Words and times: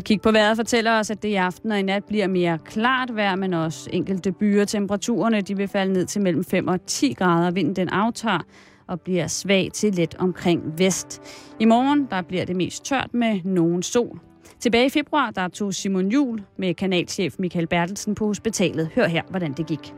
Et 0.00 0.04
kig 0.04 0.20
på 0.20 0.32
vejret 0.32 0.56
fortæller 0.56 0.98
os, 0.98 1.10
at 1.10 1.22
det 1.22 1.28
i 1.28 1.34
aften 1.34 1.72
og 1.72 1.78
i 1.78 1.82
nat 1.82 2.04
bliver 2.04 2.26
mere 2.26 2.58
klart 2.64 3.16
vejr, 3.16 3.36
men 3.36 3.54
også 3.54 3.90
enkelte 3.92 4.32
byer. 4.32 4.64
Temperaturerne 4.64 5.40
de 5.40 5.56
vil 5.56 5.68
falde 5.68 5.92
ned 5.92 6.06
til 6.06 6.22
mellem 6.22 6.44
5 6.44 6.68
og 6.68 6.86
10 6.86 7.12
grader. 7.12 7.50
Vinden 7.50 7.76
den 7.76 7.88
aftager 7.88 8.38
og 8.86 9.00
bliver 9.00 9.26
svag 9.26 9.70
til 9.74 9.94
let 9.94 10.14
omkring 10.18 10.78
vest. 10.78 11.22
I 11.60 11.64
morgen 11.64 12.06
der 12.10 12.22
bliver 12.22 12.44
det 12.44 12.56
mest 12.56 12.84
tørt 12.84 13.14
med 13.14 13.40
nogen 13.44 13.82
sol. 13.82 14.20
Tilbage 14.60 14.86
i 14.86 14.90
februar 14.90 15.30
der 15.30 15.48
tog 15.48 15.74
Simon 15.74 16.08
Jul 16.08 16.42
med 16.58 16.74
kanalchef 16.74 17.34
Michael 17.38 17.66
Bertelsen 17.66 18.14
på 18.14 18.26
hospitalet. 18.26 18.90
Hør 18.94 19.06
her, 19.06 19.22
hvordan 19.30 19.52
det 19.52 19.66
gik. 19.66 19.94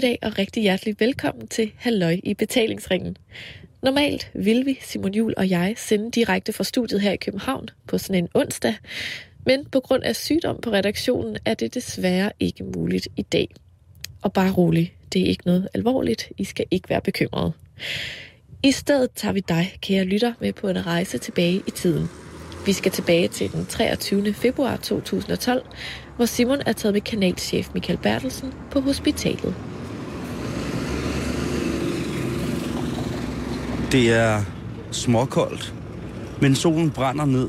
Eftermiddag 0.00 0.28
og 0.30 0.38
rigtig 0.38 0.62
hjertelig 0.62 0.96
velkommen 0.98 1.48
til 1.48 1.72
Halløj 1.76 2.20
i 2.24 2.34
betalingsringen. 2.34 3.16
Normalt 3.82 4.30
vil 4.34 4.66
vi, 4.66 4.78
Simon 4.82 5.14
Jul 5.14 5.34
og 5.36 5.50
jeg, 5.50 5.74
sende 5.76 6.10
direkte 6.10 6.52
fra 6.52 6.64
studiet 6.64 7.00
her 7.00 7.12
i 7.12 7.16
København 7.16 7.68
på 7.86 7.98
sådan 7.98 8.24
en 8.24 8.28
onsdag, 8.34 8.74
men 9.46 9.64
på 9.64 9.80
grund 9.80 10.02
af 10.02 10.16
sygdom 10.16 10.60
på 10.60 10.70
redaktionen 10.70 11.36
er 11.44 11.54
det 11.54 11.74
desværre 11.74 12.32
ikke 12.40 12.64
muligt 12.64 13.08
i 13.16 13.22
dag. 13.22 13.48
Og 14.22 14.32
bare 14.32 14.52
rolig, 14.52 14.94
det 15.12 15.22
er 15.22 15.26
ikke 15.26 15.46
noget 15.46 15.68
alvorligt, 15.74 16.32
I 16.38 16.44
skal 16.44 16.66
ikke 16.70 16.88
være 16.88 17.00
bekymrede. 17.00 17.52
I 18.62 18.72
stedet 18.72 19.10
tager 19.14 19.32
vi 19.32 19.40
dig, 19.40 19.72
kære 19.80 20.04
lytter, 20.04 20.32
med 20.40 20.52
på 20.52 20.68
en 20.68 20.86
rejse 20.86 21.18
tilbage 21.18 21.62
i 21.66 21.70
tiden. 21.70 22.08
Vi 22.66 22.72
skal 22.72 22.92
tilbage 22.92 23.28
til 23.28 23.52
den 23.52 23.66
23. 23.66 24.34
februar 24.34 24.76
2012, 24.76 25.66
hvor 26.16 26.26
Simon 26.26 26.62
er 26.66 26.72
taget 26.72 26.92
med 26.92 27.00
kanalchef 27.00 27.68
Michael 27.74 27.98
Bertelsen 27.98 28.52
på 28.70 28.80
hospitalet. 28.80 29.54
Det 33.92 34.10
er 34.10 34.42
småkoldt, 34.90 35.74
men 36.40 36.54
solen 36.54 36.90
brænder 36.90 37.24
ned 37.24 37.48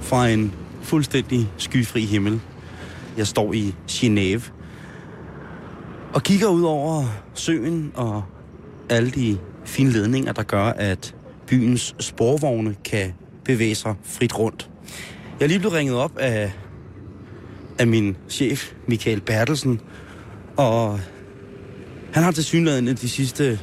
fra 0.00 0.28
en 0.28 0.54
fuldstændig 0.82 1.48
skyfri 1.56 2.04
himmel. 2.04 2.40
Jeg 3.16 3.26
står 3.26 3.52
i 3.52 3.74
Genève 3.90 4.52
og 6.14 6.22
kigger 6.22 6.48
ud 6.48 6.62
over 6.62 7.04
søen 7.34 7.92
og 7.94 8.22
alle 8.90 9.10
de 9.10 9.38
fine 9.64 9.90
ledninger, 9.90 10.32
der 10.32 10.42
gør, 10.42 10.64
at 10.64 11.14
byens 11.46 11.94
sporvogne 11.98 12.76
kan 12.84 13.12
bevæge 13.44 13.74
sig 13.74 13.94
frit 14.04 14.38
rundt. 14.38 14.70
Jeg 15.38 15.44
er 15.44 15.48
lige 15.48 15.58
blevet 15.58 15.74
ringet 15.74 15.96
op 15.96 16.18
af, 16.18 16.52
af 17.78 17.86
min 17.86 18.16
chef, 18.28 18.72
Michael 18.88 19.20
Bertelsen, 19.20 19.80
og 20.56 21.00
han 22.12 22.22
har 22.22 22.30
til 22.30 22.44
synligheden 22.44 22.86
de 22.86 23.08
sidste 23.08 23.60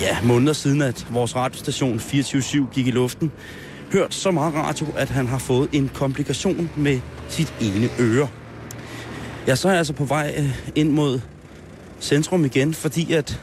ja, 0.00 0.18
måneder 0.24 0.52
siden, 0.52 0.82
at 0.82 1.06
vores 1.10 1.36
radiostation 1.36 1.98
24-7 1.98 2.72
gik 2.72 2.86
i 2.86 2.90
luften, 2.90 3.32
hørt 3.92 4.14
så 4.14 4.30
meget 4.30 4.54
radio, 4.54 4.86
at 4.96 5.08
han 5.08 5.26
har 5.26 5.38
fået 5.38 5.68
en 5.72 5.90
komplikation 5.94 6.70
med 6.76 7.00
sit 7.28 7.54
ene 7.60 7.88
øre. 8.00 8.28
Ja, 9.46 9.54
så 9.54 9.68
er 9.68 9.72
jeg 9.72 9.78
altså 9.78 9.92
på 9.92 10.04
vej 10.04 10.34
øh, 10.38 10.58
ind 10.74 10.90
mod 10.90 11.20
centrum 12.00 12.44
igen, 12.44 12.74
fordi 12.74 13.12
at 13.12 13.40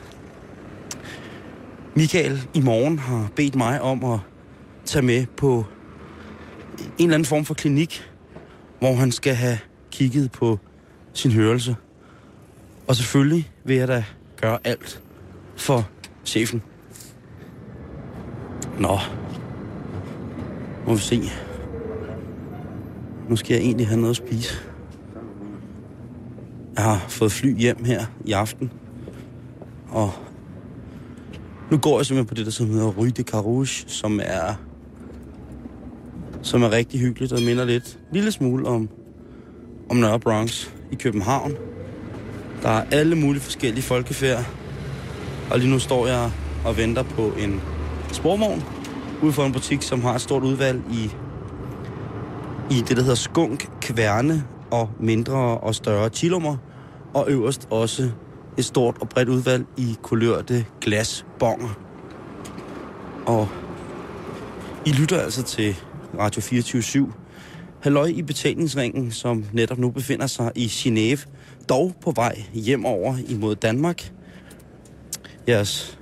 Michael 1.95 2.47
i 2.53 2.61
morgen 2.61 2.99
har 2.99 3.29
bedt 3.35 3.55
mig 3.55 3.81
om 3.81 4.03
at 4.03 4.19
tage 4.85 5.05
med 5.05 5.25
på 5.37 5.65
en 6.77 7.03
eller 7.03 7.15
anden 7.15 7.25
form 7.25 7.45
for 7.45 7.53
klinik, 7.53 8.09
hvor 8.79 8.95
han 8.95 9.11
skal 9.11 9.35
have 9.35 9.57
kigget 9.91 10.31
på 10.31 10.59
sin 11.13 11.31
hørelse. 11.31 11.75
Og 12.87 12.95
selvfølgelig 12.95 13.51
vil 13.63 13.75
jeg 13.75 13.87
da 13.87 14.03
gøre 14.41 14.59
alt 14.63 15.01
for 15.55 15.89
chefen. 16.25 16.63
Nå. 18.79 18.97
Må 20.87 20.93
vi 20.93 20.99
se. 20.99 21.21
Nu 23.29 23.35
skal 23.35 23.53
jeg 23.53 23.63
egentlig 23.63 23.87
have 23.87 23.99
noget 23.99 24.19
at 24.19 24.27
spise. 24.27 24.53
Jeg 26.75 26.83
har 26.83 27.05
fået 27.09 27.31
fly 27.31 27.57
hjem 27.57 27.85
her 27.85 28.05
i 28.25 28.31
aften. 28.31 28.71
Og 29.89 30.11
nu 31.71 31.77
går 31.77 31.99
jeg 31.99 32.05
simpelthen 32.05 32.27
på 32.27 32.33
det, 32.33 32.45
der 32.45 32.51
som 32.51 32.69
hedder 32.69 32.87
Rue 32.87 33.09
de 33.09 33.23
Carouge, 33.23 33.83
som 33.87 34.19
er 34.23 34.53
som 36.41 36.63
er 36.63 36.71
rigtig 36.71 36.99
hyggeligt 36.99 37.33
og 37.33 37.41
minder 37.41 37.65
lidt 37.65 37.99
lille 38.11 38.31
smule 38.31 38.67
om, 38.67 38.89
om 39.89 39.97
Nørre 39.97 40.19
Bronx 40.19 40.67
i 40.91 40.95
København. 40.95 41.53
Der 42.61 42.69
er 42.69 42.85
alle 42.91 43.15
mulige 43.15 43.41
forskellige 43.41 43.83
folkefærd, 43.83 44.45
og 45.53 45.59
lige 45.59 45.71
nu 45.71 45.79
står 45.79 46.07
jeg 46.07 46.31
og 46.65 46.77
venter 46.77 47.03
på 47.03 47.31
en 47.39 47.61
sporvogn 48.11 48.63
ude 49.23 49.33
for 49.33 49.45
en 49.45 49.51
butik, 49.51 49.81
som 49.81 50.01
har 50.01 50.15
et 50.15 50.21
stort 50.21 50.43
udvalg 50.43 50.81
i, 50.91 51.11
i 52.71 52.81
det, 52.81 52.97
der 52.97 53.01
hedder 53.01 53.15
skunk, 53.15 53.69
kværne 53.81 54.43
og 54.71 54.89
mindre 54.99 55.57
og 55.57 55.75
større 55.75 56.09
chilummer, 56.09 56.57
og 57.13 57.25
øverst 57.29 57.67
også 57.71 58.09
et 58.57 58.65
stort 58.65 58.97
og 59.01 59.09
bredt 59.09 59.29
udvalg 59.29 59.65
i 59.77 59.97
kulørte 60.01 60.65
glasbonger. 60.81 61.79
Og 63.25 63.47
I 64.85 64.91
lytter 64.91 65.19
altså 65.19 65.43
til 65.43 65.75
Radio 66.19 66.41
24 66.41 67.13
Halløj 67.81 68.05
i 68.05 68.21
betalingsringen, 68.21 69.11
som 69.11 69.45
netop 69.51 69.77
nu 69.77 69.89
befinder 69.89 70.27
sig 70.27 70.51
i 70.55 70.65
Genève, 70.65 71.27
dog 71.69 71.95
på 72.01 72.11
vej 72.11 72.43
hjem 72.53 72.85
over 72.85 73.15
imod 73.29 73.55
Danmark. 73.55 74.11
Jeres 75.47 75.99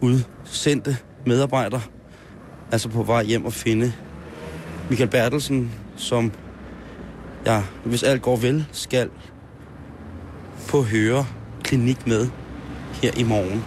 udsendte 0.00 0.96
medarbejder 1.26 1.80
altså 2.72 2.88
på 2.88 3.02
vej 3.02 3.24
hjem 3.24 3.44
og 3.44 3.52
finde 3.52 3.92
Michael 4.88 5.10
Bertelsen, 5.10 5.72
som 5.96 6.32
jeg, 7.44 7.64
hvis 7.84 8.02
alt 8.02 8.22
går 8.22 8.36
vel, 8.36 8.66
skal 8.72 9.10
på 10.68 10.82
høre 10.82 11.26
klinik 11.62 12.06
med 12.06 12.28
her 13.02 13.12
i 13.16 13.22
morgen. 13.22 13.64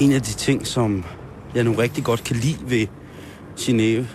En 0.00 0.12
af 0.12 0.22
de 0.22 0.32
ting, 0.32 0.66
som 0.66 1.04
jeg 1.54 1.64
nu 1.64 1.72
rigtig 1.72 2.04
godt 2.04 2.24
kan 2.24 2.36
lide 2.36 2.70
ved 2.70 2.86
Genève, 3.58 4.06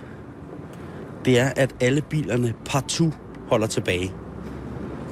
det 1.26 1.40
er, 1.40 1.52
at 1.56 1.76
alle 1.80 2.02
bilerne 2.02 2.54
partout 2.66 3.14
holder 3.52 3.68
tilbage. 3.68 4.14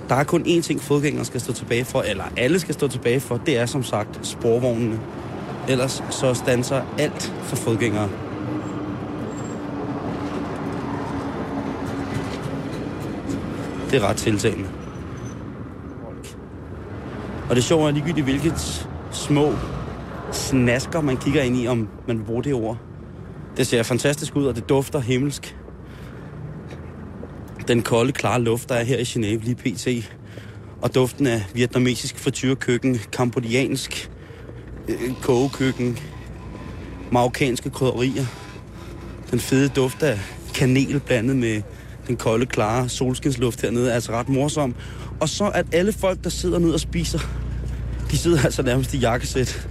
Der 0.10 0.16
er 0.16 0.24
kun 0.24 0.42
én 0.42 0.62
ting, 0.62 0.82
fodgængere 0.82 1.26
skal 1.26 1.42
stå 1.42 1.54
tilbage 1.54 1.86
for, 1.86 2.02
eller 2.02 2.24
alle 2.38 2.60
skal 2.60 2.74
stå 2.74 2.88
tilbage 2.88 3.20
for, 3.20 3.38
det 3.38 3.58
er 3.58 3.66
som 3.66 3.84
sagt 3.84 4.28
sporvognene. 4.28 5.00
Ellers 5.68 6.04
så 6.10 6.34
standser 6.34 6.82
alt 6.98 7.34
for 7.44 7.56
fodgængere. 7.56 8.10
Det 13.92 14.04
er 14.04 14.10
ret 14.10 14.18
tiltalende. 14.18 14.70
Og 17.50 17.56
det 17.56 17.64
sjove 17.64 17.88
er 17.88 17.92
ligegyldigt, 17.92 18.26
hvilket 18.26 18.88
små 19.12 19.54
snasker, 20.32 21.02
man 21.02 21.18
kigger 21.18 21.42
ind 21.42 21.58
i, 21.58 21.68
om 21.68 21.88
man 22.08 22.18
vil 22.18 22.24
bruge 22.24 22.44
det 22.44 22.54
ord. 22.54 22.78
Det 23.58 23.68
ser 23.68 23.84
fantastisk 23.84 24.36
ud, 24.36 24.46
og 24.46 24.56
det 24.56 24.70
dufter 24.70 25.00
himmelsk. 25.00 25.59
Den 27.70 27.82
kolde, 27.82 28.12
klare 28.12 28.42
luft, 28.42 28.70
der 28.70 28.76
er 28.76 28.84
her 28.84 28.98
i 28.98 29.02
Genève 29.02 29.44
lige 29.44 29.56
pt. 29.56 30.12
Og 30.82 30.96
duften 30.96 31.28
af 31.28 31.46
vietnamesisk 31.54 32.20
frityrkøkken, 32.20 33.00
kambodiansk 33.12 34.12
øh, 34.88 35.14
kogekøkken, 35.22 36.00
marokkanske 37.12 37.70
krydderier. 37.70 38.26
Den 39.32 39.40
fede 39.40 39.70
duft 39.70 40.04
af 40.04 40.20
kanel 40.56 41.00
blandet 41.00 41.36
med 41.36 41.62
den 42.08 42.18
kolde, 42.18 42.46
klare 42.46 42.90
solskinsluft 42.90 43.62
hernede 43.62 43.90
er 43.90 43.94
altså 43.94 44.12
ret 44.12 44.30
morsom. 44.30 44.76
Og 45.20 45.30
så 45.30 45.48
at 45.48 45.66
alle 45.72 45.94
folk, 45.94 46.24
der 46.24 46.30
sidder 46.30 46.60
ned 46.60 46.72
og 46.72 46.80
spiser, 46.80 47.20
de 48.12 48.18
sidder 48.18 48.44
altså 48.44 48.62
nærmest 48.62 48.94
i 48.94 48.98
jakkesæt 48.98 49.68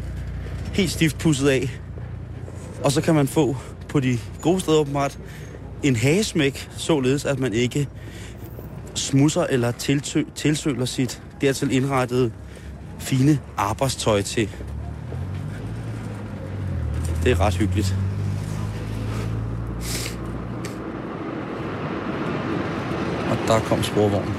helt 0.73 0.91
stift 0.91 1.19
pusset 1.19 1.49
af. 1.49 1.81
Og 2.85 2.93
så 2.93 3.00
kan 3.00 3.15
man 3.15 3.29
få 3.29 3.56
på 3.89 4.00
de 4.00 4.19
gode 4.43 4.61
steder 4.61 4.79
åbenbart 4.79 5.19
en 5.82 5.96
hagesmæk, 5.96 6.70
således 6.76 7.25
at 7.25 7.38
man 7.38 7.52
ikke 7.52 7.88
smusser 8.94 9.44
eller 9.44 9.72
tilsø- 9.72 10.30
tilsøler 10.34 10.84
sit 10.84 11.22
dertil 11.40 11.72
indrettede 11.72 12.32
fine 12.98 13.38
arbejdstøj 13.56 14.22
til. 14.22 14.48
Det 17.25 17.32
er 17.32 17.40
ret 17.40 17.54
hyggeligt. 17.54 17.94
Og 23.30 23.36
der 23.48 23.60
kom 23.60 23.82
sporvognen. 23.82 24.34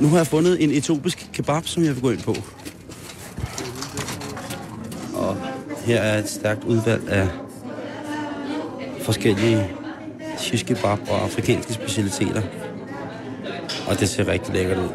Nu 0.00 0.08
har 0.08 0.16
jeg 0.16 0.26
fundet 0.26 0.64
en 0.64 0.70
etiopisk 0.70 1.30
kebab, 1.32 1.66
som 1.66 1.84
jeg 1.84 1.94
vil 1.94 2.02
gå 2.02 2.10
ind 2.10 2.22
på. 2.22 2.34
Og 5.14 5.36
her 5.84 6.00
er 6.00 6.18
et 6.18 6.28
stærkt 6.28 6.64
udvalg 6.64 7.08
af 7.08 7.28
forskellige 9.00 9.70
shish 10.38 10.64
kebab 10.64 10.98
og 11.10 11.22
afrikanske 11.22 11.72
specialiteter. 11.72 12.42
Og 13.88 14.00
det 14.00 14.08
ser 14.08 14.28
rigtig 14.28 14.54
lækkert 14.54 14.78
ud. 14.78 14.88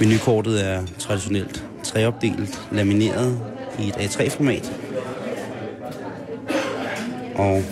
Menukortet 0.00 0.66
er 0.66 0.82
traditionelt 0.98 1.64
treopdelt, 1.82 2.62
lamineret 2.72 3.40
i 3.78 3.88
et 3.88 3.94
A3-format. 3.94 4.72
Og 7.34 7.62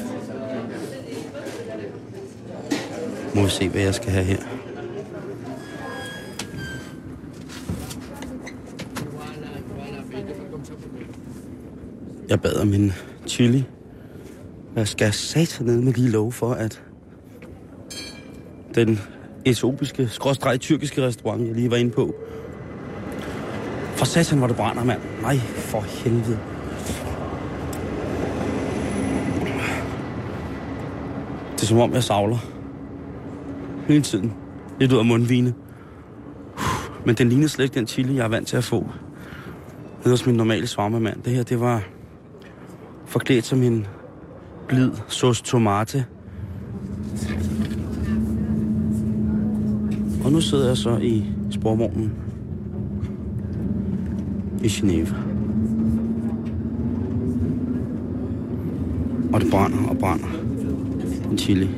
må 3.35 3.43
vi 3.43 3.51
se, 3.51 3.69
hvad 3.69 3.83
jeg 3.83 3.95
skal 3.95 4.11
have 4.11 4.25
her. 4.25 4.52
Jeg 12.33 12.41
bad 12.41 12.61
om 12.61 12.75
en 12.75 12.93
chili. 13.27 13.65
Jeg 14.77 14.89
skal 14.89 15.13
sat 15.13 15.59
ned 15.61 15.81
med 15.81 15.93
lige 15.93 16.11
lov 16.11 16.33
for, 16.33 16.53
at 16.53 16.83
den 18.75 19.01
etiopiske, 19.45 20.09
skråstreg 20.09 20.61
tyrkiske 20.61 21.07
restaurant, 21.07 21.47
jeg 21.47 21.55
lige 21.55 21.71
var 21.71 21.77
inde 21.77 21.91
på. 21.91 22.15
For 23.97 24.05
satan, 24.05 24.39
hvor 24.39 24.47
det 24.47 24.57
brænder, 24.57 24.85
mand. 24.85 25.01
Nej, 25.23 25.37
for 25.39 25.81
helvede. 25.81 26.39
Det 31.55 31.63
er 31.63 31.67
som 31.67 31.79
om, 31.79 31.93
jeg 31.93 32.05
savler. 32.05 32.39
Hele 33.89 34.03
tiden. 34.03 34.33
Lidt 34.81 34.93
ud 34.93 34.99
af 34.99 35.05
mundvine. 35.05 35.55
Men 37.07 37.15
den 37.15 37.29
ligner 37.29 37.49
slet 37.49 37.65
ikke 37.65 37.75
den 37.75 37.87
chili, 37.87 38.17
jeg 38.17 38.25
er 38.25 38.29
vant 38.29 38.49
til 38.49 38.57
at 38.57 38.65
få. 38.65 38.87
Det 40.03 40.11
hos 40.11 40.27
min 40.27 40.37
normale 40.37 40.67
svarmemand. 40.67 41.23
Det 41.23 41.33
her, 41.33 41.43
det 41.43 41.61
var 41.61 41.83
forklædt 43.13 43.45
som 43.45 43.63
en 43.63 43.87
blid 44.69 44.91
sauce 45.09 45.43
tomate. 45.43 46.05
Og 50.25 50.33
nu 50.33 50.41
sidder 50.41 50.67
jeg 50.67 50.77
så 50.77 50.97
i 50.97 51.25
sporvognen 51.51 52.13
i 54.63 54.67
Genève. 54.67 55.15
Og 59.33 59.41
det 59.41 59.51
brænder 59.51 59.89
og 59.89 59.99
brænder. 59.99 60.29
En 61.31 61.39
chili. 61.39 61.71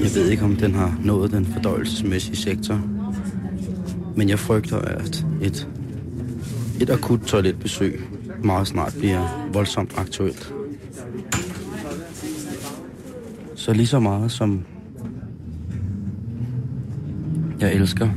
Jeg 0.00 0.14
ved 0.14 0.28
ikke, 0.30 0.44
om 0.44 0.56
den 0.56 0.74
har 0.74 0.98
nået 1.04 1.32
den 1.32 1.46
fordøjelsesmæssige 1.46 2.36
sektor. 2.36 2.80
Men 4.16 4.28
jeg 4.28 4.38
frygter, 4.38 4.78
at 4.78 5.26
et, 5.42 5.68
et 6.80 6.90
akut 6.90 7.20
toiletbesøg 7.20 8.00
meget 8.44 8.66
snart 8.66 8.94
bliver 8.98 9.48
voldsomt 9.52 9.98
aktuelt. 9.98 10.54
Så 13.54 13.72
lige 13.72 13.86
så 13.86 14.00
meget 14.00 14.32
som 14.32 14.64
jeg 17.60 17.74
elsker 17.74 18.08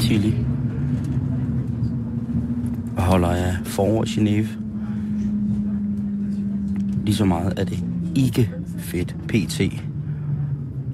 chili 0.00 0.34
og 2.96 3.02
holder 3.02 3.28
af 3.28 3.56
forår 3.64 4.04
i 4.04 4.06
Genève, 4.06 4.48
lige 7.04 7.14
så 7.14 7.24
meget 7.24 7.58
er 7.58 7.64
det 7.64 7.84
ikke 8.14 8.50
fedt 8.78 9.16
pt. 9.28 9.60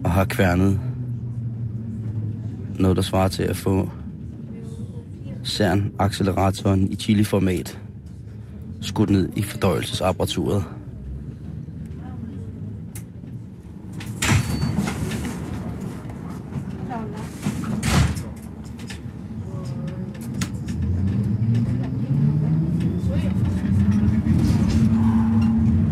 og 0.04 0.10
har 0.10 0.24
kværnet 0.24 0.80
noget, 2.78 2.96
der 2.96 3.02
svarer 3.02 3.28
til 3.28 3.42
at 3.42 3.56
få 3.56 3.90
CERN-acceleratoren 5.54 6.92
i 6.92 6.96
chili-format 6.96 7.78
skudt 8.80 9.10
ned 9.10 9.28
i 9.36 9.42
fordøjelsesapparaturet. 9.42 10.64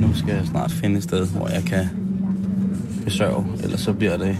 Nu 0.01 0.15
skal 0.15 0.35
jeg 0.35 0.47
snart 0.47 0.71
finde 0.71 0.97
et 0.97 1.03
sted, 1.03 1.27
hvor 1.27 1.49
jeg 1.49 1.63
kan 1.63 1.87
besørge, 3.05 3.47
ellers 3.63 3.81
så 3.81 3.93
bliver 3.93 4.17
det 4.17 4.37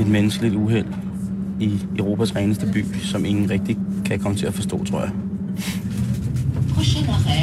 et 0.00 0.06
menneskeligt 0.06 0.54
uheld 0.54 1.05
i 1.60 1.78
Europas 1.98 2.36
reneste 2.36 2.66
by, 2.72 2.84
som 3.02 3.24
ingen 3.24 3.50
rigtig 3.50 3.78
kan 4.04 4.18
komme 4.20 4.38
til 4.38 4.46
at 4.46 4.54
forstå, 4.54 4.84
tror 4.84 5.00
jeg. 5.00 5.10
Prochain 6.74 7.04
arrêt. 7.04 7.36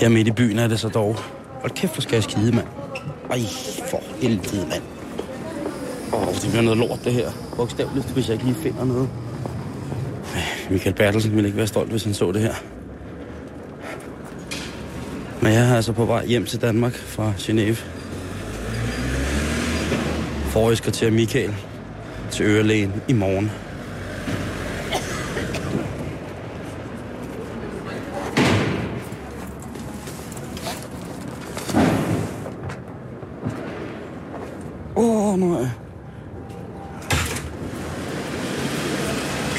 Her 0.00 0.08
midt 0.08 0.28
i 0.28 0.30
byen 0.30 0.58
er 0.58 0.68
det 0.68 0.80
så 0.80 0.88
dog. 0.88 1.16
Hold 1.60 1.70
kæft, 1.70 1.92
hvor 1.92 2.00
skal 2.00 2.16
jeg 2.16 2.22
skide, 2.22 2.52
mand. 2.52 2.66
Ej, 3.30 3.40
for 3.90 4.02
helvede, 4.22 4.66
mand. 4.70 4.82
Åh, 6.14 6.34
det 6.34 6.50
bliver 6.50 6.62
noget 6.62 6.78
lort, 6.78 7.04
det 7.04 7.12
her. 7.12 7.30
Bogstaveligt, 7.56 8.10
hvis 8.10 8.28
jeg 8.28 8.34
ikke 8.34 8.44
lige 8.44 8.56
finder 8.56 8.84
noget. 8.84 9.08
Michael 10.70 10.94
Bertelsen 10.94 11.34
ville 11.34 11.48
ikke 11.48 11.56
være 11.56 11.66
stolt, 11.66 11.90
hvis 11.90 12.04
han 12.04 12.14
så 12.14 12.32
det 12.32 12.42
her. 12.42 12.54
Men 15.48 15.56
jeg 15.56 15.70
er 15.70 15.76
altså 15.76 15.92
på 15.92 16.04
vej 16.04 16.26
hjem 16.26 16.46
til 16.46 16.60
Danmark 16.60 16.94
fra 16.94 17.32
Genève. 17.38 17.76
Forrige 20.50 20.76
kvarter 20.76 21.10
Michael 21.10 21.54
til 22.30 22.46
ørelægen 22.46 22.92
i 23.08 23.12
morgen. 23.12 23.50
Åh, 34.96 35.32
oh, 35.32 35.38
nej. 35.38 35.68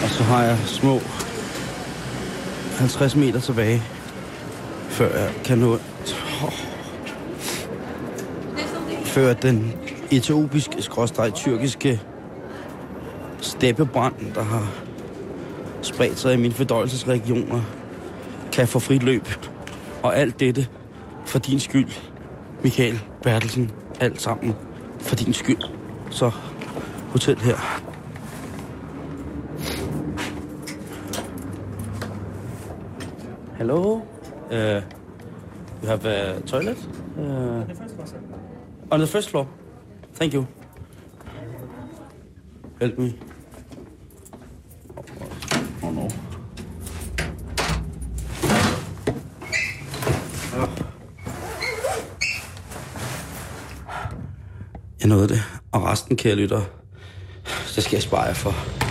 Og 0.03 0.10
så 0.10 0.24
har 0.24 0.43
jeg 0.43 0.58
små 0.65 1.00
50 2.77 3.15
meter 3.15 3.39
tilbage, 3.39 3.84
før 5.00 5.18
jeg 5.18 5.32
kan 5.46 5.58
nå... 5.58 5.74
Oh. 6.44 6.53
Før 9.06 9.34
den 9.34 9.74
etiopiske, 10.12 10.82
skråstreg 10.82 11.34
tyrkiske 11.34 12.01
steppebrand, 13.41 14.34
der 14.36 14.44
har 14.44 14.68
spredt 15.82 16.20
sig 16.20 16.34
i 16.34 16.38
mine 16.38 16.53
fordøjelsesregioner, 16.53 17.62
kan 18.51 18.68
få 18.68 18.79
frit 18.79 19.03
løb. 19.03 19.27
Og 20.03 20.18
alt 20.18 20.39
dette 20.39 20.68
for 21.25 21.39
din 21.39 21.60
skyld, 21.60 21.91
Michael 22.63 23.00
Bertelsen. 23.24 23.72
Alt 24.00 24.22
sammen 24.22 24.56
for 25.00 25.15
din 25.15 25.34
skyld. 25.34 25.63
Så 26.10 26.32
hotel 27.12 27.38
her. 27.38 27.82
Hello? 33.58 34.08
Uh, 34.51 34.82
you 35.82 35.88
have 35.88 36.06
a 36.06 36.41
toilet? 36.41 36.77
Uh, 37.18 37.63
on 38.91 39.00
the 39.00 39.08
first 39.08 39.29
floor. 39.29 39.48
Thank 40.13 40.34
you. 40.34 40.48
Help 42.82 42.98
me. 42.98 43.13
Oh, 44.98 45.03
oh 45.84 45.94
no. 45.94 46.10
Jeg 55.00 55.08
nåede 55.08 55.27
det, 55.27 55.41
og 55.72 55.84
resten, 55.84 56.18
kære 56.18 56.36
lytter, 56.36 56.62
det 57.75 57.84
skal 57.84 57.96
jeg 57.96 58.03
spare 58.03 58.24
jer 58.24 58.34
for. 58.34 58.88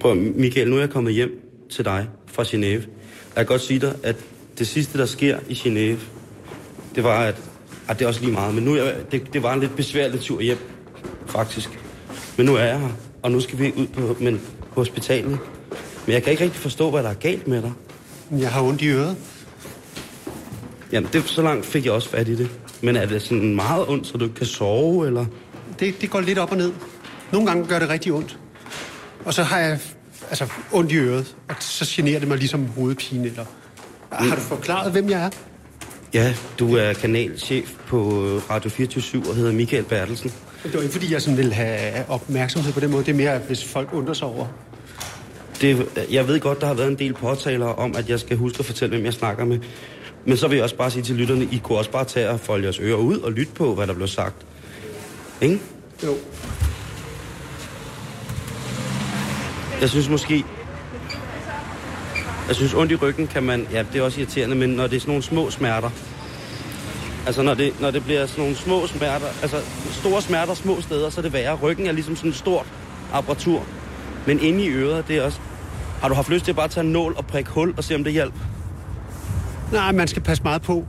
Prøv, 0.00 0.16
Michael, 0.16 0.70
nu 0.70 0.76
er 0.76 0.80
jeg 0.80 0.90
kommet 0.90 1.14
hjem 1.14 1.40
til 1.70 1.84
dig 1.84 2.08
fra 2.26 2.42
Genève. 2.42 2.88
Jeg 3.36 3.36
kan 3.36 3.46
godt 3.46 3.60
sige 3.60 3.80
dig, 3.80 3.94
at 4.02 4.16
det 4.58 4.66
sidste, 4.66 4.98
der 4.98 5.06
sker 5.06 5.38
i 5.48 5.52
Genève, 5.52 6.00
det 6.94 7.04
var, 7.04 7.24
at, 7.24 7.42
at 7.88 7.98
det 7.98 8.04
er 8.04 8.08
også 8.08 8.20
lige 8.20 8.32
meget, 8.32 8.54
men 8.54 8.64
nu 8.64 8.74
er 8.74 8.84
jeg, 8.84 8.94
det, 9.12 9.32
det 9.32 9.42
var 9.42 9.54
en 9.54 9.60
lidt 9.60 9.76
besværlig 9.76 10.20
tur 10.20 10.40
hjem, 10.40 10.58
faktisk. 11.26 11.80
Men 12.36 12.46
nu 12.46 12.54
er 12.54 12.64
jeg 12.64 12.80
her, 12.80 12.88
og 13.22 13.30
nu 13.30 13.40
skal 13.40 13.58
vi 13.58 13.72
ud 13.76 13.86
på, 13.86 14.16
men, 14.20 14.40
på 14.74 14.80
hospitalet. 14.80 15.38
Men 16.06 16.12
jeg 16.12 16.22
kan 16.22 16.30
ikke 16.30 16.44
rigtig 16.44 16.60
forstå, 16.60 16.90
hvad 16.90 17.02
der 17.02 17.10
er 17.10 17.14
galt 17.14 17.48
med 17.48 17.62
dig. 17.62 17.72
Jeg 18.38 18.52
har 18.52 18.62
ondt 18.62 18.82
i 18.82 18.88
øret. 18.88 19.16
Jamen, 20.92 21.10
det, 21.12 21.28
så 21.28 21.42
langt 21.42 21.66
fik 21.66 21.84
jeg 21.84 21.92
også 21.92 22.08
fat 22.08 22.28
i 22.28 22.36
det. 22.36 22.50
Men 22.82 22.96
er 22.96 23.06
det 23.06 23.22
sådan 23.22 23.54
meget 23.54 23.88
ondt, 23.88 24.06
så 24.06 24.18
du 24.18 24.24
ikke 24.24 24.36
kan 24.36 24.46
sove, 24.46 25.06
eller? 25.06 25.26
Det, 25.80 26.00
det 26.00 26.10
går 26.10 26.20
lidt 26.20 26.38
op 26.38 26.50
og 26.50 26.56
ned. 26.56 26.72
Nogle 27.32 27.46
gange 27.46 27.66
gør 27.66 27.78
det 27.78 27.88
rigtig 27.88 28.12
ondt. 28.12 28.39
Og 29.24 29.34
så 29.34 29.42
har 29.42 29.58
jeg 29.58 29.78
altså, 30.28 30.46
ondt 30.72 30.92
i 30.92 30.96
øret, 30.96 31.36
og 31.48 31.54
så 31.60 31.84
generer 31.88 32.18
det 32.18 32.28
mig 32.28 32.38
ligesom 32.38 32.66
hovedpine. 32.66 33.26
Eller... 33.26 33.44
Har 34.12 34.34
du 34.34 34.40
forklaret, 34.40 34.92
hvem 34.92 35.10
jeg 35.10 35.24
er? 35.24 35.30
Ja, 36.14 36.34
du 36.58 36.76
er 36.76 36.92
kanalchef 36.92 37.74
på 37.86 38.26
øh, 38.26 38.50
Radio 38.50 38.70
24 38.70 39.22
og 39.28 39.34
hedder 39.34 39.52
Michael 39.52 39.84
Bertelsen. 39.84 40.32
Det 40.62 40.74
var 40.74 40.80
ikke, 40.80 40.92
fordi 40.92 41.12
jeg 41.12 41.22
sådan 41.22 41.36
vil 41.36 41.52
have 41.52 42.04
opmærksomhed 42.08 42.72
på 42.72 42.80
den 42.80 42.90
måde. 42.90 43.04
Det 43.04 43.12
er 43.12 43.16
mere, 43.16 43.38
hvis 43.38 43.64
folk 43.64 43.88
undrer 43.92 44.14
sig 44.14 44.28
over. 44.28 44.46
Det, 45.60 45.86
jeg 46.10 46.28
ved 46.28 46.40
godt, 46.40 46.60
der 46.60 46.66
har 46.66 46.74
været 46.74 46.88
en 46.88 46.98
del 46.98 47.14
påtaler 47.14 47.66
om, 47.66 47.96
at 47.96 48.08
jeg 48.08 48.20
skal 48.20 48.36
huske 48.36 48.58
at 48.58 48.66
fortælle, 48.66 48.94
hvem 48.94 49.04
jeg 49.04 49.12
snakker 49.12 49.44
med. 49.44 49.58
Men 50.24 50.36
så 50.36 50.48
vil 50.48 50.56
jeg 50.56 50.64
også 50.64 50.76
bare 50.76 50.90
sige 50.90 51.02
til 51.02 51.14
lytterne, 51.14 51.44
I 51.44 51.60
kunne 51.64 51.78
også 51.78 51.90
bare 51.90 52.04
tage 52.04 52.30
og 52.30 52.40
folde 52.40 52.64
jeres 52.64 52.78
ører 52.78 52.96
ud 52.96 53.18
og 53.18 53.32
lytte 53.32 53.52
på, 53.52 53.74
hvad 53.74 53.86
der 53.86 53.94
blev 53.94 54.08
sagt. 54.08 54.46
Ikke? 55.40 55.60
Jo. 56.04 56.16
Jeg 59.80 59.88
synes 59.88 60.08
måske... 60.08 60.44
Jeg 62.48 62.56
synes, 62.56 62.74
ondt 62.74 62.92
i 62.92 62.94
ryggen 62.94 63.26
kan 63.26 63.42
man... 63.42 63.66
Ja, 63.72 63.84
det 63.92 63.98
er 63.98 64.02
også 64.02 64.20
irriterende, 64.20 64.56
men 64.56 64.70
når 64.70 64.86
det 64.86 64.96
er 64.96 65.00
sådan 65.00 65.10
nogle 65.10 65.22
små 65.22 65.50
smerter... 65.50 65.90
Altså, 67.26 67.42
når 67.42 67.54
det, 67.54 67.80
når 67.80 67.90
det 67.90 68.04
bliver 68.04 68.26
sådan 68.26 68.42
nogle 68.42 68.56
små 68.56 68.86
smerter... 68.86 69.26
Altså, 69.42 69.56
store 69.92 70.22
smerter 70.22 70.54
små 70.54 70.80
steder, 70.80 71.10
så 71.10 71.20
er 71.20 71.22
det 71.22 71.32
værre. 71.32 71.54
Ryggen 71.54 71.86
er 71.86 71.92
ligesom 71.92 72.16
sådan 72.16 72.30
en 72.30 72.34
stort 72.34 72.66
apparatur. 73.12 73.62
Men 74.26 74.40
inde 74.40 74.64
i 74.64 74.68
øret, 74.68 75.08
det 75.08 75.16
er 75.16 75.22
også... 75.22 75.40
Har 76.00 76.08
du 76.08 76.14
haft 76.14 76.28
lyst 76.28 76.44
til 76.44 76.52
at 76.52 76.56
bare 76.56 76.68
tage 76.68 76.84
en 76.84 76.92
nål 76.92 77.14
og 77.16 77.26
prikke 77.26 77.50
hul 77.50 77.74
og 77.76 77.84
se, 77.84 77.94
om 77.94 78.04
det 78.04 78.12
hjælper? 78.12 78.40
Nej, 79.72 79.92
man 79.92 80.08
skal 80.08 80.22
passe 80.22 80.42
meget 80.42 80.62
på 80.62 80.86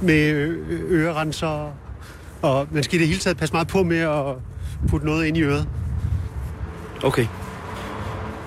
med 0.00 0.30
ø- 0.30 0.86
ørerenser. 0.90 1.72
Og 2.42 2.66
man 2.70 2.82
skal 2.82 2.96
i 2.96 2.98
det 2.98 3.08
hele 3.08 3.20
taget 3.20 3.36
passe 3.36 3.52
meget 3.52 3.68
på 3.68 3.82
med 3.82 3.98
at 3.98 4.24
putte 4.88 5.06
noget 5.06 5.26
ind 5.26 5.36
i 5.36 5.42
øret. 5.42 5.68
Okay. 7.04 7.26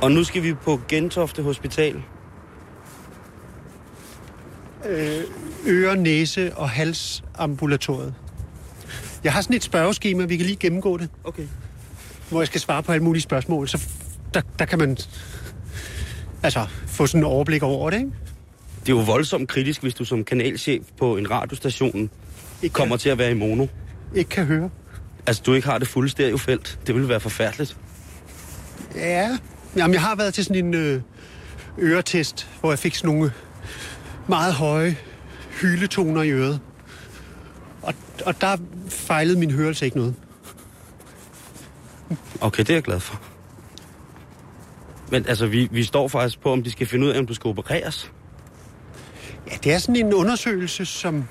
Og 0.02 0.12
nu 0.12 0.24
skal 0.24 0.44
vi 0.44 0.54
på 0.54 0.82
Gentofte 0.88 1.44
Hospital. 1.44 2.04
Øh, 4.86 5.22
øre, 5.68 5.96
næse 5.96 6.56
og 6.56 6.70
halsambulatoriet. 6.70 8.14
Jeg 9.24 9.34
har 9.34 9.42
sådan 9.42 9.56
et 9.56 9.64
spørgeskema, 9.64 10.26
vi 10.26 10.38
kan 10.38 10.46
lige 10.46 10.56
gennemgå 10.56 10.98
det, 10.98 11.10
Okay. 11.24 11.48
hvor 12.30 12.42
jeg 12.42 12.48
skal 12.48 12.62
svare 12.62 12.84
på 12.84 12.92
alle 12.92 13.04
mulige 13.04 13.22
spørgsmål. 13.24 13.68
Så 13.68 13.88
der, 14.34 14.42
der 14.60 14.66
kan 14.66 14.80
man 14.80 14.98
altså 16.44 16.66
få 16.88 17.08
sådan 17.08 17.22
en 17.22 17.26
overblik 17.26 17.64
over 17.64 17.90
det, 17.90 17.98
ikke? 17.98 18.12
Det 18.80 18.94
er 18.94 18.98
jo 18.98 19.04
voldsomt 19.04 19.50
kritisk, 19.50 19.82
hvis 19.82 19.94
du 19.94 20.06
som 20.06 20.24
kanalchef 20.24 20.84
på 20.98 21.18
en 21.18 21.32
radiostation 21.32 22.10
Ikke 22.62 22.74
kommer 22.74 22.98
til 22.98 23.10
at 23.10 23.18
være 23.18 23.32
i 23.32 23.34
mono. 23.34 23.66
Kan, 23.66 23.70
ikke 24.16 24.30
kan 24.30 24.46
høre. 24.46 24.70
Altså, 25.28 25.44
du 25.46 25.54
ikke 25.54 25.68
har 25.68 25.78
det 25.78 25.88
fulde 25.88 26.10
stereofelt. 26.10 26.80
Det 26.88 26.96
ville 26.96 27.10
være 27.10 27.20
forfærdeligt. 27.20 27.78
Ja, 28.96 29.38
Jamen, 29.78 29.94
jeg 29.94 30.02
har 30.02 30.16
været 30.16 30.34
til 30.34 30.46
sådan 30.46 30.66
en 30.66 30.74
øh, 30.74 31.02
øretest, 31.80 32.50
hvor 32.60 32.72
jeg 32.72 32.80
fik 32.80 32.96
sådan 32.96 33.16
nogle 33.16 33.32
meget 34.28 34.54
høje 34.54 34.98
hyletoner 35.62 36.22
i 36.22 36.30
øret. 36.30 36.60
Og, 37.82 37.94
og 38.26 38.42
der 38.42 38.58
fejlede 38.90 39.40
min 39.40 39.52
hørelse 39.52 39.86
ikke 39.86 39.98
noget. 39.98 40.16
Okay, 42.42 42.60
det 42.60 42.70
er 42.70 42.74
jeg 42.74 42.84
glad 42.84 43.00
for. 43.00 43.22
Men 45.12 45.26
altså, 45.28 45.48
vi, 45.48 45.68
vi 45.72 45.84
står 45.84 46.08
faktisk 46.08 46.42
på, 46.42 46.52
om 46.52 46.64
de 46.64 46.72
skal 46.72 46.88
finde 46.88 47.06
ud 47.06 47.12
af, 47.12 47.20
om 47.20 47.26
du 47.26 47.34
skal 47.34 47.50
opereres. 47.50 48.12
Ja, 49.52 49.56
det 49.64 49.74
er 49.74 49.78
sådan 49.78 49.96
en 49.96 50.14
undersøgelse, 50.14 50.86
som, 50.86 51.26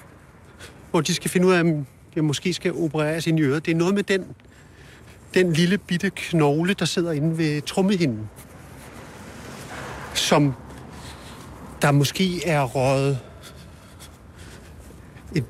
hvor 0.90 1.00
de 1.00 1.14
skal 1.14 1.30
finde 1.30 1.46
ud 1.46 1.52
af, 1.52 1.60
om 1.60 1.86
jeg 2.16 2.24
måske 2.24 2.52
skal 2.52 2.72
opereres 2.72 3.26
i 3.26 3.42
øret. 3.42 3.66
Det 3.66 3.72
er 3.72 3.76
noget 3.76 3.94
med 3.94 4.02
den, 4.02 4.24
den 5.35 5.52
lille 5.52 5.78
bitte 5.78 6.11
knogle, 6.11 6.75
der 6.75 6.85
sidder 6.85 7.12
inde 7.12 7.38
ved 7.38 7.62
trummehinden. 7.62 8.28
Som 10.14 10.54
der 11.83 11.92
måske 11.92 12.47
er 12.47 12.62
røget... 12.62 13.18
Et, 15.35 15.45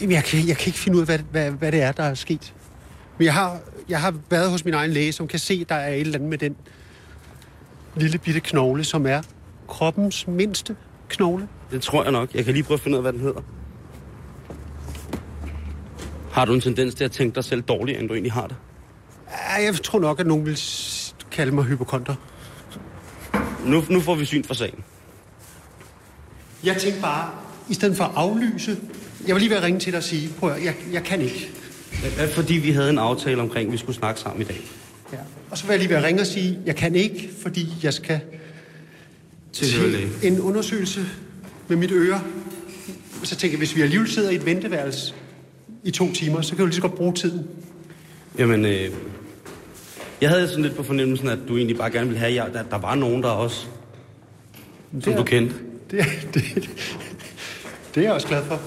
jeg, 0.00 0.24
kan, 0.24 0.48
jeg 0.48 0.56
kan 0.56 0.66
ikke 0.66 0.78
finde 0.78 0.98
ud 0.98 1.02
af, 1.02 1.06
hvad, 1.06 1.18
hvad, 1.18 1.50
hvad 1.50 1.72
det 1.72 1.82
er, 1.82 1.92
der 1.92 2.02
er 2.02 2.14
sket. 2.14 2.54
Men 3.18 3.24
jeg 3.24 3.34
har, 3.34 3.60
jeg 3.88 4.00
har 4.00 4.14
været 4.30 4.50
hos 4.50 4.64
min 4.64 4.74
egen 4.74 4.90
læge, 4.90 5.12
som 5.12 5.28
kan 5.28 5.38
se, 5.38 5.58
at 5.60 5.68
der 5.68 5.74
er 5.74 5.94
et 5.94 6.00
eller 6.00 6.14
andet 6.14 6.30
med 6.30 6.38
den 6.38 6.56
lille 7.96 8.18
bitte 8.18 8.40
knogle, 8.40 8.84
som 8.84 9.06
er 9.06 9.22
kroppens 9.68 10.26
mindste 10.26 10.76
knogle. 11.08 11.48
Det 11.70 11.82
tror 11.82 12.02
jeg 12.02 12.12
nok. 12.12 12.34
Jeg 12.34 12.44
kan 12.44 12.54
lige 12.54 12.64
prøve 12.64 12.76
at 12.76 12.80
finde 12.80 12.94
ud 12.94 12.98
af, 12.98 13.02
hvad 13.02 13.12
den 13.12 13.20
hedder. 13.20 13.40
Har 16.32 16.44
du 16.44 16.54
en 16.54 16.60
tendens 16.60 16.94
til 16.94 17.04
at 17.04 17.12
tænke 17.12 17.34
dig 17.34 17.44
selv 17.44 17.62
dårligere, 17.62 18.00
end 18.00 18.08
du 18.08 18.14
egentlig 18.14 18.32
har 18.32 18.46
det? 18.46 18.56
Jeg 19.58 19.74
tror 19.84 19.98
nok, 20.00 20.20
at 20.20 20.26
nogen 20.26 20.46
vil 20.46 20.58
kalde 21.30 21.52
mig 21.54 21.64
hypokonter. 21.64 22.14
Nu, 23.64 23.84
nu 23.90 24.00
får 24.00 24.14
vi 24.14 24.24
syn 24.24 24.44
for 24.44 24.54
sagen. 24.54 24.84
Jeg 26.64 26.76
tænkte 26.76 27.00
bare, 27.00 27.30
i 27.68 27.74
stedet 27.74 27.96
for 27.96 28.04
at 28.04 28.10
aflyse, 28.14 28.76
jeg 29.26 29.34
vil 29.34 29.40
lige 29.42 29.50
være 29.50 29.62
ringe 29.62 29.80
til 29.80 29.92
dig 29.92 29.98
og 29.98 30.02
sige, 30.04 30.30
prøv 30.38 30.50
at, 30.50 30.64
jeg, 30.64 30.74
jeg 30.92 31.04
kan 31.04 31.20
ikke. 31.20 31.50
Fordi, 32.34 32.54
vi 32.54 32.70
havde 32.70 32.90
en 32.90 32.98
aftale 32.98 33.42
omkring, 33.42 33.66
at 33.68 33.72
vi 33.72 33.76
skulle 33.78 33.96
snakke 33.96 34.20
sammen 34.20 34.42
i 34.42 34.44
dag. 34.44 34.60
Ja. 35.12 35.18
Og 35.50 35.58
så 35.58 35.64
vil 35.66 35.72
jeg 35.72 35.78
lige 35.80 35.90
være 35.90 36.06
ringe 36.06 36.20
og 36.20 36.26
sige, 36.26 36.58
jeg 36.66 36.76
kan 36.76 36.94
ikke, 36.94 37.30
fordi 37.42 37.68
jeg 37.82 37.94
skal 37.94 38.20
Til 39.52 39.80
hørelæge. 39.80 40.08
en 40.22 40.40
undersøgelse 40.40 41.06
med 41.68 41.76
mit 41.76 41.90
øre. 41.92 42.20
Så 43.22 43.36
tænker 43.36 43.52
jeg, 43.52 43.58
hvis 43.58 43.76
vi 43.76 43.82
alligevel 43.82 44.10
sidder 44.10 44.30
i 44.30 44.34
et 44.34 44.46
venteværelse 44.46 45.14
i 45.84 45.90
to 45.90 46.12
timer, 46.12 46.40
så 46.40 46.50
kan 46.50 46.58
du 46.58 46.64
lige 46.66 46.74
så 46.74 46.80
godt 46.82 46.94
bruge 46.94 47.14
tiden. 47.14 47.46
Jamen, 48.38 48.64
øh, 48.64 48.90
jeg 50.20 50.30
havde 50.30 50.48
sådan 50.48 50.62
lidt 50.64 50.76
på 50.76 50.82
fornemmelsen, 50.82 51.28
at 51.28 51.38
du 51.48 51.56
egentlig 51.56 51.76
bare 51.78 51.90
gerne 51.90 52.06
ville 52.06 52.18
have, 52.20 52.40
at 52.42 52.52
der, 52.54 52.62
der 52.62 52.78
var 52.78 52.94
nogen, 52.94 53.22
der 53.22 53.28
også, 53.28 53.66
som 54.92 55.00
Det 55.00 55.12
er- 55.12 55.16
du 55.16 55.22
kendte. 55.24 55.54
Det, 55.90 56.00
er- 56.00 56.04
det, 56.34 56.44
det 57.94 58.00
er 58.00 58.02
jeg 58.02 58.12
også 58.12 58.26
glad 58.28 58.44
for. 58.44 58.60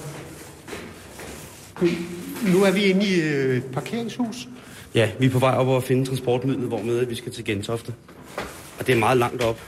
Nu 2.52 2.62
er 2.64 2.70
vi 2.70 2.82
inde 2.84 3.06
i 3.06 3.20
øh, 3.20 3.56
et 3.56 3.64
parkeringshus. 3.64 4.48
Ja, 4.94 5.10
vi 5.18 5.26
er 5.26 5.30
på 5.30 5.38
vej 5.38 5.54
op 5.54 5.68
og 5.68 5.82
finde 5.82 6.04
transportmidlet, 6.04 6.68
hvor 6.68 6.82
med 6.82 7.06
vi 7.06 7.14
skal 7.14 7.32
til 7.32 7.44
Gentofte. 7.44 7.94
Og 8.78 8.86
det 8.86 8.94
er 8.94 8.98
meget 8.98 9.18
langt 9.18 9.42
op. 9.42 9.60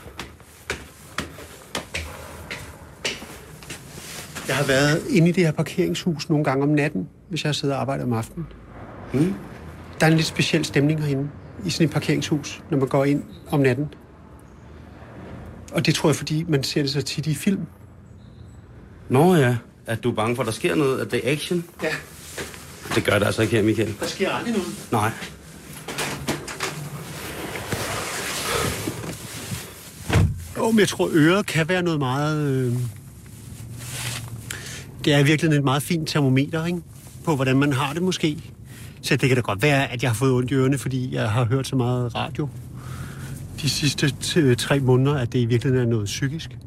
Jeg 4.47 4.55
har 4.55 4.65
været 4.67 5.01
inde 5.09 5.29
i 5.29 5.31
det 5.31 5.43
her 5.45 5.51
parkeringshus 5.51 6.29
nogle 6.29 6.43
gange 6.45 6.63
om 6.63 6.69
natten, 6.69 7.07
hvis 7.29 7.45
jeg 7.45 7.55
sidder 7.55 7.75
og 7.75 7.81
arbejder 7.81 8.03
om 8.03 8.13
aftenen. 8.13 8.47
Mm. 9.13 9.33
Der 9.99 10.05
er 10.05 10.11
en 10.11 10.15
lidt 10.17 10.27
speciel 10.27 10.65
stemning 10.65 11.03
herinde, 11.03 11.29
i 11.65 11.69
sådan 11.69 11.87
et 11.87 11.93
parkeringshus, 11.93 12.61
når 12.71 12.77
man 12.77 12.87
går 12.87 13.05
ind 13.05 13.23
om 13.51 13.59
natten. 13.59 13.85
Og 15.71 15.85
det 15.85 15.95
tror 15.95 16.09
jeg, 16.09 16.15
fordi 16.15 16.43
man 16.47 16.63
ser 16.63 16.81
det 16.81 16.91
så 16.91 17.01
tit 17.01 17.27
i 17.27 17.35
film. 17.35 17.61
Nå 19.09 19.35
ja, 19.35 19.57
at 19.85 20.03
du 20.03 20.11
er 20.11 20.15
bange 20.15 20.35
for, 20.35 20.43
at 20.43 20.47
der 20.47 20.53
sker 20.53 20.75
noget, 20.75 20.99
at 21.01 21.11
det 21.11 21.27
er 21.27 21.31
action. 21.31 21.65
Ja, 21.83 21.87
Det 22.95 23.03
gør 23.03 23.19
det 23.19 23.25
altså 23.25 23.41
ikke 23.41 23.55
her, 23.55 23.63
Michael. 23.63 23.95
der 23.99 24.05
sker 24.05 24.29
aldrig 24.31 24.53
noget. 24.53 24.67
Nej. 24.91 25.11
Jo, 30.57 30.71
men 30.71 30.79
jeg 30.79 30.87
tror, 30.87 31.09
øret 31.13 31.45
kan 31.45 31.69
være 31.69 31.81
noget 31.83 31.99
meget... 31.99 32.47
Øh... 32.47 32.73
Det 35.05 35.13
er 35.13 35.23
virkelig 35.23 35.57
et 35.57 35.63
meget 35.63 35.83
fint 35.83 36.07
termometer, 36.09 36.65
ikke? 36.65 36.81
På, 37.23 37.35
hvordan 37.35 37.57
man 37.57 37.73
har 37.73 37.93
det 37.93 38.01
måske. 38.01 38.37
Så 39.05 39.15
det 39.15 39.29
kan 39.29 39.35
da 39.35 39.41
godt 39.41 39.61
være, 39.61 39.91
at 39.91 40.03
jeg 40.03 40.09
har 40.09 40.15
fået 40.15 40.33
ondt 40.33 40.51
i 40.51 40.53
ørerne, 40.53 40.77
fordi 40.77 41.13
jeg 41.13 41.31
har 41.31 41.45
hørt 41.45 41.67
så 41.67 41.75
meget 41.75 42.15
radio 42.15 42.49
de 43.61 43.69
sidste 43.69 44.55
tre 44.55 44.79
måneder, 44.79 45.17
at 45.17 45.33
det 45.33 45.39
i 45.39 45.45
virkeligheden 45.45 45.87
er 45.87 45.91
noget 45.91 46.05
psykisk. 46.05 46.57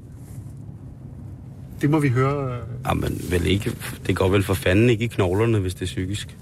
Det 1.81 1.91
må 1.91 1.99
vi 2.01 2.09
høre. 2.09 2.53
øh. 2.53 2.59
Jamen, 2.87 3.21
vel 3.31 3.47
ikke. 3.47 3.73
Det 4.07 4.17
går 4.17 4.29
vel 4.29 4.43
for 4.43 4.55
fanden 4.55 4.91
ikke 4.91 5.05
i 5.05 5.07
knoglerne, 5.07 5.59
hvis 5.59 5.75
det 5.75 5.83
er 5.83 5.87
psykisk. 5.87 6.37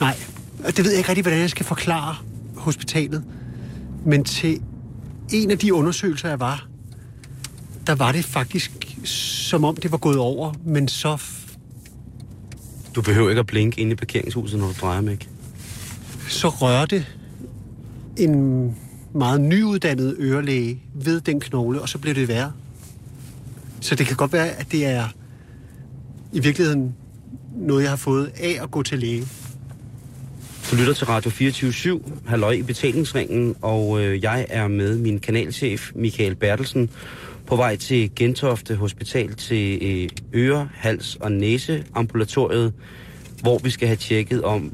Nej, 0.00 0.16
og 0.64 0.76
det 0.76 0.84
ved 0.84 0.90
jeg 0.90 0.98
ikke 0.98 1.08
rigtig, 1.08 1.22
hvordan 1.22 1.40
jeg 1.40 1.50
skal 1.50 1.66
forklare 1.66 2.16
hospitalet. 2.56 3.24
Men 4.04 4.24
til 4.24 4.60
en 5.32 5.50
af 5.50 5.58
de 5.58 5.74
undersøgelser, 5.74 6.28
jeg 6.28 6.40
var, 6.40 6.66
der 7.86 7.94
var 7.94 8.12
det 8.12 8.24
faktisk, 8.24 8.98
som 9.04 9.64
om 9.64 9.76
det 9.76 9.92
var 9.92 9.98
gået 9.98 10.18
over, 10.18 10.52
men 10.64 10.88
så, 10.88 11.16
Du 12.96 13.02
behøver 13.02 13.28
ikke 13.28 13.40
at 13.40 13.46
blinke 13.46 13.80
ind 13.80 13.92
i 13.92 13.94
parkeringshuset, 13.94 14.58
når 14.58 14.66
du 14.66 14.72
drejer 14.80 15.00
mig 15.00 15.12
ikke. 15.12 15.28
så 16.28 16.48
rørte 16.48 17.06
en 18.16 18.76
meget 19.14 19.40
nyuddannet 19.40 20.16
ørelæge 20.20 20.80
ved 20.94 21.20
den 21.20 21.40
knogle, 21.40 21.82
og 21.82 21.88
så 21.88 21.98
blev 21.98 22.14
det 22.14 22.28
værre. 22.28 22.52
Så 23.80 23.94
det 23.94 24.06
kan 24.06 24.16
godt 24.16 24.32
være, 24.32 24.48
at 24.48 24.72
det 24.72 24.86
er 24.86 25.04
i 26.32 26.40
virkeligheden 26.40 26.94
noget, 27.56 27.82
jeg 27.82 27.90
har 27.90 27.96
fået 27.96 28.32
af 28.36 28.58
at 28.62 28.70
gå 28.70 28.82
til 28.82 28.98
læge. 28.98 29.26
Du 30.70 30.76
lytter 30.76 30.92
til 30.92 31.06
Radio 31.06 31.30
24-7, 31.30 32.10
halløj 32.26 32.52
i 32.52 32.62
betalingsringen, 32.62 33.56
og 33.62 34.00
øh, 34.00 34.22
jeg 34.22 34.46
er 34.48 34.68
med 34.68 34.98
min 34.98 35.18
kanalchef 35.18 35.92
Michael 35.94 36.34
Bertelsen 36.34 36.90
på 37.46 37.56
vej 37.56 37.76
til 37.76 38.10
Gentofte 38.16 38.74
Hospital 38.74 39.34
til 39.34 39.78
øh, 39.82 40.08
øre, 40.34 40.68
hals 40.74 41.16
og 41.20 41.32
næse 41.32 41.84
ambulatoriet, 41.94 42.72
hvor 43.42 43.58
vi 43.58 43.70
skal 43.70 43.88
have 43.88 43.96
tjekket 43.96 44.42
om, 44.42 44.72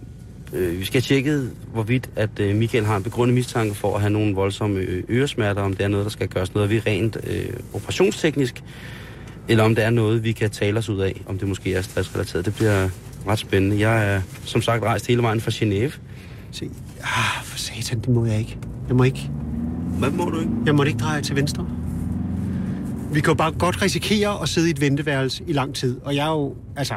øh, 0.53 0.79
vi 0.79 0.85
skal 0.85 1.01
have 1.01 1.15
tjekket, 1.15 1.53
hvorvidt 1.73 2.11
at 2.17 2.41
øh, 2.41 2.57
Michael 2.57 2.85
har 2.85 2.97
en 2.97 3.03
begrundet 3.03 3.35
mistanke 3.35 3.75
for 3.75 3.95
at 3.95 4.01
have 4.01 4.13
nogle 4.13 4.35
voldsomme 4.35 4.81
øh, 4.81 5.05
øresmerter, 5.09 5.63
om 5.63 5.75
det 5.75 5.85
er 5.85 5.89
noget, 5.89 6.05
der 6.05 6.11
skal 6.11 6.29
gøres 6.29 6.55
noget 6.55 6.71
ved 6.71 6.87
rent 6.87 7.17
øh, 7.27 7.53
operationsteknisk, 7.75 8.63
eller 9.49 9.65
om 9.65 9.75
det 9.75 9.85
er 9.85 9.91
noget, 9.91 10.25
vi 10.25 10.33
kan 10.33 10.51
tale 10.51 10.79
os 10.79 10.89
ud 10.89 11.01
af, 11.01 11.23
om 11.27 11.39
det 11.39 11.49
måske 11.49 11.75
er 11.75 11.83
stressrelateret. 11.83 12.45
Det 12.45 12.55
bliver 12.55 12.89
ret 13.27 13.39
spændende. 13.39 13.81
Jeg 13.81 14.15
er 14.15 14.21
som 14.45 14.63
sagt 14.63 14.83
rejst 14.83 15.07
hele 15.07 15.23
vejen 15.23 15.41
fra 15.41 15.51
Genève. 15.51 15.99
Se, 16.51 16.71
ah, 17.01 17.45
for 17.45 17.59
satan, 17.59 18.01
det 18.01 18.09
må 18.09 18.25
jeg 18.25 18.39
ikke. 18.39 18.59
Jeg 18.89 18.97
må 18.97 19.05
ikke. 19.05 19.31
Hvad 19.99 20.11
må 20.11 20.25
du 20.25 20.41
ikke? 20.41 20.53
Jeg 20.67 20.75
må 20.75 20.83
ikke 20.83 20.99
dreje 20.99 21.23
til 21.23 21.37
venstre. 21.37 21.67
Vi 23.13 23.21
kan 23.21 23.31
jo 23.31 23.35
bare 23.35 23.53
godt 23.53 23.83
risikere 23.83 24.43
at 24.43 24.49
sidde 24.49 24.69
i 24.69 24.71
et 24.71 24.81
venteværelse 24.81 25.45
i 25.47 25.53
lang 25.53 25.75
tid. 25.75 26.01
Og 26.01 26.17
jeg 26.17 26.27
er 26.27 26.31
jo, 26.31 26.55
altså, 26.77 26.95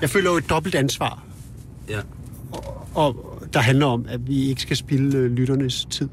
jeg 0.00 0.10
føler 0.10 0.30
jo 0.30 0.36
et 0.36 0.50
dobbelt 0.50 0.74
ansvar. 0.74 1.24
Ja. 1.88 2.00
Og, 2.52 2.86
og 2.94 3.42
der 3.52 3.60
handler 3.60 3.86
om, 3.86 4.06
at 4.08 4.28
vi 4.28 4.48
ikke 4.48 4.62
skal 4.62 4.76
spilde 4.76 5.18
øh, 5.18 5.30
lytternes 5.30 5.84
tid. 5.84 6.08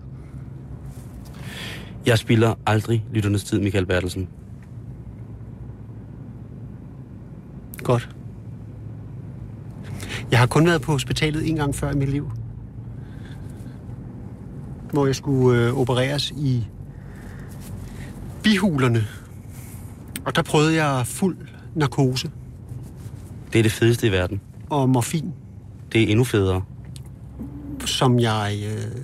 Jeg 2.06 2.18
spilder 2.18 2.54
aldrig 2.66 3.06
lytternes 3.14 3.44
tid, 3.44 3.60
Michael 3.60 3.86
Bertelsen. 3.86 4.28
Godt. 7.84 8.10
Jeg 10.32 10.40
har 10.40 10.48
kun 10.48 10.66
været 10.66 10.82
på 10.82 10.92
hospitalet 10.92 11.50
en 11.50 11.56
gang 11.56 11.76
før 11.76 11.92
i 11.92 11.96
mit 11.96 12.10
liv. 12.10 12.32
Hvor 14.92 15.06
jeg 15.06 15.16
skulle 15.16 15.62
øh, 15.62 15.80
opereres 15.80 16.32
i 16.32 16.66
bihulerne. 18.46 19.06
Og 20.26 20.36
der 20.36 20.42
prøvede 20.42 20.84
jeg 20.84 21.08
fuld 21.08 21.38
narkose 21.76 22.32
Det 23.54 23.60
er 23.60 23.64
det 23.64 23.72
fedeste 23.72 24.08
i 24.08 24.12
verden. 24.12 24.42
og 24.70 24.90
morfin, 24.90 25.34
Det 25.94 26.04
er 26.04 26.08
endnu 26.08 26.24
federe. 26.24 26.62
som 27.86 28.20
jeg, 28.20 28.58
øh, 28.68 29.02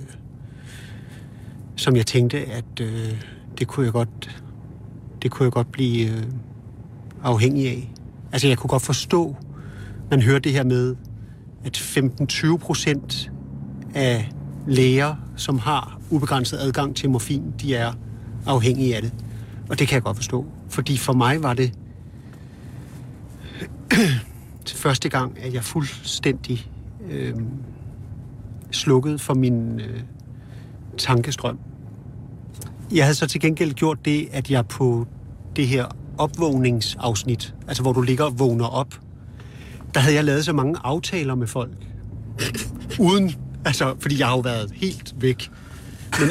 som 1.76 1.96
jeg 1.96 2.06
tænkte, 2.06 2.38
at 2.38 2.80
øh, 2.80 3.22
det 3.58 3.66
kunne 3.68 3.84
jeg 3.86 3.92
godt, 3.92 4.42
det 5.22 5.30
kunne 5.30 5.44
jeg 5.44 5.52
godt 5.52 5.72
blive 5.72 6.10
øh, 6.10 6.22
afhængig 7.22 7.68
af. 7.68 7.92
Altså 8.32 8.48
jeg 8.48 8.58
kunne 8.58 8.68
godt 8.68 8.82
forstå, 8.82 9.36
man 10.10 10.22
hører 10.22 10.38
det 10.38 10.52
her 10.52 10.64
med, 10.64 10.96
at 11.64 11.76
15-20 11.78 12.56
procent 12.56 13.30
af 13.94 14.30
læger, 14.66 15.14
som 15.36 15.58
har 15.58 16.00
ubegrænset 16.10 16.58
adgang 16.58 16.96
til 16.96 17.10
morfin, 17.10 17.42
de 17.60 17.74
er 17.74 17.92
afhængige 18.46 18.96
af 18.96 19.02
det. 19.02 19.12
Og 19.70 19.78
det 19.78 19.88
kan 19.88 19.94
jeg 19.94 20.02
godt 20.02 20.16
forstå. 20.16 20.46
Fordi 20.68 20.96
for 20.96 21.12
mig 21.12 21.42
var 21.42 21.54
det 21.54 21.72
til 24.66 24.76
første 24.76 25.08
gang, 25.08 25.38
at 25.42 25.54
jeg 25.54 25.64
fuldstændig 25.64 26.70
øh, 27.10 27.34
slukkede 28.70 29.18
for 29.18 29.34
min 29.34 29.80
øh, 29.80 30.00
tankestrøm. 30.98 31.58
Jeg 32.92 33.04
havde 33.04 33.14
så 33.14 33.26
til 33.26 33.40
gengæld 33.40 33.72
gjort 33.72 34.04
det, 34.04 34.28
at 34.32 34.50
jeg 34.50 34.66
på 34.66 35.06
det 35.56 35.68
her 35.68 35.86
opvågningsafsnit, 36.18 37.54
altså 37.68 37.82
hvor 37.82 37.92
du 37.92 38.00
ligger 38.00 38.24
og 38.24 38.38
vågner 38.38 38.66
op, 38.66 38.94
der 39.94 40.00
havde 40.00 40.14
jeg 40.14 40.24
lavet 40.24 40.44
så 40.44 40.52
mange 40.52 40.78
aftaler 40.84 41.34
med 41.34 41.46
folk. 41.46 41.72
Uden, 43.00 43.34
altså, 43.64 43.94
fordi 44.00 44.18
jeg 44.18 44.26
har 44.26 44.34
jo 44.34 44.40
været 44.40 44.72
helt 44.74 45.14
væk. 45.16 45.50
Men, 46.20 46.28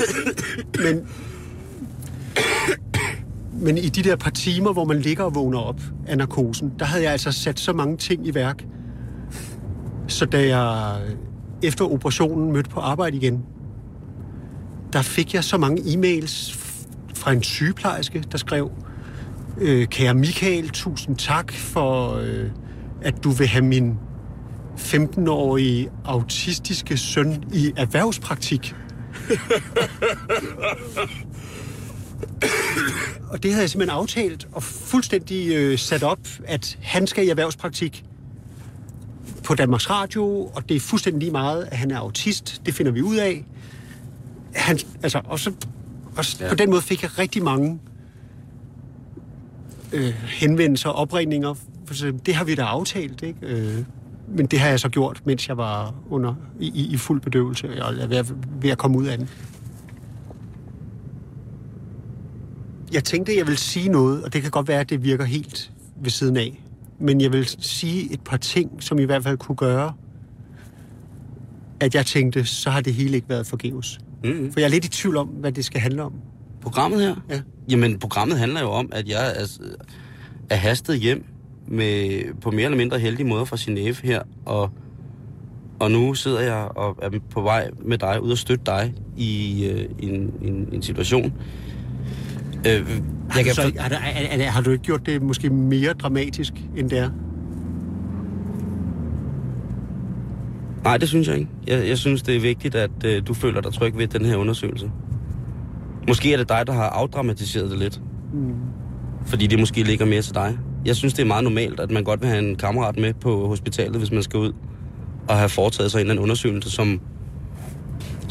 men, 0.84 1.08
men 3.62 3.78
i 3.78 3.89
de 3.89 4.04
der 4.04 4.15
par 4.15 4.30
timer, 4.30 4.74
hvor 4.74 4.86
man 4.86 5.00
ligger 5.00 5.24
og 5.24 5.36
vågner 5.36 5.60
op 5.60 5.82
af 6.08 6.17
narkosen, 6.17 6.74
der 6.80 6.86
havde 6.86 7.04
jeg 7.04 7.12
altså 7.12 7.32
sat 7.32 7.60
så 7.60 7.74
mange 7.74 7.97
ting 7.97 8.28
i 8.28 8.36
værk. 8.36 8.65
Så 10.08 10.26
da 10.26 10.58
jeg 10.58 10.97
efter 11.63 11.86
operationen 11.86 12.52
mødte 12.52 12.69
på 12.69 12.80
arbejde 12.80 13.17
igen, 13.17 13.43
der 14.93 15.02
fik 15.02 15.34
jeg 15.34 15.43
så 15.43 15.58
mange 15.58 15.82
e-mails 15.82 16.58
fra 17.15 17.32
en 17.32 17.43
sygeplejerske, 17.43 18.24
der 18.32 18.38
skrev, 18.38 18.71
øh, 19.58 19.88
kære 19.88 20.13
Michael, 20.13 20.69
tusind 20.69 21.15
tak 21.15 21.54
for, 21.54 22.15
øh, 22.15 22.50
at 23.02 23.24
du 23.24 23.30
vil 23.30 23.47
have 23.47 23.65
min 23.65 23.97
15-årige 24.78 25.89
autistiske 26.06 26.97
søn 26.97 27.43
i 27.54 27.74
erhvervspraktik. 27.78 28.76
og 33.30 33.43
det 33.43 33.51
havde 33.51 33.62
jeg 33.62 33.69
simpelthen 33.69 33.97
aftalt 33.97 34.47
og 34.51 34.63
fuldstændig 34.63 35.56
øh, 35.56 35.77
sat 35.77 36.04
op, 36.04 36.19
at 36.45 36.77
han 36.82 37.08
skal 37.08 37.25
i 37.25 37.30
erhvervspraktik 37.30 38.06
på 39.43 39.56
Danmarks 39.56 39.89
Radio, 39.89 40.51
og 40.56 40.69
det 40.69 40.75
er 40.75 40.80
fuldstændig 40.80 41.19
lige 41.19 41.32
meget, 41.32 41.67
at 41.71 41.77
han 41.77 41.91
er 41.91 41.97
autist. 41.97 42.62
Det 42.65 42.73
finder 42.73 42.91
vi 42.91 43.01
ud 43.01 43.15
af. 43.15 43.45
Han, 44.56 44.80
altså, 45.04 45.21
og 45.25 45.39
så, 45.39 45.54
og 46.17 46.39
ja. 46.39 46.49
På 46.49 46.56
den 46.56 46.69
måde 46.69 46.82
fik 46.82 47.04
jeg 47.04 47.19
rigtig 47.19 47.43
mange 47.43 47.80
øh, 49.93 50.13
henvendelser 50.13 50.89
og 50.89 50.95
opringninger. 50.95 51.54
For 51.86 51.93
det 52.25 52.36
har 52.36 52.43
vi 52.43 52.56
da 52.56 52.62
aftalt, 52.62 53.23
ikke? 53.23 53.39
Øh, 53.41 53.77
men 54.27 54.45
det 54.45 54.60
har 54.60 54.69
jeg 54.69 54.80
så 54.80 54.89
gjort, 54.89 55.21
mens 55.25 55.47
jeg 55.47 55.58
var 55.58 55.93
under 56.10 56.36
i, 56.60 56.67
i, 56.67 56.93
i 56.93 56.97
fuld 56.97 57.21
bedøvelse, 57.21 57.69
og 57.69 57.97
jeg 57.97 58.17
er 58.17 58.34
ved 58.62 58.69
at 58.69 58.77
komme 58.77 58.97
ud 58.97 59.06
af 59.06 59.17
den. 59.17 59.30
Jeg 62.91 63.04
tænkte, 63.04 63.38
jeg 63.38 63.47
vil 63.47 63.58
sige 63.58 63.89
noget, 63.89 64.23
og 64.23 64.34
det 64.34 64.41
kan 64.41 64.51
godt 64.51 64.67
være, 64.67 64.80
at 64.80 64.89
det 64.89 65.04
virker 65.04 65.25
helt 65.25 65.71
ved 66.01 66.10
siden 66.10 66.38
af. 66.38 66.63
Men 66.99 67.21
jeg 67.21 67.32
vil 67.32 67.47
sige 67.60 68.13
et 68.13 68.21
par 68.21 68.38
ting, 68.38 68.84
som 68.84 68.99
i 68.99 69.04
hvert 69.04 69.23
fald 69.23 69.38
kunne 69.38 69.56
gøre, 69.56 69.93
at 71.80 71.95
jeg 71.95 72.06
tænkte, 72.06 72.45
så 72.45 72.69
har 72.69 72.82
det 72.82 72.93
hele 72.93 73.15
ikke 73.15 73.30
været 73.30 73.47
forgæves. 73.47 73.99
Mm-hmm. 74.23 74.54
For 74.54 74.60
jeg 74.60 74.67
er 74.67 74.71
lidt 74.71 74.86
i 74.86 74.89
tvivl 74.89 75.17
om, 75.17 75.27
hvad 75.27 75.51
det 75.51 75.65
skal 75.65 75.82
handle 75.82 76.04
om. 76.04 76.13
Programmet 76.62 77.01
her? 77.01 77.15
Ja. 77.30 77.41
Jamen, 77.69 77.99
programmet 77.99 78.38
handler 78.39 78.62
jo 78.62 78.69
om, 78.69 78.89
at 78.91 79.10
jeg 79.10 79.34
er, 79.36 79.47
er 80.49 80.56
hastet 80.56 80.99
hjem 80.99 81.25
med, 81.67 82.21
på 82.41 82.51
mere 82.51 82.65
eller 82.65 82.77
mindre 82.77 82.99
heldige 82.99 83.27
måder 83.27 83.45
fra 83.45 83.56
Genève 83.56 84.08
her, 84.08 84.21
og, 84.45 84.69
og 85.80 85.91
nu 85.91 86.13
sidder 86.13 86.39
jeg 86.39 86.77
og 86.77 86.97
er 87.01 87.10
på 87.30 87.41
vej 87.41 87.69
med 87.82 87.97
dig, 87.97 88.21
ud 88.23 88.32
og 88.32 88.38
støtte 88.38 88.65
dig 88.65 88.93
i 89.17 89.65
øh, 89.65 89.89
en, 89.99 90.34
en, 90.41 90.69
en 90.71 90.82
situation. 90.82 91.34
Øh, 92.67 92.74
Har, 93.30 93.39
jeg 93.39 93.39
du 93.39 93.43
kan 93.43 93.54
så, 93.56 93.62
har, 93.80 93.89
du- 93.89 93.95
er, 93.95 94.43
er, 94.45 94.50
har 94.50 94.62
du 94.62 94.71
ikke 94.71 94.84
gjort 94.84 95.06
det 95.06 95.21
måske 95.21 95.50
mere 95.50 95.93
dramatisk, 95.93 96.54
end 96.78 96.89
det 96.89 97.00
er? 97.00 97.10
nej, 100.84 100.97
det 100.97 101.10
synes 101.10 101.28
jeg 101.28 101.38
ikke. 101.38 101.50
Jeg, 101.67 101.88
jeg 101.88 101.97
synes, 101.97 102.21
det 102.21 102.36
er 102.36 102.39
vigtigt, 102.39 102.76
at 102.76 102.91
øh, 103.06 103.21
du 103.28 103.34
føler 103.34 103.62
dig 103.62 103.74
tryg 103.74 103.97
ved 103.97 104.08
den 104.08 104.26
her 104.26 104.36
undersøgelse. 104.36 104.91
Måske 106.08 106.34
er 106.34 106.38
det 106.38 106.50
dig, 106.50 106.67
der 106.67 106.74
har 106.74 106.84
afdramatiseret 106.89 107.69
det 107.71 107.80
lidt. 107.80 108.02
Mm. 108.34 108.54
Fordi 109.26 109.47
det 109.47 109.60
måske 109.60 109.84
ligger 109.84 110.06
mere 110.06 110.21
til 110.21 110.34
dig. 110.36 110.58
Jeg 110.86 110.95
synes, 110.95 111.13
det 111.13 111.21
er 111.24 111.28
meget 111.28 111.43
normalt, 111.43 111.80
at 111.80 111.91
man 111.91 112.04
godt 112.04 112.21
vil 112.21 112.30
have 112.30 112.50
en 112.50 112.56
kammerat 112.56 112.97
med 113.00 113.13
på 113.13 113.47
hospitalet, 113.47 113.95
hvis 113.97 114.12
man 114.12 114.24
skal 114.24 114.39
ud 114.39 114.54
og 115.30 115.36
have 115.38 115.50
foretaget 115.50 115.91
sig 115.91 115.97
en 115.97 116.02
eller 116.02 116.12
anden 116.13 116.24
undersøgelse, 116.24 116.71
som, 116.71 117.02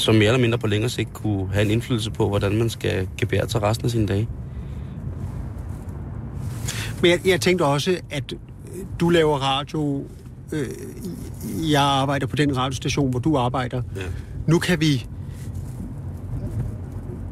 som 0.01 0.15
mere 0.15 0.27
eller 0.27 0.41
mindre 0.41 0.59
på 0.59 0.67
længere 0.67 0.91
sigt 0.91 1.13
kunne 1.13 1.49
have 1.53 1.65
en 1.65 1.71
indflydelse 1.71 2.11
på, 2.11 2.29
hvordan 2.29 2.59
man 2.59 2.71
skal 2.71 3.09
gebære 3.19 3.49
sig 3.49 3.63
resten 3.63 3.85
af 3.85 3.91
sine 3.91 4.07
dage. 4.07 4.29
Men 7.03 7.11
jeg, 7.11 7.21
jeg 7.27 7.41
tænkte 7.41 7.63
også, 7.63 8.01
at 8.11 8.35
du 9.01 9.09
laver 9.09 9.39
radio. 9.39 10.05
Øh, 10.53 10.69
jeg 11.73 11.83
arbejder 11.83 12.27
på 12.27 12.37
den 12.37 12.57
radiostation, 12.57 13.11
hvor 13.11 13.21
du 13.21 13.37
arbejder. 13.37 13.83
Ja. 13.97 14.01
Nu 14.47 14.59
kan 14.59 14.81
vi... 14.81 15.07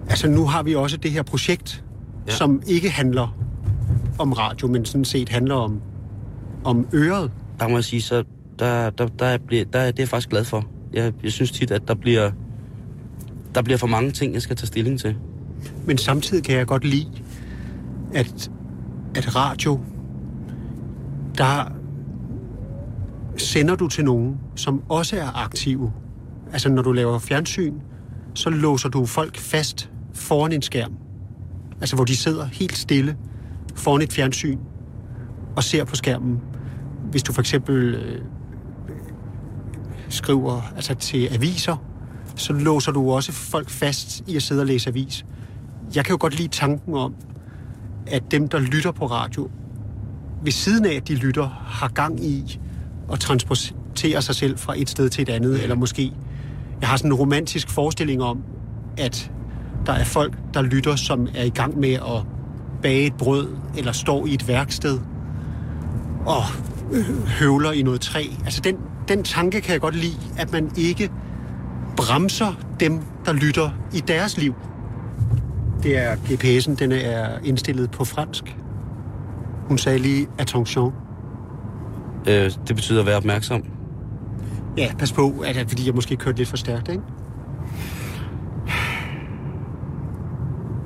Altså, 0.08 0.28
nu 0.28 0.46
har 0.46 0.62
vi 0.62 0.74
også 0.74 0.96
det 0.96 1.10
her 1.10 1.22
projekt, 1.22 1.84
ja. 2.26 2.32
Som 2.32 2.62
ikke 2.66 2.90
handler 2.90 3.36
om 4.18 4.32
radio, 4.32 4.68
men 4.68 4.84
sådan 4.84 5.04
set 5.04 5.28
handler 5.28 5.54
om, 5.54 5.80
om 6.64 6.86
øret. 6.94 7.30
Der 7.60 7.68
må 7.68 7.76
jeg 7.76 7.84
sige, 7.84 8.02
så 8.02 8.24
der, 8.58 8.90
der, 8.90 9.06
der, 9.06 9.26
er, 9.26 9.36
der, 9.36 9.64
der 9.72 9.78
er 9.78 9.90
det 9.90 9.98
er 9.98 10.02
jeg 10.02 10.08
faktisk 10.08 10.28
glad 10.28 10.44
for. 10.44 10.66
Jeg, 10.92 11.12
jeg 11.22 11.32
synes 11.32 11.50
tit, 11.50 11.70
at 11.70 11.88
der 11.88 11.94
bliver, 11.94 12.30
der 13.54 13.62
bliver 13.62 13.78
for 13.78 13.86
mange 13.86 14.10
ting, 14.10 14.34
jeg 14.34 14.42
skal 14.42 14.56
tage 14.56 14.66
stilling 14.66 15.00
til. 15.00 15.16
Men 15.86 15.98
samtidig 15.98 16.44
kan 16.44 16.56
jeg 16.56 16.66
godt 16.66 16.84
lide, 16.84 17.06
at, 18.14 18.50
at 19.14 19.36
radio, 19.36 19.80
der 21.38 21.72
sender 23.36 23.74
du 23.74 23.88
til 23.88 24.04
nogen, 24.04 24.36
som 24.56 24.82
også 24.88 25.16
er 25.16 25.44
aktive. 25.44 25.92
Altså 26.52 26.68
når 26.68 26.82
du 26.82 26.92
laver 26.92 27.18
fjernsyn, 27.18 27.74
så 28.34 28.50
låser 28.50 28.88
du 28.88 29.06
folk 29.06 29.36
fast 29.36 29.90
foran 30.14 30.52
en 30.52 30.62
skærm. 30.62 30.92
Altså 31.80 31.96
hvor 31.96 32.04
de 32.04 32.16
sidder 32.16 32.44
helt 32.44 32.76
stille 32.76 33.16
foran 33.74 34.02
et 34.02 34.12
fjernsyn 34.12 34.58
og 35.56 35.64
ser 35.64 35.84
på 35.84 35.96
skærmen. 35.96 36.40
Hvis 37.10 37.22
du 37.22 37.32
for 37.32 37.40
eksempel 37.40 37.94
øh, 37.94 38.22
skriver 40.08 40.62
altså 40.76 40.94
til 40.94 41.28
aviser, 41.34 41.87
så 42.38 42.52
låser 42.52 42.92
du 42.92 43.10
også 43.10 43.32
folk 43.32 43.70
fast 43.70 44.22
i 44.26 44.36
at 44.36 44.42
sidde 44.42 44.60
og 44.60 44.66
læse 44.66 44.90
avis. 44.90 45.24
Jeg 45.94 46.04
kan 46.04 46.12
jo 46.12 46.18
godt 46.20 46.36
lide 46.38 46.48
tanken 46.48 46.94
om, 46.94 47.14
at 48.06 48.22
dem, 48.30 48.48
der 48.48 48.58
lytter 48.58 48.92
på 48.92 49.06
radio, 49.06 49.50
ved 50.44 50.52
siden 50.52 50.86
af, 50.86 50.94
at 50.94 51.08
de 51.08 51.14
lytter, 51.14 51.48
har 51.66 51.88
gang 51.88 52.24
i 52.24 52.60
at 53.12 53.20
transportere 53.20 54.22
sig 54.22 54.34
selv 54.34 54.58
fra 54.58 54.74
et 54.76 54.90
sted 54.90 55.08
til 55.08 55.22
et 55.22 55.28
andet, 55.28 55.62
eller 55.62 55.76
måske... 55.76 56.12
Jeg 56.80 56.88
har 56.88 56.96
sådan 56.96 57.10
en 57.10 57.16
romantisk 57.16 57.70
forestilling 57.70 58.22
om, 58.22 58.42
at 58.98 59.30
der 59.86 59.92
er 59.92 60.04
folk, 60.04 60.38
der 60.54 60.62
lytter, 60.62 60.96
som 60.96 61.28
er 61.34 61.44
i 61.44 61.48
gang 61.48 61.78
med 61.78 61.92
at 61.92 62.26
bage 62.82 63.06
et 63.06 63.14
brød, 63.14 63.48
eller 63.76 63.92
står 63.92 64.26
i 64.26 64.34
et 64.34 64.48
værksted, 64.48 64.98
og 66.26 66.42
høvler 67.26 67.72
i 67.72 67.82
noget 67.82 68.00
træ. 68.00 68.26
Altså 68.44 68.60
den, 68.60 68.76
den 69.08 69.24
tanke 69.24 69.60
kan 69.60 69.72
jeg 69.72 69.80
godt 69.80 69.96
lide, 69.96 70.16
at 70.38 70.52
man 70.52 70.70
ikke 70.76 71.10
bremser 71.98 72.54
dem, 72.80 73.00
der 73.24 73.32
lytter 73.32 73.70
i 73.94 74.00
deres 74.00 74.38
liv. 74.38 74.54
Det 75.82 75.98
er 75.98 76.16
GPS'en, 76.16 76.74
den 76.74 76.92
er 76.92 77.38
indstillet 77.44 77.90
på 77.90 78.04
fransk. 78.04 78.56
Hun 79.68 79.78
sagde 79.78 79.98
lige 79.98 80.26
attention. 80.38 80.92
Øh, 82.28 82.50
det 82.68 82.76
betyder 82.76 83.00
at 83.00 83.06
være 83.06 83.16
opmærksom. 83.16 83.64
Ja, 84.76 84.94
pas 84.98 85.12
på, 85.12 85.44
at, 85.46 85.64
fordi 85.68 85.86
jeg 85.86 85.94
måske 85.94 86.16
kørte 86.16 86.38
lidt 86.38 86.48
for 86.48 86.56
stærkt, 86.56 86.88
ikke? 86.88 87.02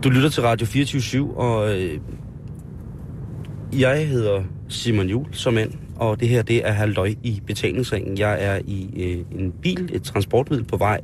Du 0.05 0.09
lytter 0.11 0.29
til 0.29 0.43
Radio 0.43 0.67
24 0.67 1.37
og 1.37 1.81
øh, 1.81 2.01
jeg 3.79 4.09
hedder 4.09 4.43
Simon 4.69 5.07
Jul 5.07 5.27
som 5.33 5.55
mand, 5.55 5.73
og 5.97 6.21
det 6.21 6.29
her 6.29 6.43
det 6.43 6.67
er 6.67 6.73
halvøj 6.73 7.15
i 7.23 7.43
betalingsringen. 7.47 8.19
Jeg 8.19 8.45
er 8.45 8.61
i 8.67 8.91
øh, 8.97 9.41
en 9.41 9.53
bil, 9.63 9.91
et 9.93 10.03
transportmiddel 10.03 10.67
på 10.67 10.77
vej 10.77 11.01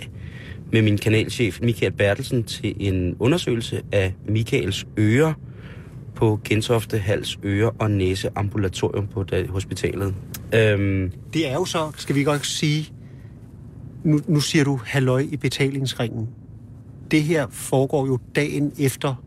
med 0.72 0.83
min 0.83 0.98
kanalchef 0.98 1.61
Michael 1.62 1.92
Bertelsen 1.92 2.44
til 2.44 2.74
en 2.79 3.16
undersøgelse 3.18 3.83
af 3.92 4.14
Michaels 4.29 4.87
ører 4.98 5.33
på 6.14 6.40
Gentofte 6.44 6.98
Hals 6.98 7.38
Øre 7.44 7.70
og 7.70 7.90
Næse 7.90 8.29
Ambulatorium 8.37 9.07
på 9.07 9.22
det, 9.22 9.48
hospitalet. 9.48 10.14
Øhm, 10.55 11.12
Det 11.33 11.48
er 11.48 11.55
jo 11.55 11.64
så, 11.64 11.90
skal 11.96 12.14
vi 12.14 12.22
godt 12.22 12.46
sige, 12.46 12.92
nu, 14.05 14.20
nu 14.27 14.40
siger 14.40 14.64
du 14.64 14.81
halløj 14.85 15.27
i 15.31 15.37
betalingsringen. 15.37 16.29
Det 17.11 17.22
her 17.22 17.46
foregår 17.51 18.07
jo 18.07 18.18
dagen 18.37 18.72
efter, 18.79 19.24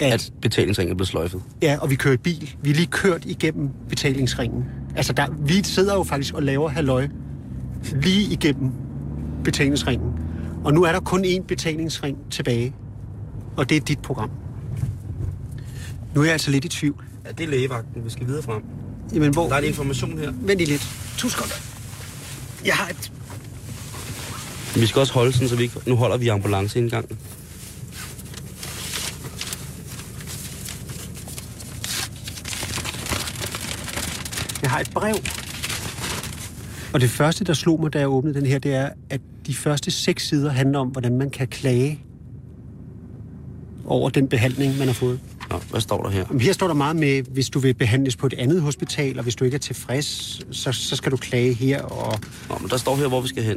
at, 0.00 0.12
at 0.12 0.32
betalingsringen 0.42 0.92
er 0.92 0.96
blevet 0.96 1.08
sløjfet. 1.08 1.42
ja, 1.62 1.78
og 1.80 1.90
vi 1.90 1.94
kører 1.94 2.14
i 2.14 2.16
bil. 2.16 2.54
Vi 2.62 2.70
er 2.70 2.74
lige 2.74 2.86
kørt 2.86 3.24
igennem 3.24 3.68
betalingsringen. 3.88 4.64
Altså, 4.96 5.12
der, 5.12 5.26
vi 5.38 5.62
sidder 5.62 5.94
jo 5.94 6.02
faktisk 6.02 6.34
og 6.34 6.42
laver 6.42 6.68
halløj 6.68 7.08
lige 7.92 8.32
igennem 8.32 8.70
betalingsringen. 9.44 10.10
Og 10.64 10.74
nu 10.74 10.82
er 10.82 10.92
der 10.92 11.00
kun 11.00 11.24
én 11.24 11.42
betalingsring 11.42 12.18
tilbage, 12.30 12.74
og 13.56 13.68
det 13.68 13.76
er 13.76 13.80
dit 13.80 13.98
program. 13.98 14.30
Nu 16.14 16.20
er 16.20 16.24
jeg 16.24 16.32
altså 16.32 16.50
lidt 16.50 16.64
i 16.64 16.68
tvivl. 16.68 17.04
Ja, 17.26 17.30
det 17.30 17.44
er 17.44 17.48
lægevagten. 17.48 18.04
Vi 18.04 18.10
skal 18.10 18.26
videre 18.26 18.42
frem. 18.42 18.62
Jamen, 19.14 19.32
hvor... 19.32 19.48
Der 19.48 19.54
er 19.54 19.58
en 19.58 19.64
information 19.64 20.18
her. 20.18 20.32
Vent 20.40 20.58
lige 20.58 20.70
lidt. 20.70 20.88
To 21.18 21.28
sekunder. 21.28 21.54
Jeg 22.64 22.74
har 22.74 22.88
et... 22.88 23.12
Vi 24.74 24.86
skal 24.86 25.00
også 25.00 25.12
holde 25.12 25.32
sådan, 25.32 25.48
så 25.48 25.56
vi 25.56 25.62
ikke... 25.62 25.78
Nu 25.86 25.96
holder 25.96 26.16
vi 26.16 26.28
ambulanceindgangen. 26.28 27.18
Har 34.70 34.80
et 34.80 34.90
brev. 34.94 35.14
Og 36.94 37.00
det 37.00 37.10
første, 37.10 37.44
der 37.44 37.52
slog 37.52 37.80
mig, 37.80 37.92
da 37.92 37.98
jeg 37.98 38.08
åbnede 38.08 38.34
den 38.34 38.46
her, 38.46 38.58
det 38.58 38.74
er, 38.74 38.88
at 39.10 39.20
de 39.46 39.54
første 39.54 39.90
seks 39.90 40.28
sider 40.28 40.50
handler 40.50 40.78
om, 40.78 40.88
hvordan 40.88 41.18
man 41.18 41.30
kan 41.30 41.48
klage 41.48 42.04
over 43.86 44.10
den 44.10 44.28
behandling, 44.28 44.78
man 44.78 44.86
har 44.86 44.94
fået. 44.94 45.20
Nå, 45.50 45.56
hvad 45.70 45.80
står 45.80 46.02
der 46.02 46.10
her? 46.10 46.24
Jamen, 46.28 46.40
Her 46.40 46.52
står 46.52 46.66
der 46.66 46.74
meget 46.74 46.96
med, 46.96 47.22
hvis 47.22 47.50
du 47.50 47.58
vil 47.58 47.74
behandles 47.74 48.16
på 48.16 48.26
et 48.26 48.32
andet 48.32 48.62
hospital, 48.62 49.18
og 49.18 49.22
hvis 49.22 49.36
du 49.36 49.44
ikke 49.44 49.54
er 49.54 49.58
tilfreds, 49.58 50.40
så, 50.50 50.72
så 50.72 50.96
skal 50.96 51.12
du 51.12 51.16
klage 51.16 51.52
her. 51.52 51.82
Og 51.82 52.18
Nå, 52.48 52.58
men 52.60 52.70
der 52.70 52.76
står 52.76 52.96
her, 52.96 53.08
hvor 53.08 53.20
vi 53.20 53.28
skal 53.28 53.42
hen. 53.42 53.56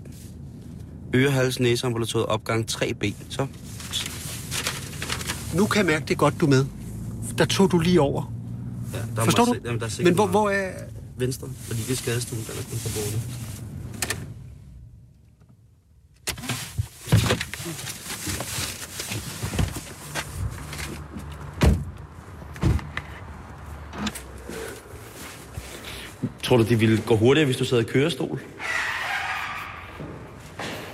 Øre, 1.13 1.31
hals, 1.31 1.59
næse, 1.59 1.87
ambulatoriet, 1.87 2.25
opgang 2.25 2.71
3B. 2.71 3.13
Så, 3.29 3.47
nu 5.53 5.65
kan 5.65 5.77
jeg 5.77 5.85
mærke, 5.85 6.05
det 6.05 6.11
er 6.11 6.15
godt, 6.15 6.39
du 6.39 6.45
er 6.45 6.49
med. 6.49 6.65
Der 7.37 7.45
tog 7.45 7.71
du 7.71 7.79
lige 7.79 8.01
over. 8.01 8.33
ja, 8.93 8.99
der 9.15 9.23
Forstår 9.23 9.45
du? 9.45 9.55
Jamen, 9.65 9.79
der 9.79 9.85
er 9.85 10.03
Men 10.03 10.13
hvor, 10.13 10.27
hvor 10.27 10.49
er... 10.49 10.69
Venstre, 11.17 11.49
fordi 11.57 11.81
det 11.81 11.91
er 11.91 11.95
skadestuen, 11.95 12.43
der 12.47 12.53
er 12.53 12.63
kun 12.69 12.79
på 12.83 12.89
bordet. 12.95 13.21
Tror 26.43 26.57
du, 26.57 26.63
det 26.63 26.79
ville 26.79 27.01
gå 27.05 27.15
hurtigere, 27.15 27.45
hvis 27.45 27.57
du 27.57 27.65
sad 27.65 27.79
i 27.79 27.83
kørestol? 27.83 28.41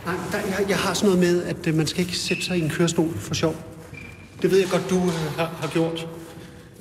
Nej, 0.06 0.16
der, 0.32 0.38
jeg, 0.38 0.66
jeg 0.70 0.78
har 0.78 0.94
sådan 0.94 1.10
noget 1.10 1.20
med, 1.20 1.44
at 1.44 1.68
øh, 1.68 1.76
man 1.76 1.88
skal 1.88 2.02
ikke 2.02 2.18
sætte 2.18 2.44
sig 2.44 2.58
i 2.58 2.62
en 2.62 2.70
kørestol 2.70 3.18
for 3.18 3.34
sjov. 3.34 3.56
Det 4.42 4.52
ved 4.52 4.60
jeg 4.60 4.70
godt, 4.70 4.90
du 4.90 4.96
øh, 4.96 5.36
har, 5.38 5.46
har 5.46 5.68
gjort. 5.68 6.08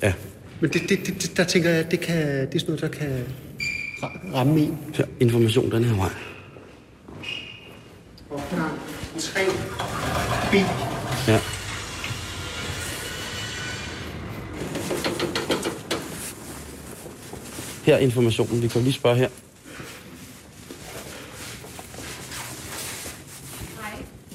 Ja. 0.01 0.13
Men 0.61 0.69
det, 0.73 0.89
det, 0.89 1.05
det, 1.07 1.37
der 1.37 1.43
tænker 1.43 1.69
jeg, 1.69 1.79
at 1.85 1.91
det, 1.91 1.99
kan, 1.99 2.17
det 2.47 2.55
er 2.55 2.59
sådan 2.59 2.75
noget, 2.75 2.81
der 2.81 2.99
kan 2.99 3.25
ra- 4.03 4.35
ramme 4.35 4.59
en. 4.59 4.77
Så 4.93 5.05
information 5.19 5.71
den 5.71 5.83
her 5.83 5.95
vej. 5.95 6.09
Opgang 8.31 8.79
3 9.19 9.39
B. 10.51 10.55
Ja. 11.27 11.39
Her 17.83 17.95
er 17.95 17.99
informationen. 17.99 18.61
Vi 18.61 18.67
kan 18.67 18.81
lige 18.81 18.93
spørge 18.93 19.15
her. 19.17 19.29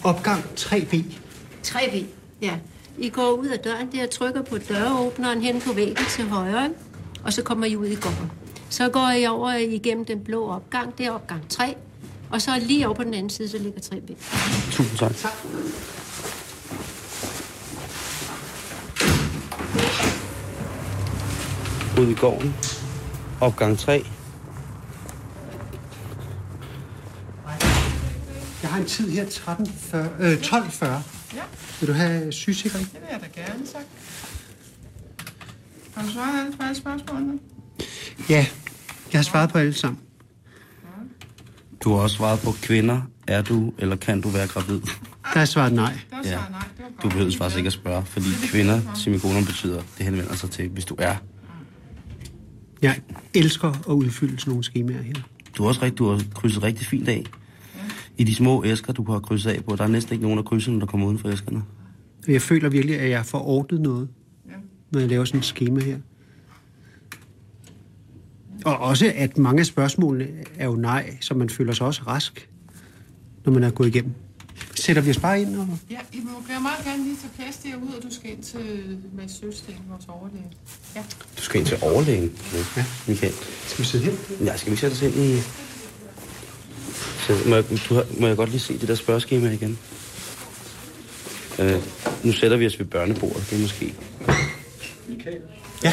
Opgang 0.04 0.44
3B. 0.58 1.02
3B, 1.66 2.04
ja. 2.42 2.56
I 2.98 3.08
går 3.08 3.30
ud 3.30 3.46
af 3.46 3.58
døren 3.58 3.92
der, 3.92 4.06
trykker 4.06 4.42
på 4.42 4.58
døråbneren 4.58 5.42
hen 5.42 5.60
på 5.60 5.72
væggen 5.72 6.06
til 6.10 6.28
højre, 6.28 6.70
og 7.24 7.32
så 7.32 7.42
kommer 7.42 7.66
I 7.66 7.76
ud 7.76 7.86
i 7.86 7.94
gården. 7.94 8.32
Så 8.70 8.88
går 8.88 9.10
I 9.10 9.26
over 9.26 9.52
igennem 9.52 10.04
den 10.04 10.24
blå 10.24 10.48
opgang, 10.48 10.98
det 10.98 11.06
er 11.06 11.10
opgang 11.10 11.48
3, 11.48 11.74
og 12.30 12.42
så 12.42 12.50
lige 12.60 12.86
over 12.86 12.94
på 12.94 13.04
den 13.04 13.14
anden 13.14 13.30
side, 13.30 13.48
så 13.48 13.58
ligger 13.58 13.80
3B. 13.80 14.14
Tusind 14.72 14.98
tak. 14.98 15.16
Tak. 15.16 15.32
Ud 22.00 22.08
i 22.08 22.14
gården. 22.14 22.54
Opgang 23.40 23.78
3. 23.78 24.06
Jeg 28.62 28.70
har 28.70 28.78
en 28.80 28.86
tid 28.86 29.10
her 29.10 29.24
13.40, 29.24 29.96
øh, 30.22 30.32
12.40. 30.32 31.13
Ja. 31.34 31.42
Vil 31.80 31.88
du 31.88 31.92
have 31.94 32.32
sygesikring? 32.32 32.84
Det 32.92 33.00
vil 33.00 33.08
jeg 33.12 33.20
da 33.20 33.40
gerne, 33.42 33.66
tak. 33.66 33.82
Har 35.94 36.02
du 36.02 36.08
svaret 36.12 36.40
alle, 36.44 36.56
på 36.56 36.62
alle 36.62 36.74
spørgsmålene? 36.74 37.38
Ja, 38.30 38.46
jeg 39.12 39.18
har 39.18 39.22
svaret 39.22 39.50
på 39.50 39.58
alle 39.58 39.72
sammen. 39.74 39.98
Du 41.84 41.94
har 41.94 41.96
også 42.02 42.16
svaret 42.16 42.40
på 42.40 42.52
kvinder. 42.62 43.02
Er 43.28 43.42
du 43.42 43.72
eller 43.78 43.96
kan 43.96 44.20
du 44.20 44.28
være 44.28 44.46
gravid? 44.46 44.80
Der 45.34 45.40
er 45.40 45.44
svaret 45.44 45.72
nej. 45.72 45.92
Det 45.92 46.02
var 46.12 46.22
Ja. 46.24 46.32
svaret 46.32 46.50
nej, 46.50 46.60
det 46.76 46.84
var 46.84 46.90
godt. 46.90 47.02
Du 47.02 47.08
behøver 47.08 47.32
faktisk 47.38 47.56
ikke 47.58 47.66
at 47.66 47.72
spørge, 47.72 48.04
fordi 48.04 48.26
kvinder, 48.46 48.80
semikolon 48.94 49.44
betyder, 49.44 49.82
det 49.98 50.04
henvender 50.04 50.34
sig 50.34 50.50
til, 50.50 50.68
hvis 50.68 50.84
du 50.84 50.96
er. 50.98 51.16
Jeg 52.82 53.00
elsker 53.34 53.68
at 53.68 53.92
udfylde 53.92 54.38
sådan 54.40 54.50
nogle 54.50 54.64
skemaer 54.64 55.02
her. 55.02 55.14
Du 55.56 55.62
har 55.62 55.68
også 55.68 55.82
rigtig, 55.82 55.98
du 55.98 56.10
har 56.10 56.22
krydset 56.34 56.62
rigtig 56.62 56.86
fint 56.86 57.08
af. 57.08 57.24
I 58.18 58.24
de 58.24 58.34
små 58.34 58.64
æsker, 58.64 58.92
du 58.92 59.12
har 59.12 59.18
krydset 59.20 59.50
af 59.50 59.64
på, 59.64 59.76
der 59.76 59.84
er 59.84 59.88
næsten 59.88 60.12
ikke 60.12 60.22
nogen 60.22 60.38
af 60.38 60.44
krydserne, 60.44 60.80
der 60.80 60.86
kommer 60.86 61.06
uden 61.06 61.18
for 61.18 61.28
æskerne. 61.28 61.62
Jeg 62.28 62.42
føler 62.42 62.68
virkelig, 62.68 62.98
at 63.00 63.10
jeg 63.10 63.26
får 63.26 63.46
ordnet 63.46 63.80
noget, 63.80 64.08
Ja. 64.48 64.52
når 64.92 65.00
jeg 65.00 65.08
laver 65.08 65.24
sådan 65.24 65.38
et 65.38 65.44
schema 65.44 65.80
her. 65.80 65.98
Og 68.64 68.78
også, 68.78 69.12
at 69.16 69.38
mange 69.38 69.60
af 69.60 69.66
spørgsmålene 69.66 70.28
er 70.58 70.64
jo 70.66 70.74
nej, 70.76 71.16
så 71.20 71.34
man 71.34 71.50
føler 71.50 71.72
sig 71.72 71.86
også 71.86 72.02
rask, 72.06 72.48
når 73.44 73.52
man 73.52 73.62
er 73.64 73.70
gået 73.70 73.88
igennem. 73.88 74.12
Sætter 74.74 75.02
vi 75.02 75.10
os 75.10 75.18
bare 75.18 75.40
ind 75.40 75.56
og... 75.56 75.68
Ja, 75.90 75.98
I 76.12 76.20
må 76.24 76.30
jeg 76.48 76.62
meget 76.62 76.84
gerne 76.84 77.04
lige 77.04 77.16
tage 77.16 77.30
plads 77.36 77.56
derude, 77.56 77.96
og 77.96 78.02
du 78.02 78.08
skal 78.10 78.30
ind 78.30 78.42
til 78.42 78.98
Mads 79.16 79.32
Søsten, 79.40 79.74
vores 79.88 80.04
overlæge. 80.08 80.44
Ja. 80.96 81.02
Du 81.38 81.42
skal 81.42 81.60
ind 81.60 81.66
til 81.66 81.76
overlægen. 81.82 82.32
Ja. 82.76 82.84
Michael. 83.08 83.32
Skal 83.66 83.82
vi 83.84 83.88
sidde 83.88 84.04
her? 84.04 84.12
Ja, 84.44 84.56
skal 84.56 84.72
vi 84.72 84.76
sætte 84.76 84.94
os 84.94 85.02
ind 85.02 85.14
i... 85.14 85.34
Så 87.26 87.38
må 87.46 87.54
jeg, 87.54 87.64
du, 87.88 88.02
må 88.20 88.26
jeg 88.26 88.36
godt 88.36 88.50
lige 88.50 88.60
se 88.60 88.78
det 88.78 88.88
der 88.88 88.94
spørgeskema 88.94 89.50
igen? 89.50 89.78
Øh, 91.58 91.82
nu 92.22 92.32
sætter 92.32 92.56
vi 92.56 92.66
os 92.66 92.78
ved 92.78 92.86
børnebordet, 92.86 93.46
det 93.50 93.56
er 93.56 93.62
måske. 93.62 93.94
Ja. 95.84 95.92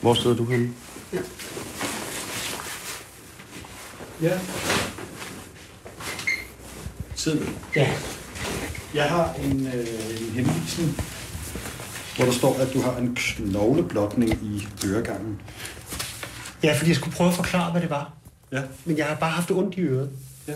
Hvor 0.00 0.14
sidder 0.14 0.36
du 0.36 0.44
henne? 0.44 0.70
Ja. 4.22 4.38
Sid. 7.14 7.40
Ja. 7.76 7.92
Jeg 8.94 9.04
har 9.04 9.34
en, 9.34 9.66
øh, 9.66 10.20
en 10.20 10.30
henvisning, 10.34 10.96
hvor 12.18 12.26
der 12.26 12.32
står, 12.32 12.56
at 12.58 12.74
du 12.74 12.80
har 12.80 12.96
en 12.96 13.14
knogleblokning 13.14 14.32
i 14.42 14.68
øregangen. 14.86 15.40
Ja, 16.62 16.74
fordi 16.76 16.88
jeg 16.88 16.96
skulle 16.96 17.16
prøve 17.16 17.28
at 17.28 17.34
forklare, 17.34 17.72
hvad 17.72 17.80
det 17.80 17.90
var. 17.90 18.12
Ja. 18.52 18.62
Men 18.84 18.98
jeg 18.98 19.06
har 19.06 19.14
bare 19.14 19.30
haft 19.30 19.50
ondt 19.50 19.74
i 19.74 19.80
øret. 19.80 20.10
Ja. 20.48 20.54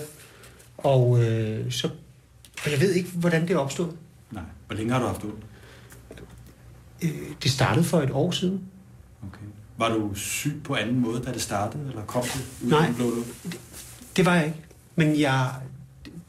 Og 0.78 1.24
øh, 1.24 1.72
så... 1.72 1.88
Og 2.64 2.70
jeg 2.70 2.80
ved 2.80 2.92
ikke, 2.92 3.10
hvordan 3.10 3.48
det 3.48 3.56
opstået. 3.56 3.96
Nej. 4.30 4.42
Hvor 4.66 4.76
længe 4.76 4.92
har 4.92 5.00
du 5.00 5.06
haft 5.06 5.24
ondt? 5.24 5.44
Øh, 7.02 7.10
det 7.42 7.50
startede 7.50 7.84
for 7.84 8.00
et 8.00 8.10
år 8.10 8.30
siden. 8.30 8.60
Okay. 9.22 9.46
Var 9.76 9.88
du 9.88 10.14
syg 10.14 10.60
på 10.64 10.74
anden 10.74 11.00
måde, 11.00 11.22
da 11.24 11.32
det 11.32 11.42
startede, 11.42 11.88
eller 11.88 12.04
kom 12.04 12.22
det 12.22 12.46
ud 12.64 12.70
Nej. 12.70 12.86
den 12.86 12.94
blå 12.94 13.10
luft? 13.10 13.28
Det 14.16 14.26
var 14.26 14.34
jeg 14.34 14.46
ikke. 14.46 14.58
Men 14.96 15.20
jeg, 15.20 15.50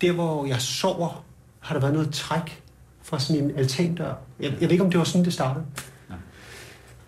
der, 0.02 0.12
hvor 0.12 0.46
jeg 0.46 0.62
sover, 0.62 1.26
har 1.60 1.74
der 1.74 1.82
været 1.82 1.93
noget 1.93 2.13
træk 2.13 2.62
fra 3.04 3.20
sådan 3.20 3.44
en 3.44 3.58
altandør. 3.58 4.13
Jeg, 4.39 4.52
jeg 4.52 4.62
ved 4.62 4.72
ikke, 4.72 4.84
om 4.84 4.89
det 4.92 4.98
var 4.98 5.04
sådan, 5.04 5.26
det 5.26 5.34
startede. 5.34 5.66
Nej. 6.10 6.18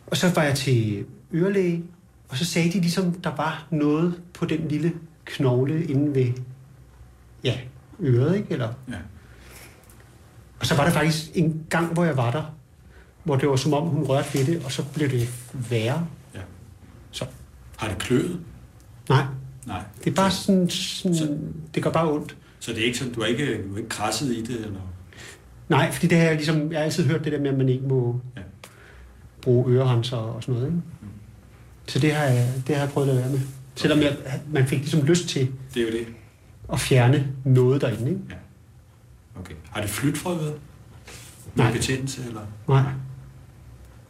Og 0.08 0.18
så 0.18 0.30
var 0.36 0.44
jeg 0.44 0.56
til 0.56 1.06
ørelæge, 1.34 1.84
og 2.30 2.38
så 2.38 2.46
sagde 2.46 2.72
de 2.72 2.80
ligesom, 2.80 3.14
der 3.14 3.36
var 3.36 3.68
noget 3.72 4.22
på 4.34 4.46
den 4.46 4.68
lille 4.68 4.94
knogle 5.26 5.86
inde 5.86 6.16
ved 6.16 6.34
ja, 7.44 7.58
øret, 8.00 8.36
ikke? 8.36 8.52
Eller, 8.52 8.74
Ja. 8.88 8.94
og 10.60 10.66
så 10.66 10.76
var 10.76 10.84
der 10.84 10.92
faktisk 10.92 11.32
en 11.34 11.66
gang, 11.70 11.94
hvor 11.94 12.04
jeg 12.04 12.18
var 12.18 12.32
der, 12.32 12.44
hvor 13.24 13.36
det 13.36 13.50
var 13.50 13.56
som 13.56 13.74
om, 13.74 13.88
hun 13.88 14.04
rørte 14.04 14.34
ved 14.34 14.46
det, 14.46 14.66
og 14.66 14.72
så 14.72 14.84
blev 14.94 15.10
det 15.10 15.30
værre. 15.70 16.08
ja. 16.36 16.40
Så 17.12 17.26
Har 17.78 17.88
det 17.90 17.98
kløet? 17.98 18.40
nej, 19.10 19.26
Nej. 19.66 19.82
det 20.04 20.10
er 20.12 20.16
bare 20.16 20.32
sådan, 20.32 20.70
sådan 20.70 21.54
det 21.76 21.84
gør 21.84 21.92
bare 21.92 22.12
ondt. 22.12 22.36
Så 22.60 22.72
det 22.74 22.82
er 22.82 22.86
ikke 22.86 22.98
sådan, 22.98 23.14
du 23.14 23.20
har 23.22 23.28
ikke, 23.28 23.64
du 23.64 23.70
har 23.72 23.78
ikke 23.78 23.90
krasset 23.90 24.32
i 24.32 24.42
det, 24.44 24.66
eller? 24.66 24.80
Nej, 25.70 25.92
fordi 25.92 26.08
det 26.08 26.18
har 26.18 26.26
jeg 26.26 26.36
ligesom, 26.36 26.72
jeg 26.72 26.80
har 26.80 26.84
altid 26.86 27.06
hørt 27.08 27.24
det 27.24 27.32
der 27.32 27.40
med, 27.40 27.50
at 27.50 27.58
man 27.58 27.70
ikke 27.70 27.88
må 27.88 28.20
Ja. 28.36 28.42
ja. 28.42 28.46
bruge 29.42 29.74
ørerenser 29.74 30.18
og 30.18 30.44
sådan 30.44 30.56
noget. 30.56 30.68
Ikke? 30.68 30.82
Så 31.88 32.00
det 32.00 32.14
har, 32.16 32.24
jeg, 32.26 32.54
det 32.68 32.76
har 32.76 32.84
jeg 32.84 32.94
prøvet 32.94 33.10
at 33.10 33.18
være 33.18 33.30
med. 33.30 33.40
Selvom 33.76 34.00
jeg, 34.00 34.18
man 34.52 34.68
fik 34.68 34.80
ligesom 34.80 35.02
lyst 35.02 35.30
til 35.30 35.52
Det 35.74 35.82
er 35.82 35.86
jo 35.92 35.92
det. 35.92 36.08
at 36.74 36.80
fjerne 36.80 37.28
noget 37.46 37.82
derinde. 37.82 38.10
Ikke? 38.12 38.22
Okay. 39.40 39.54
Har 39.72 39.82
det 39.82 39.90
flyttet 39.90 40.22
fra 40.22 40.32
øret? 40.32 40.56
Nej. 41.56 41.72
Betændelse, 41.72 42.22
eller? 42.28 42.42
Nej, 42.68 42.84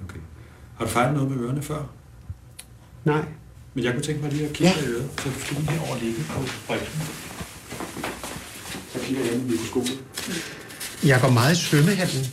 Okay. 0.03 0.19
Har 0.77 0.85
du 0.85 0.91
fejlet 0.91 1.13
noget 1.13 1.31
med 1.31 1.45
ørerne 1.45 1.61
før? 1.61 1.89
nej. 3.05 3.25
Men 3.73 3.83
jeg 3.83 3.93
kunne 3.93 4.01
tænke 4.03 4.21
mig 4.21 4.31
lige 4.31 4.45
at 4.47 4.53
kigge 4.53 4.73
Ja. 4.73 4.79
ja. 4.81 4.87
i 4.87 4.91
øret. 4.93 5.09
Så 5.19 5.29
du 5.55 5.59
lige 5.59 5.71
herover 5.71 5.99
ligge 5.99 6.19
på 6.29 6.39
bredden. 6.67 6.87
Så 8.93 8.99
kigger 9.01 9.23
jeg 9.23 9.33
ind 9.33 9.41
i 9.47 9.51
mikroskopet. 9.51 10.03
Jeg 11.03 11.21
går 11.21 11.29
meget 11.29 11.53
i 11.53 11.55
svømmehallen. 11.55 12.25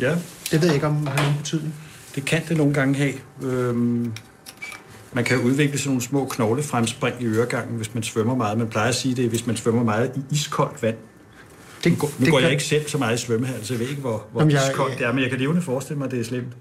Ja, 0.00 0.16
Det 0.50 0.60
ved 0.60 0.66
jeg 0.68 0.74
ikke, 0.74 0.86
om 0.86 1.06
har 1.06 1.16
nogen 1.22 1.36
betydning. 1.38 1.74
det 2.14 2.24
kan 2.24 2.42
det 2.48 2.56
nogle 2.56 2.74
gange 2.74 2.94
have. 2.94 3.12
Øhm, 3.42 4.12
man 5.12 5.24
kan 5.24 5.40
udvikle 5.40 5.78
sådan 5.78 5.88
nogle 5.90 6.02
små 6.02 6.26
knoglefremspring 6.30 7.16
i 7.22 7.24
øregangen, 7.26 7.76
hvis 7.76 7.94
man 7.94 8.02
svømmer 8.02 8.34
meget. 8.34 8.58
Man 8.58 8.68
plejer 8.68 8.88
at 8.88 8.94
sige 8.94 9.14
det, 9.16 9.28
hvis 9.28 9.46
man 9.46 9.56
svømmer 9.56 9.82
meget 9.84 10.12
i 10.16 10.34
iskoldt 10.34 10.82
vand. 10.82 10.96
Det, 11.84 11.92
Nu 11.92 11.98
går, 11.98 12.10
nu 12.18 12.24
det 12.24 12.30
går 12.32 12.38
jeg 12.38 12.44
kan- 12.44 12.52
ikke 12.52 12.64
selv 12.64 12.88
så 12.88 12.98
meget 12.98 13.18
i 13.20 13.22
svømmehal, 13.26 13.64
så 13.66 13.72
jeg 13.74 13.80
ved 13.80 13.88
ikke, 13.88 14.00
hvor, 14.00 14.26
hvor 14.32 14.40
Jamen, 14.40 14.52
jeg- 14.54 14.62
iskoldt 14.70 14.98
det 14.98 15.06
er, 15.06 15.12
men 15.12 15.22
jeg 15.22 15.30
kan 15.30 15.38
levende 15.38 15.62
forestille 15.62 15.98
mig, 15.98 16.04
at 16.06 16.10
det 16.10 16.20
er 16.20 16.24
slemt. 16.24 16.52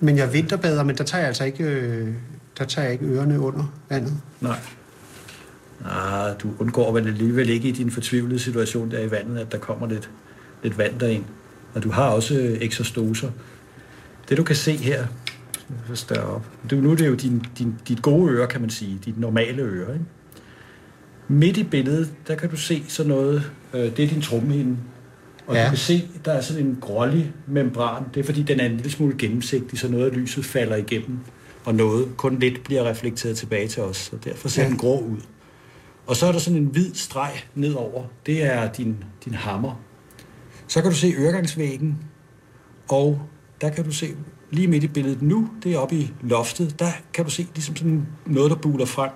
Men 0.00 0.16
jeg 0.16 0.32
vinterbader, 0.32 0.82
men 0.84 0.98
der 0.98 1.04
tager 1.04 1.20
jeg 1.20 1.28
altså 1.28 1.44
ikke, 1.44 1.64
øh, 1.64 2.08
der 2.58 2.64
tager 2.64 2.84
jeg 2.84 2.92
ikke 2.92 3.04
ørerne 3.06 3.40
under 3.40 3.64
vandet. 3.88 4.12
Nej. 4.40 4.58
Ah, 5.90 6.34
du 6.42 6.48
undgår 6.58 6.92
vel 6.92 7.06
alligevel 7.06 7.48
ikke 7.50 7.68
i 7.68 7.72
din 7.72 7.90
fortvivlede 7.90 8.38
situation 8.38 8.90
der 8.90 9.00
i 9.00 9.10
vandet, 9.10 9.38
at 9.38 9.52
der 9.52 9.58
kommer 9.58 9.86
lidt, 9.88 10.10
lidt 10.62 10.78
vand 10.78 10.98
derind. 10.98 11.24
Og 11.74 11.82
du 11.82 11.90
har 11.90 12.08
også 12.08 12.34
øh, 12.34 12.58
eksostoser. 12.60 13.30
Det 14.28 14.36
du 14.38 14.42
kan 14.42 14.56
se 14.56 14.76
her, 14.76 15.06
så 15.88 15.94
større 15.94 16.24
op. 16.24 16.46
Du, 16.70 16.76
nu 16.76 16.90
er 16.90 16.96
det 16.96 17.06
jo 17.06 17.14
din, 17.14 17.44
din, 17.58 17.74
dit 17.88 18.02
gode 18.02 18.32
øre, 18.32 18.46
kan 18.46 18.60
man 18.60 18.70
sige. 18.70 18.98
Dit 19.04 19.18
normale 19.18 19.62
øre. 19.62 19.92
Ikke? 19.92 20.04
Midt 21.28 21.56
i 21.56 21.64
billedet, 21.64 22.12
der 22.28 22.34
kan 22.34 22.50
du 22.50 22.56
se 22.56 22.84
sådan 22.88 23.10
noget. 23.10 23.50
Øh, 23.74 23.96
det 23.96 23.98
er 24.04 24.08
din 24.08 24.22
trommehinde. 24.22 24.76
Og 25.46 25.54
ja. 25.54 25.64
Du 25.64 25.68
kan 25.68 25.78
se, 25.78 26.08
der 26.24 26.32
er 26.32 26.40
sådan 26.40 26.66
en 26.66 26.78
grålig 26.80 27.32
membran. 27.46 28.02
Det 28.14 28.20
er 28.20 28.24
fordi, 28.24 28.42
den 28.42 28.60
er 28.60 28.66
en 28.66 28.76
lille 28.76 28.90
smule 28.90 29.14
gennemsigtig, 29.18 29.78
så 29.78 29.88
noget 29.88 30.10
af 30.10 30.16
lyset 30.16 30.44
falder 30.44 30.76
igennem. 30.76 31.18
Og 31.64 31.74
noget, 31.74 32.08
kun 32.16 32.38
lidt, 32.38 32.64
bliver 32.64 32.84
reflekteret 32.84 33.36
tilbage 33.36 33.68
til 33.68 33.82
os. 33.82 33.96
Så 33.96 34.16
derfor 34.24 34.48
ser. 34.48 34.62
Ja. 34.62 34.68
den 34.68 34.76
grå 34.76 35.00
ud. 35.00 35.18
Og 36.06 36.16
så 36.16 36.26
er 36.26 36.32
der 36.32 36.38
sådan 36.38 36.58
en 36.58 36.66
hvid 36.66 36.94
streg 36.94 37.32
nedover. 37.54 38.04
Det 38.26 38.44
er 38.44 38.72
din, 38.72 38.96
din 39.24 39.34
hammer. 39.34 39.80
Så 40.70 40.82
kan 40.82 40.90
du 40.90 40.96
se 40.96 41.14
øregangsvæggen, 41.18 41.98
og 42.88 43.22
der 43.60 43.70
kan 43.70 43.84
du 43.84 43.92
se 43.92 44.06
lige 44.50 44.68
midt 44.68 44.84
i 44.84 44.88
billedet 44.88 45.22
nu, 45.22 45.48
det 45.62 45.74
er 45.74 45.78
oppe 45.78 45.94
i 45.94 46.12
loftet, 46.22 46.78
der 46.78 46.90
kan 47.14 47.24
du 47.24 47.30
se 47.30 47.46
ligesom 47.54 47.76
sådan 47.76 48.06
noget, 48.26 48.50
der 48.50 48.56
buler 48.56 48.84
frem. 48.84 49.10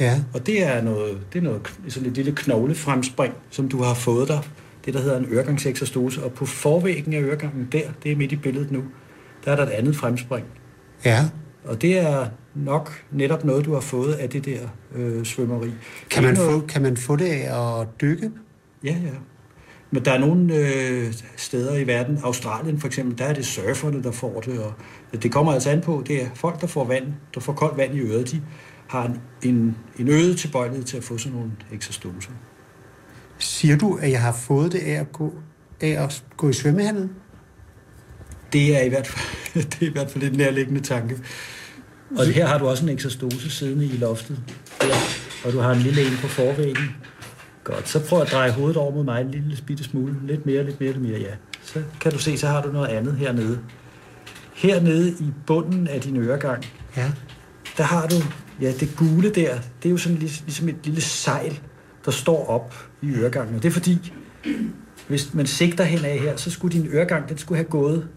Ja. 0.00 0.22
Og 0.34 0.46
det 0.46 0.62
er 0.62 0.82
noget, 0.82 1.18
det 1.32 1.38
er 1.38 1.42
noget 1.42 1.78
sådan 1.88 2.08
et 2.08 2.14
lille 2.14 2.32
knoglefremspring, 2.36 3.34
som 3.50 3.68
du 3.68 3.82
har 3.82 3.94
fået 3.94 4.28
dig. 4.28 4.40
Det, 4.84 4.94
der 4.94 5.00
hedder 5.00 5.18
en 5.18 5.26
øregangseksostose. 5.30 6.24
Og 6.24 6.32
på 6.32 6.46
forvæggen 6.46 7.12
af 7.12 7.20
øregangen 7.20 7.68
der, 7.72 7.82
det 8.02 8.12
er 8.12 8.16
midt 8.16 8.32
i 8.32 8.36
billedet 8.36 8.70
nu, 8.70 8.82
der 9.44 9.52
er 9.52 9.56
der 9.56 9.62
et 9.62 9.70
andet 9.70 9.96
fremspring. 9.96 10.46
Ja. 11.04 11.28
Og 11.64 11.82
det 11.82 11.98
er 11.98 12.26
nok 12.54 13.02
netop 13.10 13.44
noget, 13.44 13.64
du 13.64 13.72
har 13.72 13.80
fået 13.80 14.12
af 14.12 14.30
det 14.30 14.44
der 14.44 14.60
øh, 14.94 15.24
svømmeri. 15.24 15.70
Kan 16.10 16.22
man, 16.22 16.36
få, 16.36 16.60
kan 16.60 16.82
man 16.82 16.96
få 16.96 17.16
det 17.16 17.26
af 17.26 17.80
at 17.80 17.86
dykke? 18.00 18.30
Ja, 18.84 18.96
ja. 19.04 19.10
Men 19.90 20.04
der 20.04 20.12
er 20.12 20.18
nogle 20.18 20.54
øh, 20.54 21.14
steder 21.36 21.76
i 21.76 21.86
verden, 21.86 22.18
Australien 22.22 22.80
for 22.80 22.86
eksempel, 22.86 23.18
der 23.18 23.24
er 23.24 23.32
det 23.32 23.46
surferne, 23.46 24.02
der 24.02 24.10
får 24.10 24.40
det. 24.40 24.58
Og 24.58 24.74
det 25.22 25.32
kommer 25.32 25.52
altså 25.52 25.70
an 25.70 25.80
på, 25.80 26.04
det 26.06 26.22
er 26.22 26.28
folk, 26.34 26.60
der 26.60 26.66
får 26.66 26.84
vand, 26.84 27.04
der 27.34 27.40
får 27.40 27.52
koldt 27.52 27.76
vand 27.76 27.94
i 27.94 28.00
øret, 28.00 28.30
de 28.30 28.42
har 28.88 29.04
en, 29.04 29.20
en, 29.42 29.76
en 29.98 30.08
øget 30.08 30.38
tilbøjelighed 30.38 30.84
til 30.84 30.96
at 30.96 31.04
få 31.04 31.18
sådan 31.18 31.38
nogle 31.38 31.50
eksostoser. 31.72 32.30
Siger 33.38 33.76
du, 33.76 33.98
at 34.02 34.10
jeg 34.10 34.22
har 34.22 34.32
fået 34.32 34.72
det 34.72 34.78
af 34.78 35.00
at 35.00 35.12
gå, 35.12 35.34
af 35.80 36.04
at 36.04 36.24
gå 36.36 36.48
i 36.48 36.52
svømmehallen? 36.52 37.10
Det 38.52 38.76
er 38.76 38.82
i 38.82 38.88
hvert 38.88 39.06
fald, 39.06 39.64
det 39.70 39.82
er 39.82 39.90
i 39.90 39.92
hvert 39.92 40.10
fald 40.10 40.24
en 40.24 40.32
nærliggende 40.32 40.80
tanke. 40.80 41.18
Og 42.18 42.26
her 42.26 42.46
har 42.46 42.58
du 42.58 42.68
også 42.68 42.84
en 42.84 42.88
eksostose 42.88 43.50
siddende 43.50 43.84
i 43.84 43.96
loftet. 43.96 44.40
Der. 44.80 44.86
Og 45.44 45.52
du 45.52 45.58
har 45.58 45.72
en 45.72 45.78
lille 45.78 46.02
en 46.02 46.16
på 46.22 46.28
forvæggen. 46.28 46.84
Godt, 47.64 47.88
så 47.88 48.00
prøv 48.08 48.20
at 48.20 48.30
dreje 48.32 48.50
hovedet 48.50 48.76
over 48.76 48.94
mod 48.94 49.04
mig 49.04 49.20
en 49.20 49.30
lille 49.30 49.56
bitte 49.66 49.84
smule. 49.84 50.14
Lidt 50.26 50.46
mere, 50.46 50.64
lidt 50.64 50.80
mere, 50.80 50.92
lidt 50.92 51.02
mere, 51.02 51.20
ja. 51.20 51.34
Så 51.62 51.82
kan 52.00 52.12
du 52.12 52.18
se, 52.18 52.38
så 52.38 52.46
har 52.48 52.62
du 52.62 52.72
noget 52.72 52.86
andet 52.88 53.16
hernede. 53.16 53.58
Hernede 54.54 55.10
i 55.10 55.32
bunden 55.46 55.88
af 55.88 56.00
din 56.00 56.16
øregang, 56.16 56.64
Ja. 56.96 57.12
der 57.76 57.82
har 57.84 58.06
du, 58.06 58.14
ja, 58.60 58.72
det 58.80 58.96
gule 58.96 59.30
der, 59.30 59.54
det 59.82 59.88
er 59.88 59.90
jo 59.90 59.96
sådan 59.96 60.18
lig- 60.18 60.42
ligesom 60.44 60.68
et 60.68 60.76
lille 60.84 61.00
sejl, 61.00 61.60
der 62.04 62.10
står 62.10 62.46
op 62.46 62.74
i 63.02 63.10
øregangen. 63.10 63.54
Og 63.56 63.62
det 63.62 63.68
er 63.68 63.72
fordi, 63.72 64.12
hvis 65.08 65.34
man 65.34 65.46
sigter 65.46 65.84
henad 65.84 66.18
her, 66.18 66.36
så 66.36 66.50
skulle 66.50 66.78
din 66.78 66.86
øregang, 66.92 67.28
den 67.28 67.38
skulle 67.38 67.56
have 67.56 67.68
gået 67.70 68.08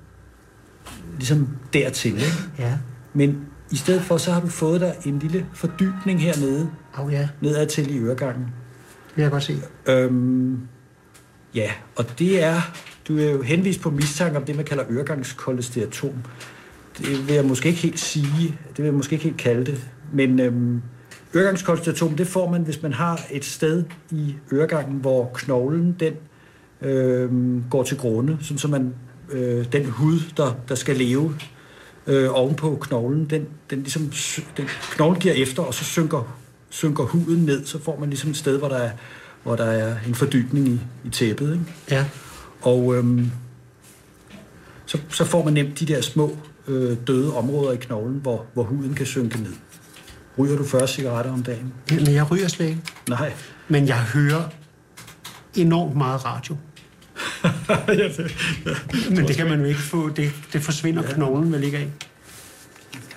ligesom 1.18 1.48
dertil. 1.74 2.14
Ikke? 2.14 2.26
Ja. 2.60 2.78
Men 3.14 3.42
i 3.72 3.76
stedet 3.76 4.02
for, 4.02 4.18
så 4.18 4.32
har 4.32 4.42
du 4.42 4.48
fået 4.48 4.82
dig 4.82 4.96
en 5.06 5.20
lille 5.20 5.46
fordybning 5.54 6.22
hernede, 6.22 6.70
Au 6.94 7.10
ja, 7.10 7.30
nedad 7.42 7.68
til 7.68 7.96
i 7.96 8.00
øregangen 8.00 8.46
det 9.16 9.16
kan 9.16 9.24
jeg 9.24 9.32
godt 9.32 9.44
se. 9.44 9.58
Øhm, 9.86 10.60
ja, 11.56 11.72
og 11.96 12.20
det 12.20 12.44
er, 12.44 12.62
du 13.08 13.20
er 13.20 13.32
jo 13.32 13.42
henvist 13.42 13.82
på 13.82 13.90
mistanke 13.90 14.38
om 14.38 14.46
det, 14.46 14.56
man 14.56 14.66
kalder 14.66 14.84
øregangskolesteatom. 14.90 16.14
Det 16.98 17.28
vil 17.28 17.36
jeg 17.36 17.46
måske 17.46 17.70
ikke 17.70 17.82
helt 17.82 18.00
sige, 18.00 18.58
det 18.70 18.78
vil 18.78 18.86
jeg 18.86 18.94
måske 18.94 19.14
ikke 19.14 19.24
helt 19.24 19.38
kalde 19.38 19.66
det, 19.66 19.90
men 20.14 20.40
øhm, 20.40 20.82
øregangskolesteatom, 21.36 22.16
det 22.16 22.28
får 22.28 22.52
man, 22.52 22.62
hvis 22.62 22.82
man 22.82 22.94
har 22.94 23.22
et 23.32 23.46
sted 23.46 23.84
i 24.12 24.36
øregangen, 24.54 25.00
hvor 25.00 25.32
knoglen, 25.34 25.96
den 26.00 26.14
øhm, 26.82 27.64
går 27.70 27.84
til 27.84 27.98
grunde, 27.98 28.38
sådan 28.42 28.58
så 28.58 28.68
man, 28.68 28.94
øh, 29.32 29.66
den 29.72 29.86
hud, 29.86 30.20
der, 30.38 30.56
der 30.70 30.76
skal 30.76 30.96
leve 30.96 31.36
øh, 32.08 32.30
ovenpå 32.32 32.78
knoglen, 32.82 33.26
den, 33.26 33.48
den 33.70 33.80
ligesom, 33.80 34.12
den, 34.58 34.66
knoglen 34.92 35.20
giver 35.20 35.34
efter, 35.34 35.64
og 35.64 35.74
så 35.74 35.84
synker, 35.84 36.38
synker 36.74 37.04
huden 37.04 37.46
ned, 37.46 37.66
så 37.66 37.80
får 37.84 38.00
man 38.00 38.10
ligesom 38.10 38.30
et 38.30 38.38
sted, 38.38 38.58
hvor 38.58 38.68
der 38.68 38.76
er, 38.76 38.92
hvor 39.44 39.56
der 39.56 39.66
er 39.66 39.96
en 40.08 40.16
fordybning 40.16 40.68
i, 40.68 40.80
i 41.06 41.10
tæppet. 41.10 41.52
Ikke? 41.54 41.66
Ja. 41.92 42.06
Og 42.62 42.96
øhm, 42.96 43.32
så, 44.86 44.98
så 45.10 45.26
får 45.26 45.44
man 45.44 45.54
nemt 45.54 45.80
de 45.80 45.86
der 45.86 46.02
små 46.02 46.38
øh, 46.68 46.98
døde 47.08 47.36
områder 47.36 47.72
i 47.72 47.78
knoglen, 47.78 48.20
hvor, 48.22 48.46
hvor 48.54 48.64
huden 48.64 48.94
kan 48.94 49.06
synke 49.06 49.42
ned. 49.42 49.54
Ryger 50.38 50.58
du 50.58 50.64
40 50.64 50.88
cigaretter 50.88 51.34
om 51.34 51.44
dagen? 51.44 51.74
Men 51.90 52.14
jeg 52.14 52.32
ryger 52.32 52.48
slet 52.48 52.68
ikke. 52.68 52.82
Nej. 53.10 53.34
Men 53.68 53.88
jeg 53.88 54.00
hører 54.00 54.44
enormt 55.56 55.96
meget 55.96 56.26
radio. 56.26 56.58
Men 59.16 59.28
det 59.28 59.36
kan 59.36 59.50
man 59.50 59.60
jo 59.60 59.66
ikke 59.66 59.80
få. 59.80 60.10
Det, 60.10 60.32
det 60.54 60.62
forsvinder 60.62 61.04
ja. 61.04 61.14
knoglen 61.14 61.52
vel 61.52 61.64
ikke 61.64 61.78
af. 61.78 61.88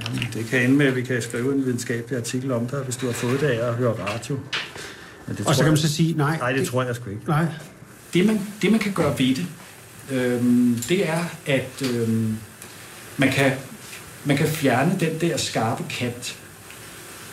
Jamen, 0.05 0.29
det 0.35 0.47
kan 0.47 0.63
ende 0.63 0.77
med, 0.77 0.87
at 0.87 0.97
vi 0.97 1.03
kan 1.03 1.23
skrive 1.23 1.55
en 1.55 1.65
videnskabelig 1.67 2.19
artikel 2.19 2.53
om 2.53 2.67
dig, 2.67 2.79
hvis 2.81 2.97
du 2.97 3.07
har 3.07 3.13
fået 3.13 3.41
det 3.41 3.47
af 3.47 3.69
at 3.69 3.75
høre 3.75 3.93
radio. 3.93 4.39
Men 5.27 5.37
det 5.37 5.47
Og 5.47 5.55
så 5.55 5.59
tror 5.59 5.65
kan 5.65 5.65
man 5.65 5.71
jeg- 5.71 5.89
så 5.89 5.95
sige, 5.95 6.15
nej. 6.17 6.37
Nej, 6.39 6.53
det 6.53 6.67
tror 6.69 6.83
jeg 6.83 6.97
sgu 6.97 7.11
ikke. 7.11 7.23
Nej. 7.29 7.45
Det 8.15 8.27
man, 8.27 8.41
det, 8.63 8.71
man 8.71 8.81
kan 8.81 8.93
gøre 8.93 9.19
ved 9.19 9.35
det, 9.35 9.47
øhm, 10.11 10.79
det 10.89 11.09
er, 11.09 11.25
at 11.47 11.83
øhm, 11.95 12.37
man, 13.17 13.29
kan, 13.33 13.53
man 14.25 14.37
kan 14.37 14.47
fjerne 14.49 14.97
den 15.01 15.21
der 15.21 15.37
skarpe 15.37 15.85
kant. 15.91 16.37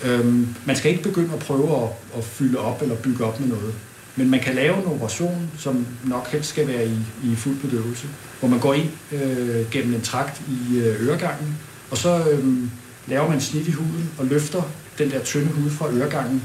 Øhm, 0.05 0.55
man 0.65 0.75
skal 0.75 0.91
ikke 0.91 1.03
begynde 1.03 1.33
at 1.33 1.39
prøve 1.39 1.83
at, 1.83 1.89
at 2.17 2.23
fylde 2.23 2.57
op 2.59 2.81
eller 2.81 2.95
bygge 2.95 3.25
op 3.25 3.39
med 3.39 3.47
noget. 3.47 3.73
Men 4.15 4.29
man 4.29 4.39
kan 4.39 4.55
lave 4.55 4.77
en 4.77 4.85
operation, 4.85 5.51
som 5.57 5.87
nok 6.05 6.27
helst 6.27 6.49
skal 6.49 6.67
være 6.67 6.87
i, 6.87 6.97
i 7.23 7.35
fuld 7.35 7.55
bedøvelse, 7.57 8.07
hvor 8.39 8.49
man 8.49 8.59
går 8.59 8.73
ind 8.73 8.89
øh, 9.11 9.71
gennem 9.71 9.93
en 9.93 10.01
trakt 10.01 10.41
i 10.47 10.77
øh, 10.77 11.07
øregangen, 11.07 11.57
og 11.93 11.99
så 11.99 12.29
øh, 12.29 12.67
laver 13.07 13.29
man 13.29 13.41
snit 13.41 13.67
i 13.67 13.71
huden 13.71 14.09
og 14.17 14.25
løfter 14.25 14.61
den 14.97 15.11
der 15.11 15.23
tynde 15.23 15.47
hud 15.47 15.69
fra 15.69 15.91
øregangen 15.91 16.43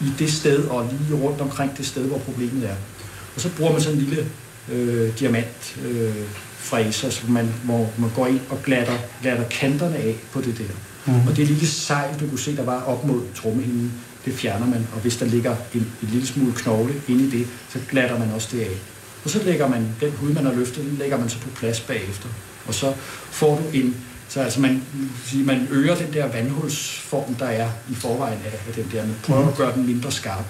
i 0.00 0.12
det 0.18 0.32
sted 0.32 0.64
og 0.64 0.90
lige 1.00 1.20
rundt 1.20 1.40
omkring 1.40 1.76
det 1.76 1.86
sted, 1.86 2.04
hvor 2.04 2.18
problemet 2.18 2.70
er. 2.70 2.74
Og 3.34 3.40
så 3.40 3.48
bruger 3.56 3.72
man 3.72 3.80
sådan 3.80 3.98
en 3.98 4.04
lille 4.04 4.26
øh, 4.72 5.18
diamant 5.18 5.76
øh, 5.84 6.14
så 6.90 7.20
man, 7.28 7.54
hvor 7.64 7.90
man 7.98 8.10
går 8.14 8.26
ind 8.26 8.40
og 8.50 8.58
glatter, 8.64 8.98
glatter 9.22 9.48
kanterne 9.48 9.96
af 9.96 10.16
på 10.32 10.40
det 10.40 10.58
der. 10.58 10.74
Mm. 11.12 11.28
Og 11.28 11.36
det 11.36 11.46
lille 11.46 11.66
sejl, 11.66 12.20
du 12.20 12.28
kunne 12.28 12.38
se, 12.38 12.56
der 12.56 12.64
var 12.64 12.82
op 12.82 13.04
mod 13.04 13.22
trommehinden, 13.34 13.92
det 14.24 14.34
fjerner 14.34 14.66
man. 14.66 14.86
Og 14.94 15.00
hvis 15.00 15.16
der 15.16 15.26
ligger 15.26 15.56
en, 15.74 15.80
en 16.02 16.08
lille 16.12 16.26
smule 16.26 16.52
knogle 16.52 16.94
inde 17.08 17.24
i 17.24 17.30
det, 17.30 17.46
så 17.72 17.78
glatter 17.90 18.18
man 18.18 18.30
også 18.30 18.48
det 18.52 18.60
af. 18.60 18.76
Og 19.24 19.30
så 19.30 19.42
lægger 19.44 19.68
man 19.68 19.88
den 20.00 20.10
hud, 20.10 20.32
man 20.32 20.44
har 20.44 20.54
løftet, 20.54 20.84
den 20.84 20.96
lægger 20.98 21.18
man 21.18 21.28
så 21.28 21.38
på 21.38 21.48
plads 21.56 21.80
bagefter. 21.80 22.28
Og 22.66 22.74
så 22.74 22.92
får 23.30 23.56
du 23.56 23.78
en... 23.78 23.96
Så 24.28 24.40
altså 24.40 24.60
man, 24.60 24.82
sige, 25.24 25.44
man 25.44 25.68
øger 25.70 25.94
den 25.94 26.12
der 26.12 26.26
vandhulsform, 26.26 27.34
der 27.34 27.46
er 27.46 27.70
i 27.90 27.94
forvejen 27.94 28.38
af, 28.44 28.58
af 28.68 28.74
den 28.74 28.88
der. 28.92 29.06
Man 29.06 29.16
prøver 29.22 29.48
at 29.48 29.56
gøre 29.56 29.74
den 29.74 29.86
mindre 29.86 30.12
skarp. 30.12 30.44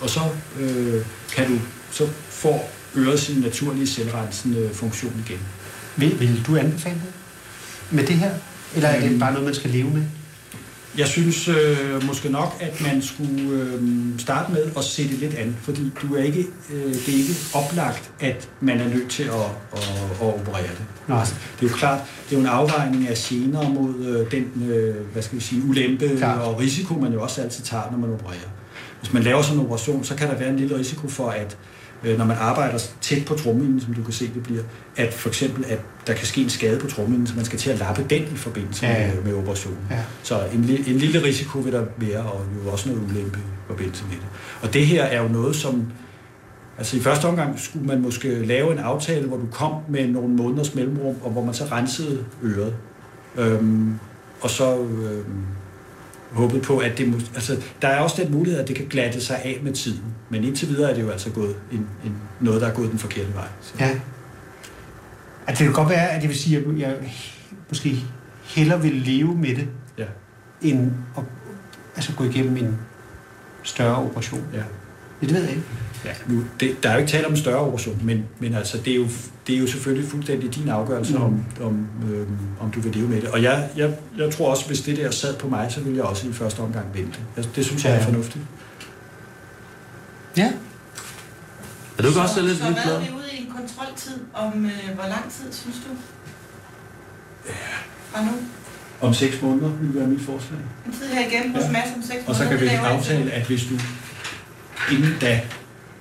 Og 0.00 0.10
så 0.10 0.20
øh, 0.60 1.04
kan 1.32 1.48
du 1.48 1.58
så 1.90 2.08
får 2.28 2.70
øret 2.96 3.20
sin 3.20 3.36
naturlige 3.40 3.86
selvrensende 3.86 4.70
funktion 4.72 5.24
igen. 5.26 5.38
Vil, 5.96 6.20
vil 6.20 6.42
du 6.46 6.56
anbefale 6.56 6.94
det 6.94 7.12
med 7.90 8.06
det 8.06 8.16
her? 8.16 8.30
Eller 8.74 8.88
er 8.88 9.08
det 9.08 9.20
bare 9.20 9.32
noget, 9.32 9.44
man 9.44 9.54
skal 9.54 9.70
leve 9.70 9.90
med? 9.90 10.02
Jeg 10.98 11.06
synes 11.08 11.48
øh, 11.48 12.06
måske 12.06 12.28
nok, 12.28 12.56
at 12.60 12.80
man 12.80 13.02
skulle 13.02 13.62
øh, 13.62 13.82
starte 14.18 14.52
med 14.52 14.66
at 14.76 14.84
se 14.84 15.02
det 15.08 15.18
lidt 15.18 15.34
an, 15.34 15.56
fordi 15.62 15.90
du 16.02 16.14
er 16.14 16.22
ikke, 16.22 16.46
øh, 16.72 16.94
det 16.94 17.08
er 17.08 17.18
ikke 17.18 17.34
oplagt, 17.54 18.10
at 18.20 18.48
man 18.60 18.80
er 18.80 18.88
nødt 18.88 19.10
til 19.10 19.22
at, 19.22 19.30
at, 19.72 19.88
at 20.20 20.26
operere 20.26 20.62
det. 20.62 20.84
Nej. 21.08 21.24
Det 21.60 21.66
er 21.66 21.70
jo 21.70 21.76
klart, 21.76 21.98
det 22.30 22.36
er 22.36 22.40
jo 22.40 22.40
en 22.40 22.50
afvejning 22.50 23.08
af 23.08 23.14
gener 23.16 23.68
mod 23.68 23.94
øh, 24.06 24.30
den, 24.30 24.70
øh, 24.70 24.94
hvad 25.12 25.22
skal 25.22 25.38
vi 25.38 25.42
sige, 25.42 25.62
ulempe 25.68 26.16
Klart. 26.18 26.40
og 26.40 26.60
risiko, 26.60 26.94
man 26.94 27.12
jo 27.12 27.22
også 27.22 27.42
altid 27.42 27.64
tager, 27.64 27.90
når 27.90 27.98
man 27.98 28.12
opererer. 28.12 28.50
Hvis 29.00 29.12
man 29.12 29.22
laver 29.22 29.42
sådan 29.42 29.58
en 29.58 29.64
operation, 29.66 30.04
så 30.04 30.14
kan 30.14 30.28
der 30.28 30.38
være 30.38 30.50
en 30.50 30.56
lille 30.56 30.78
risiko 30.78 31.08
for, 31.08 31.28
at 31.28 31.56
øh, 32.04 32.18
når 32.18 32.24
man 32.24 32.36
arbejder 32.40 32.78
tæt 33.00 33.24
på 33.24 33.34
trommehinden, 33.34 33.80
som 33.80 33.94
du 33.94 34.02
kan 34.02 34.12
se 34.12 34.30
det 34.34 34.42
bliver, 34.42 34.62
at 34.96 35.14
for 35.14 35.28
eksempel, 35.28 35.64
at 35.68 35.78
der 36.06 36.12
kan 36.12 36.26
ske 36.26 36.42
en 36.42 36.50
skade 36.50 36.80
på 36.80 36.86
trommehinden, 36.86 37.26
så 37.26 37.36
man 37.36 37.44
skal 37.44 37.58
til 37.58 37.70
at 37.70 37.78
lappe 37.78 38.06
den 38.10 38.22
i 38.22 38.36
forbindelse 38.36 38.86
Ja, 38.86 39.02
ja. 39.02 39.14
med, 39.14 39.22
med 39.22 39.34
operationen. 39.34 39.78
Ja. 39.90 39.98
Så 40.22 40.40
en, 40.52 40.58
en 40.86 40.96
lille 40.96 41.22
risiko 41.22 41.58
vil 41.58 41.72
der 41.72 41.84
være, 41.96 42.22
og 42.22 42.44
jo 42.64 42.70
også 42.70 42.88
noget 42.88 43.04
ulempe 43.10 43.38
i 43.38 43.42
forbindelse 43.66 44.04
med 44.04 44.16
det. 44.16 44.26
Og 44.62 44.74
det 44.74 44.86
her 44.86 45.04
er 45.04 45.22
jo 45.22 45.28
noget, 45.28 45.56
som... 45.56 45.84
Altså 46.78 46.96
i 46.96 47.00
første 47.00 47.24
omgang 47.26 47.58
skulle 47.60 47.86
man 47.86 48.00
måske 48.00 48.44
lave 48.46 48.72
en 48.72 48.78
aftale, 48.78 49.26
hvor 49.26 49.36
du 49.36 49.46
kom 49.52 49.72
med 49.88 50.08
nogle 50.08 50.28
måneders 50.28 50.74
mellemrum, 50.74 51.14
og 51.22 51.30
hvor 51.30 51.44
man 51.44 51.54
så 51.54 51.64
rensede 51.72 52.24
øret. 52.44 52.74
Øhm, 53.36 53.94
og 54.40 54.50
så 54.50 54.78
øhm, 54.78 55.44
håbet 56.32 56.62
på, 56.62 56.78
at 56.78 56.98
det... 56.98 57.14
Altså, 57.34 57.62
der 57.82 57.88
er 57.88 58.00
også 58.00 58.22
den 58.22 58.32
mulighed, 58.32 58.60
at 58.60 58.68
det 58.68 58.76
kan 58.76 58.86
glatte 58.86 59.20
sig 59.20 59.36
af 59.44 59.60
med 59.62 59.72
tiden. 59.72 60.02
Men 60.30 60.44
indtil 60.44 60.68
videre 60.68 60.90
er 60.90 60.94
det 60.94 61.02
jo 61.02 61.10
altså 61.10 61.30
gået 61.30 61.54
en, 61.72 61.86
en, 62.04 62.14
noget, 62.40 62.60
der 62.60 62.68
er 62.68 62.74
gået 62.74 62.90
den 62.90 62.98
forkerte 62.98 63.34
vej. 63.34 63.48
Så. 63.60 63.74
Ja. 63.80 63.90
At 65.46 65.58
det 65.58 65.64
kan 65.66 65.72
godt 65.72 65.88
være, 65.88 66.10
at 66.10 66.20
jeg 66.22 66.28
vil 66.28 66.38
sige, 66.38 66.56
at 66.56 66.64
jeg 66.78 66.96
måske 67.68 67.96
hellere 68.42 68.82
vil 68.82 68.92
leve 68.92 69.34
med 69.34 69.56
det, 69.56 69.68
Ja. 69.98 70.04
end 70.62 70.92
at 71.16 71.22
altså, 71.96 72.12
gå 72.16 72.24
igennem 72.24 72.56
en 72.56 72.78
større 73.62 73.96
operation. 73.96 74.44
Ja, 74.54 74.62
det 75.20 75.34
ved 75.34 75.40
jeg 75.40 75.50
ikke. 75.50 75.62
Ja, 76.04 76.10
nu, 76.28 76.44
det, 76.60 76.82
der 76.82 76.88
er 76.88 76.92
jo 76.92 76.98
ikke 76.98 77.10
tale 77.10 77.26
om 77.26 77.32
en 77.32 77.38
større 77.38 77.58
operation, 77.58 78.00
men, 78.04 78.24
men 78.38 78.54
altså, 78.54 78.78
det, 78.78 78.90
er 78.92 78.96
jo, 78.96 79.06
det 79.46 79.54
er 79.54 79.58
jo 79.58 79.66
selvfølgelig 79.66 80.10
fuldstændig 80.10 80.54
din 80.54 80.68
afgørelse, 80.68 81.16
mm. 81.16 81.22
om, 81.22 81.44
om, 81.60 81.86
øhm, 82.12 82.36
om 82.60 82.70
du 82.70 82.80
vil 82.80 82.92
leve 82.92 83.08
med 83.08 83.20
det. 83.22 83.28
Og 83.30 83.42
jeg, 83.42 83.68
jeg, 83.76 83.94
jeg 84.18 84.30
tror 84.32 84.50
også, 84.50 84.66
hvis 84.66 84.80
det 84.80 84.96
der 84.96 85.10
sad 85.10 85.36
på 85.36 85.48
mig, 85.48 85.72
så 85.72 85.80
ville 85.80 85.96
jeg 85.96 86.04
også 86.04 86.28
i 86.28 86.32
første 86.32 86.60
omgang 86.60 86.86
vente. 86.94 87.18
Altså, 87.36 87.50
det 87.56 87.64
synes 87.66 87.84
jeg 87.84 87.92
er 87.92 87.96
Ja. 87.96 88.04
fornuftigt. 88.04 88.44
Ja. 90.36 90.52
Er 91.98 92.02
du 92.02 92.08
ikke 92.08 92.20
også 92.20 92.34
så, 92.34 92.42
lidt 92.42 92.58
så 92.58 92.64
lidt 92.64 92.74
hvad 92.74 92.82
glad? 92.84 92.94
er 92.96 93.00
vi 93.00 93.10
ude 93.10 93.24
i 93.32 93.40
en 93.46 93.52
kontroltid 93.56 94.18
om 94.34 94.64
øh, 94.64 94.94
hvor 94.94 95.04
lang 95.08 95.30
tid, 95.30 95.52
synes 95.52 95.76
du? 95.76 95.90
Fra 98.12 98.24
nu? 98.24 98.30
Om 99.00 99.14
seks 99.14 99.42
måneder 99.42 99.68
ville 99.68 99.94
være 100.00 100.08
mit 100.08 100.20
forslag. 100.20 100.58
En 100.86 100.92
tid 100.92 101.06
her 101.06 101.26
igennem 101.28 101.54
hos 101.54 101.64
Ja. 101.64 101.70
Mads 101.72 101.88
om 101.96 102.02
seks 102.02 102.18
Og 102.26 102.34
så 102.34 102.44
måneder, 102.44 102.58
kan 102.58 102.70
vi 102.70 102.74
aftale, 102.74 103.30
at 103.30 103.46
hvis 103.46 103.62
du 103.66 103.74
inden 104.94 105.14
da 105.20 105.40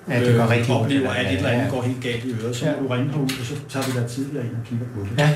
Ja, 0.10 0.16
det 0.26 0.36
går 0.36 0.44
øh, 0.44 0.50
rigtig 0.56 0.72
ondt, 0.76 0.84
oplever, 0.86 1.12
at 1.20 1.26
et 1.26 1.38
eller 1.38 1.50
andet 1.50 1.66
ja. 1.66 1.70
går 1.76 1.82
helt 1.90 2.02
galt 2.08 2.24
i 2.26 2.32
øret, 2.42 2.56
så 2.56 2.66
Ja. 2.66 2.72
må 2.76 2.78
du 2.84 2.88
ringe 2.94 3.10
herud, 3.14 3.30
og 3.42 3.46
så 3.52 3.56
tager 3.72 3.86
vi 3.88 3.92
dig 4.00 4.06
tidligere 4.16 4.46
ind 4.48 4.56
og 4.62 4.64
kigger 4.70 4.88
på 4.96 5.00
det. 5.08 5.12
Ja. 5.24 5.30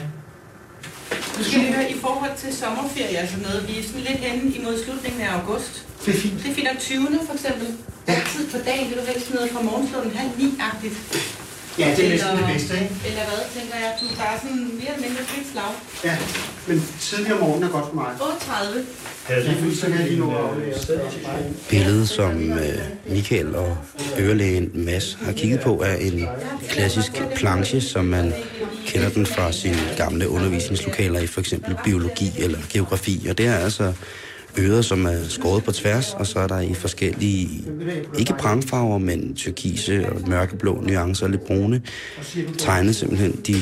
Nu 1.37 1.41
skal 1.47 1.59
vi 1.65 1.67
høre, 1.75 1.87
i 1.95 1.97
forhold 2.05 2.33
til 2.43 2.49
sommerferie 2.61 3.17
og 3.23 3.27
sådan 3.31 3.45
noget, 3.47 3.61
vi 3.69 3.73
er 3.79 3.83
sådan 3.89 4.01
lidt 4.09 4.19
henne 4.25 4.41
imod 4.59 4.75
slutningen 4.83 5.21
af 5.27 5.29
august. 5.39 5.73
Det 6.05 6.09
er 6.15 6.19
fint. 6.23 6.37
Det 6.43 6.47
er 6.51 6.55
fint 6.59 6.67
nok 6.71 6.79
20. 6.79 7.07
for 7.29 7.33
eksempel. 7.39 7.67
Ja. 8.09 8.15
Tid 8.33 8.43
på 8.53 8.57
dagen, 8.69 8.83
det 8.89 8.93
er 8.97 9.01
du 9.01 9.05
helst 9.13 9.27
noget 9.35 9.47
fra 9.53 9.61
morgenstunden 9.69 10.11
halv 10.19 10.31
ni-agtigt. 10.39 10.97
Ja, 11.79 11.87
det 11.97 12.05
er 12.05 12.09
næsten 12.09 12.29
Eller- 12.29 12.45
det 12.47 12.53
bedste, 12.55 12.73
ikke? 12.73 12.95
Eller 13.07 13.23
hvad, 13.29 13.41
tænker 13.61 13.75
jeg, 13.83 13.91
du 14.01 14.05
der 14.17 14.23
er 14.33 14.37
sådan 14.41 14.57
mere 14.79 14.91
eller 14.95 15.07
mindre 15.07 15.23
frit 15.23 15.47
slag. 15.51 15.71
Ja, 16.03 16.15
men 16.67 16.83
tidligere 17.01 17.33
om 17.33 17.39
morgenen 17.39 17.63
er 17.69 17.71
godt 17.71 17.85
for 17.89 17.95
mig. 17.95 18.11
8.30. 18.21 18.79
Ja, 19.29 19.39
lige 19.39 19.57
pludselig 19.61 19.77
så 19.79 19.85
kan 19.87 19.99
jeg 19.99 20.07
lige 20.07 20.19
nå 20.19 20.29
at 20.31 20.37
aflevere. 20.37 20.73
Billedet, 21.69 22.09
som 22.09 22.51
øh, 22.51 22.79
Michael 23.09 23.55
og 23.55 23.77
ørelægen 24.19 24.71
Mads 24.73 25.17
har 25.21 25.31
kigget 25.31 25.59
på, 25.61 25.81
er 25.85 25.95
en 25.95 26.27
klassisk 26.69 27.11
planche, 27.35 27.81
som 27.81 28.05
man 28.05 28.33
kender 28.85 29.09
den 29.09 29.25
fra 29.25 29.51
sine 29.51 29.77
gamle 29.97 30.29
undervisningslokaler 30.29 31.19
i 31.19 31.27
for 31.27 31.39
eksempel 31.39 31.75
biologi 31.83 32.31
eller 32.37 32.59
geografi. 32.69 33.27
Og 33.29 33.37
det 33.37 33.45
er 33.47 33.55
altså 33.57 33.93
øret, 34.57 34.85
som 34.85 35.05
er 35.05 35.23
skåret 35.29 35.63
på 35.63 35.71
tværs, 35.71 36.13
og 36.13 36.27
så 36.27 36.39
er 36.39 36.47
der 36.47 36.59
i 36.59 36.73
forskellige, 36.73 37.63
ikke 38.19 38.33
brandfarver, 38.39 38.97
men 38.97 39.35
turkise 39.35 40.09
og 40.09 40.29
mørkeblå 40.29 40.81
nuancer, 40.81 41.27
lidt 41.27 41.45
brune, 41.45 41.81
tegnet 42.57 42.95
simpelthen 42.95 43.31
de 43.31 43.55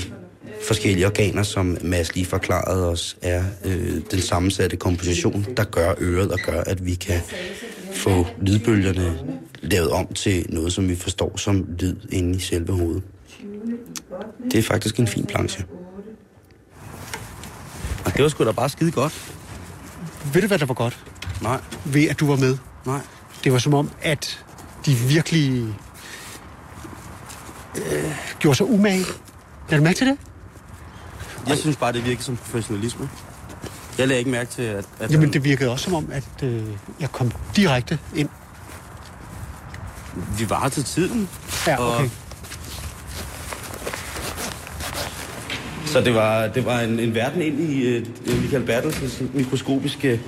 forskellige 0.67 1.05
organer, 1.05 1.43
som 1.43 1.77
Mads 1.81 2.15
lige 2.15 2.25
forklarede 2.25 2.89
os, 2.89 3.17
er 3.21 3.43
øh, 3.65 4.01
den 4.11 4.21
sammensatte 4.21 4.77
komposition, 4.77 5.45
der 5.57 5.63
gør 5.63 5.93
øret 6.01 6.31
og 6.31 6.39
gør, 6.45 6.61
at 6.61 6.85
vi 6.85 6.93
kan 6.93 7.21
få 7.93 8.27
lydbølgerne 8.41 9.19
lavet 9.61 9.89
om 9.89 10.07
til 10.13 10.45
noget, 10.49 10.73
som 10.73 10.89
vi 10.89 10.95
forstår 10.95 11.37
som 11.37 11.67
lyd 11.79 11.95
inde 12.11 12.37
i 12.37 12.39
selve 12.39 12.73
hovedet. 12.73 13.03
Det 14.51 14.57
er 14.57 14.63
faktisk 14.63 14.99
en 14.99 15.07
fin 15.07 15.25
planche. 15.25 15.65
Og 18.05 18.13
det 18.13 18.23
var 18.23 18.29
sgu 18.29 18.45
da 18.45 18.51
bare 18.51 18.69
skide 18.69 18.91
godt. 18.91 19.33
Ved 20.33 20.41
du, 20.41 20.47
hvad 20.47 20.59
der 20.59 20.65
var 20.65 20.73
godt? 20.73 20.99
Nej, 21.41 21.59
Ved, 21.85 22.09
at 22.09 22.19
du 22.19 22.27
var 22.27 22.35
med. 22.35 22.57
nej. 22.85 22.99
Det 23.43 23.53
var 23.53 23.59
som 23.59 23.73
om, 23.73 23.89
at 24.01 24.45
de 24.85 24.95
virkelig 24.95 25.75
øh, 27.77 28.11
gjorde 28.39 28.57
sig 28.57 28.69
umage. 28.69 29.05
Lad 29.69 29.77
du 29.79 29.83
mærke 29.83 29.97
til 29.97 30.07
det? 30.07 30.17
Jeg 31.47 31.57
synes 31.57 31.75
bare, 31.77 31.91
det 31.93 32.05
virker 32.05 32.23
som 32.23 32.37
professionalisme. 32.37 33.09
Jeg 33.97 34.07
lagde 34.07 34.19
ikke 34.19 34.31
mærke 34.31 34.49
til, 34.51 34.61
at... 34.61 34.85
at 34.99 35.11
Jamen, 35.11 35.33
det 35.33 35.43
virkede 35.43 35.69
også 35.71 35.83
som 35.85 35.93
om, 35.93 36.07
at 36.11 36.23
øh, 36.43 36.63
jeg 36.99 37.11
kom 37.11 37.31
direkte 37.55 37.99
ind. 38.15 38.29
vi 40.37 40.49
var 40.49 40.69
til 40.69 40.83
tiden. 40.83 41.29
Ja, 41.67 41.73
okay. 41.95 42.03
Og- 42.05 42.09
Så 45.91 46.01
det 46.01 46.15
var, 46.15 46.47
det 46.47 46.65
var 46.65 46.79
en, 46.79 46.99
en 46.99 47.15
verden 47.15 47.41
ind 47.41 47.59
i 47.59 47.87
øh, 47.87 48.05
Michael 48.41 48.63
Bertelsens 48.63 49.23
mikroskopiske 49.33 50.11
øh, 50.11 50.19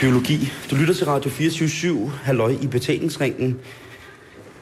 biologi. 0.00 0.52
Du 0.70 0.76
lytter 0.76 0.94
til 0.94 1.06
Radio 1.06 1.30
24 1.30 2.12
halløj 2.22 2.54
i 2.62 2.66
betalingsringen. 2.66 3.56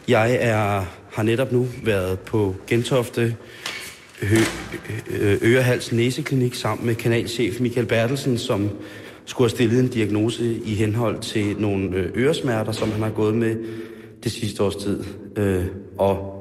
Jeg 0.08 0.36
er, 0.40 0.84
har 1.12 1.22
netop 1.22 1.52
nu 1.52 1.66
været 1.84 2.18
på 2.18 2.56
Gentofte 2.66 3.36
ørehals 5.42 5.92
næseklinik 5.92 6.54
sammen 6.54 6.86
med 6.86 6.94
kanalchef 6.94 7.60
Michael 7.60 7.86
Bertelsen, 7.86 8.38
som 8.38 8.70
skulle 9.24 9.50
have 9.50 9.56
stillet 9.56 9.80
en 9.80 9.88
diagnose 9.88 10.60
i 10.64 10.74
henhold 10.74 11.20
til 11.20 11.56
nogle 11.58 11.96
øh, 11.96 12.10
øresmerter, 12.16 12.72
som 12.72 12.92
han 12.92 13.02
har 13.02 13.10
gået 13.10 13.34
med 13.34 13.56
det 14.24 14.32
sidste 14.32 14.62
års 14.62 14.76
tid. 14.76 15.04
Øh, 15.36 15.64
og 15.98 16.31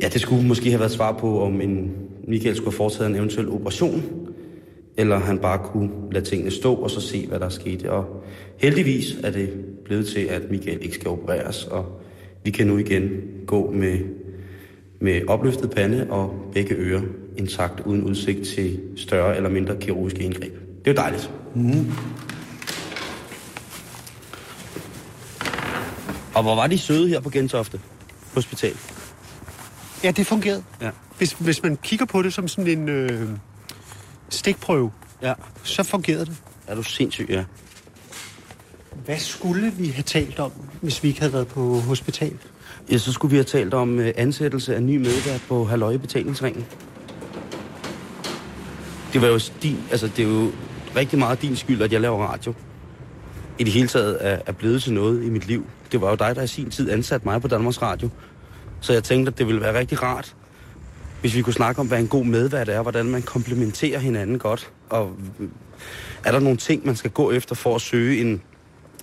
ja, 0.00 0.08
det 0.08 0.20
skulle 0.20 0.46
måske 0.46 0.70
have 0.70 0.80
været 0.80 0.92
svar 0.92 1.12
på, 1.12 1.42
om 1.42 1.60
en 1.60 1.92
Michael 2.28 2.56
skulle 2.56 2.70
have 2.70 2.76
foretaget 2.76 3.10
en 3.10 3.16
eventuel 3.16 3.48
operation, 3.48 4.02
eller 4.96 5.18
han 5.18 5.38
bare 5.38 5.58
kunne 5.64 5.90
lade 6.12 6.24
tingene 6.24 6.50
stå 6.50 6.74
og 6.74 6.90
så 6.90 7.00
se, 7.00 7.26
hvad 7.26 7.40
der 7.40 7.46
er 7.46 7.50
sket. 7.50 7.86
Og 7.86 8.24
heldigvis 8.56 9.16
er 9.24 9.30
det 9.30 9.50
blevet 9.84 10.06
til, 10.06 10.20
at 10.20 10.50
Michael 10.50 10.78
ikke 10.82 10.94
skal 10.94 11.08
opereres, 11.08 11.64
og 11.64 12.00
vi 12.44 12.50
kan 12.50 12.66
nu 12.66 12.78
igen 12.78 13.10
gå 13.46 13.70
med, 13.70 13.98
med 15.00 15.20
opløftet 15.28 15.70
pande 15.70 16.06
og 16.10 16.34
begge 16.52 16.74
ører 16.74 17.02
intakt, 17.36 17.80
uden 17.86 18.04
udsigt 18.04 18.46
til 18.46 18.80
større 18.96 19.36
eller 19.36 19.50
mindre 19.50 19.76
kirurgiske 19.80 20.22
indgreb. 20.22 20.52
Det 20.84 20.90
er 20.90 20.90
jo 20.90 20.96
dejligt. 20.96 21.30
Mm. 21.54 21.92
Og 26.34 26.42
hvor 26.42 26.54
var 26.54 26.66
de 26.66 26.78
søde 26.78 27.08
her 27.08 27.20
på 27.20 27.30
Gentofte 27.30 27.80
Hospital? 28.34 28.74
Ja, 30.04 30.10
det 30.10 30.26
fungerede. 30.26 30.62
Ja. 30.82 30.90
Hvis, 31.18 31.32
hvis 31.32 31.62
man 31.62 31.76
kigger 31.82 32.06
på 32.06 32.22
det 32.22 32.34
som 32.34 32.48
sådan 32.48 32.78
en 32.78 32.88
øh, 32.88 33.28
stikprøve, 34.28 34.90
Ja. 35.22 35.32
så 35.62 35.82
fungerede 35.82 36.26
det. 36.26 36.36
Er 36.66 36.74
du 36.74 36.82
sindssyg, 36.82 37.26
ja. 37.30 37.44
Hvad 39.04 39.18
skulle 39.18 39.70
vi 39.70 39.88
have 39.88 40.02
talt 40.02 40.38
om, 40.38 40.52
hvis 40.80 41.02
vi 41.02 41.08
ikke 41.08 41.20
havde 41.20 41.32
været 41.32 41.48
på 41.48 41.80
hospital? 41.80 42.32
Ja, 42.90 42.98
så 42.98 43.12
skulle 43.12 43.30
vi 43.30 43.36
have 43.36 43.44
talt 43.44 43.74
om 43.74 43.98
øh, 43.98 44.12
ansættelse 44.16 44.74
af 44.76 44.82
ny 44.82 44.96
medvært 44.96 45.42
på 45.48 45.64
Halløj 45.64 45.92
i 45.92 45.98
betalingsringen. 45.98 46.66
Det 49.12 49.22
var 49.22 49.28
jo 49.28 49.40
din, 49.62 49.76
altså 49.90 50.10
det 50.16 50.24
er 50.24 50.28
jo 50.28 50.50
rigtig 50.96 51.18
meget 51.18 51.42
din 51.42 51.56
skyld, 51.56 51.82
at 51.82 51.92
jeg 51.92 52.00
laver 52.00 52.26
radio. 52.26 52.54
I 53.58 53.64
det 53.64 53.72
hele 53.72 53.88
taget 53.88 54.18
er, 54.20 54.38
er 54.46 54.52
blevet 54.52 54.82
til 54.82 54.92
noget 54.92 55.24
i 55.24 55.30
mit 55.30 55.46
liv. 55.46 55.66
Det 55.92 56.00
var 56.00 56.08
jo 56.10 56.14
dig, 56.16 56.36
der 56.36 56.42
i 56.42 56.46
sin 56.46 56.70
tid 56.70 56.90
ansatte 56.90 57.28
mig 57.28 57.40
på 57.42 57.48
Danmarks 57.48 57.82
Radio. 57.82 58.08
Så 58.80 58.92
jeg 58.92 59.04
tænkte, 59.04 59.30
at 59.32 59.38
det 59.38 59.46
ville 59.46 59.60
være 59.60 59.78
rigtig 59.78 60.02
rart, 60.02 60.34
hvis 61.20 61.34
vi 61.34 61.42
kunne 61.42 61.52
snakke 61.52 61.80
om, 61.80 61.86
hvad 61.86 61.98
en 61.98 62.08
god 62.08 62.24
medvært 62.24 62.68
er, 62.68 62.82
hvordan 62.82 63.06
man 63.06 63.22
komplementerer 63.22 63.98
hinanden 63.98 64.38
godt. 64.38 64.70
Og 64.90 65.12
er 66.24 66.32
der 66.32 66.40
nogle 66.40 66.58
ting, 66.58 66.86
man 66.86 66.96
skal 66.96 67.10
gå 67.10 67.30
efter 67.30 67.54
for 67.54 67.74
at 67.74 67.80
søge 67.80 68.20
en, 68.20 68.42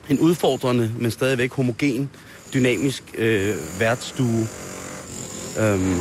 en 0.09 0.19
udfordrende, 0.19 0.91
men 0.99 1.11
stadigvæk 1.11 1.53
homogen, 1.53 2.09
dynamisk 2.53 3.03
øh, 3.17 3.55
værtsstue? 3.79 4.47
Øhm, 5.59 5.99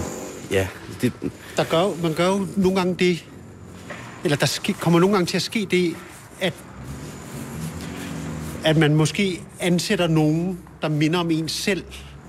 ja, 0.51 0.69
det, 1.01 1.13
Der 1.57 1.65
gør, 1.65 2.03
man 2.03 2.15
gør 2.15 2.27
jo 2.27 2.47
nogle 2.57 2.77
gange 2.77 2.95
det, 2.95 3.25
eller 4.25 4.37
der 4.37 4.47
ske, 4.47 4.73
kommer 4.73 5.01
nogle 5.01 5.15
gange 5.15 5.27
til 5.27 5.37
at 5.37 5.43
ske 5.43 5.67
det, 5.71 5.97
at, 6.41 6.53
at 8.65 8.77
man 8.77 8.95
måske 8.95 9.43
ansætter 9.61 10.07
nogen, 10.07 10.59
der 10.83 10.89
minder 10.89 11.19
om 11.19 11.31
en 11.31 11.49
selv, 11.49 11.85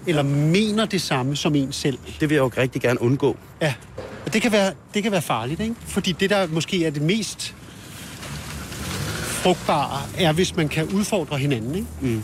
eller 0.07 0.23
mener 0.23 0.85
det 0.85 1.01
samme 1.01 1.35
som 1.35 1.55
en 1.55 1.71
selv. 1.71 1.97
det 2.19 2.29
vil 2.29 2.35
jeg 2.35 2.41
jo 2.41 2.51
rigtig 2.57 2.81
gerne 2.81 3.01
undgå. 3.01 3.37
Ja, 3.61 3.73
og 4.25 4.33
det 4.33 4.41
kan 4.41 4.51
være, 4.51 4.73
det 4.93 5.03
kan 5.03 5.11
være 5.11 5.21
farligt, 5.21 5.59
ikke? 5.59 5.75
Fordi 5.79 6.11
det, 6.11 6.29
der 6.29 6.47
måske 6.47 6.85
er 6.85 6.89
det 6.89 7.01
mest 7.01 7.55
frugtbare, 9.45 10.01
er, 10.17 10.31
hvis 10.33 10.55
man 10.55 10.69
kan 10.69 10.89
udfordre 10.93 11.37
hinanden, 11.37 11.75
ikke? 11.75 12.21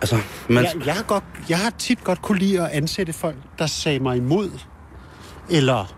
Altså, 0.00 0.18
man, 0.48 0.64
Jeg, 0.64 0.86
jeg, 0.86 0.94
har 0.94 1.02
godt, 1.02 1.24
jeg 1.48 1.58
har 1.58 1.70
tit 1.70 2.04
godt 2.04 2.22
kunne 2.22 2.38
lide 2.38 2.60
at 2.60 2.70
ansætte 2.70 3.12
folk, 3.12 3.36
der 3.58 3.66
sagde 3.66 3.98
mig 3.98 4.16
imod. 4.16 4.50
Eller, 5.50 5.94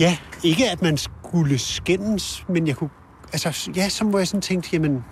ja, 0.00 0.16
ikke 0.42 0.70
at 0.70 0.82
man 0.82 0.98
skulle 0.98 1.58
skændes, 1.58 2.44
men 2.48 2.66
jeg 2.66 2.76
kunne, 2.76 2.90
altså, 3.32 3.70
ja, 3.76 3.88
så 3.88 4.04
må 4.04 4.18
jeg 4.18 4.28
sådan 4.28 4.40
tænke, 4.40 4.68
jamen, 4.72 5.04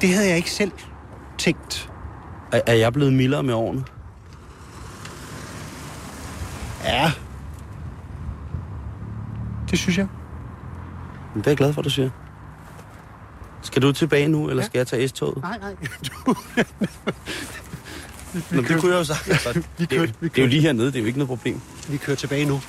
det 0.00 0.14
havde 0.14 0.28
jeg 0.28 0.36
ikke 0.36 0.50
selv 0.50 0.72
tænkt. 1.38 1.90
Er, 2.52 2.60
er 2.66 2.74
jeg 2.74 2.92
blevet 2.92 3.12
mildere 3.12 3.42
med 3.42 3.54
årene? 3.54 3.84
Ja. 6.84 7.12
Det 9.70 9.78
synes 9.78 9.98
jeg. 9.98 10.06
Det 11.34 11.46
er 11.46 11.50
jeg 11.50 11.56
glad 11.56 11.72
for, 11.72 11.82
du 11.82 11.90
siger. 11.90 12.10
Skal 13.62 13.82
du 13.82 13.92
tilbage 13.92 14.28
nu, 14.28 14.48
eller 14.48 14.62
Ja. 14.62 14.66
skal 14.66 14.78
jeg 14.78 14.86
tage 14.86 15.08
S-toget? 15.08 15.42
Nej, 15.42 15.58
nej. 15.58 15.74
Nå, 18.50 18.60
det 18.62 18.80
kunne 18.80 18.92
jeg 18.92 18.98
jo 18.98 19.04
sagt. 19.04 19.28
Altså, 19.28 19.52
Vi 19.78 19.84
det, 19.84 19.92
er 19.92 19.96
jo- 19.96 20.06
kørte- 20.06 20.14
vi 20.20 20.28
det 20.28 20.38
er 20.38 20.42
jo 20.42 20.44
kørte. 20.46 20.48
lige 20.50 20.62
hernede, 20.62 20.86
det 20.86 20.96
er 20.96 21.00
jo 21.00 21.06
ikke 21.06 21.18
noget 21.18 21.28
problem. 21.28 21.60
Vi 21.88 21.96
kører 21.96 22.16
tilbage 22.16 22.44
nu. 22.44 22.60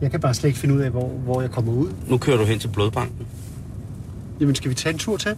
Jeg 0.00 0.10
kan 0.10 0.20
bare 0.20 0.34
slet 0.34 0.48
ikke 0.48 0.58
finde 0.58 0.74
ud 0.74 0.80
af, 0.80 0.90
hvor, 0.90 1.08
hvor 1.08 1.40
jeg 1.40 1.50
kommer 1.50 1.72
ud. 1.72 1.88
Nu 2.08 2.18
kører 2.18 2.36
du 2.36 2.44
hen 2.44 2.58
til 2.58 2.68
blodbanken. 2.68 3.26
Jamen, 4.40 4.54
skal 4.54 4.70
vi 4.70 4.74
tage 4.74 4.92
en 4.92 4.98
tur 4.98 5.16
til? 5.16 5.34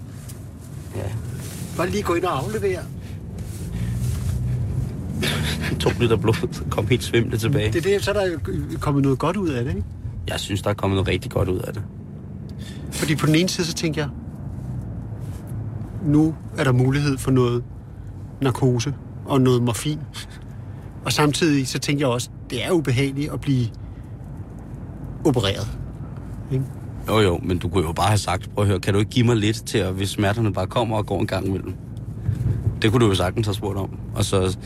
Ja. 0.96 1.02
Bare 1.76 1.90
lige 1.90 2.02
gå 2.02 2.14
ind 2.14 2.24
og 2.24 2.38
aflevere. 2.38 2.80
To 5.80 5.90
liter 6.00 6.16
blod, 6.16 6.64
kom 6.70 6.86
helt 6.86 7.02
svimlende 7.02 7.38
tilbage. 7.38 7.72
Det 7.72 7.86
er 7.86 7.90
det, 7.92 8.04
så 8.04 8.10
er 8.10 8.14
der 8.14 8.38
kommet 8.80 9.02
noget 9.02 9.18
godt 9.18 9.36
ud 9.36 9.48
af 9.48 9.64
det, 9.64 9.70
ikke? 9.70 9.86
Jeg 10.28 10.40
synes, 10.40 10.62
der 10.62 10.70
er 10.70 10.74
kommet 10.74 10.96
noget 10.96 11.08
rigtig 11.08 11.30
godt 11.30 11.48
ud 11.48 11.58
af 11.58 11.72
det. 11.72 11.82
Fordi 12.90 13.14
på 13.14 13.26
den 13.26 13.34
ene 13.34 13.48
side, 13.48 13.66
så 13.66 13.74
tænker 13.74 14.02
jeg, 14.02 14.10
nu 16.04 16.34
er 16.58 16.64
der 16.64 16.72
mulighed 16.72 17.18
for 17.18 17.30
noget 17.30 17.64
narkose 18.42 18.94
og 19.24 19.40
noget 19.40 19.62
morfin. 19.62 19.98
Og 21.04 21.12
samtidig 21.12 21.68
så 21.68 21.78
tænker 21.78 22.06
jeg 22.06 22.14
også, 22.14 22.30
det 22.50 22.66
er 22.66 22.70
ubehageligt 22.70 23.32
at 23.32 23.40
blive 23.40 23.66
opereret. 25.24 25.68
Ikke? 26.52 26.64
Jo 27.08 27.18
jo, 27.18 27.40
men 27.42 27.58
du 27.58 27.68
kunne 27.68 27.86
jo 27.86 27.92
bare 27.92 28.08
have 28.08 28.18
sagt, 28.18 28.54
prøv 28.54 28.64
at 28.64 28.68
høre, 28.68 28.80
kan 28.80 28.94
du 28.94 28.98
ikke 29.00 29.10
give 29.10 29.26
mig 29.26 29.36
lidt 29.36 29.66
til, 29.66 29.78
at 29.78 29.92
hvis 29.92 30.08
smerterne 30.08 30.52
bare 30.52 30.66
kommer 30.66 30.96
og 30.96 31.06
går 31.06 31.20
en 31.20 31.26
gang 31.26 31.46
imellem? 31.46 31.74
Det 32.82 32.92
kunne 32.92 33.04
du 33.04 33.08
jo 33.08 33.14
sagtens 33.14 33.46
have 33.46 33.54
spurgt 33.54 33.78
om. 33.78 33.90
Og 34.14 34.24
så, 34.24 34.58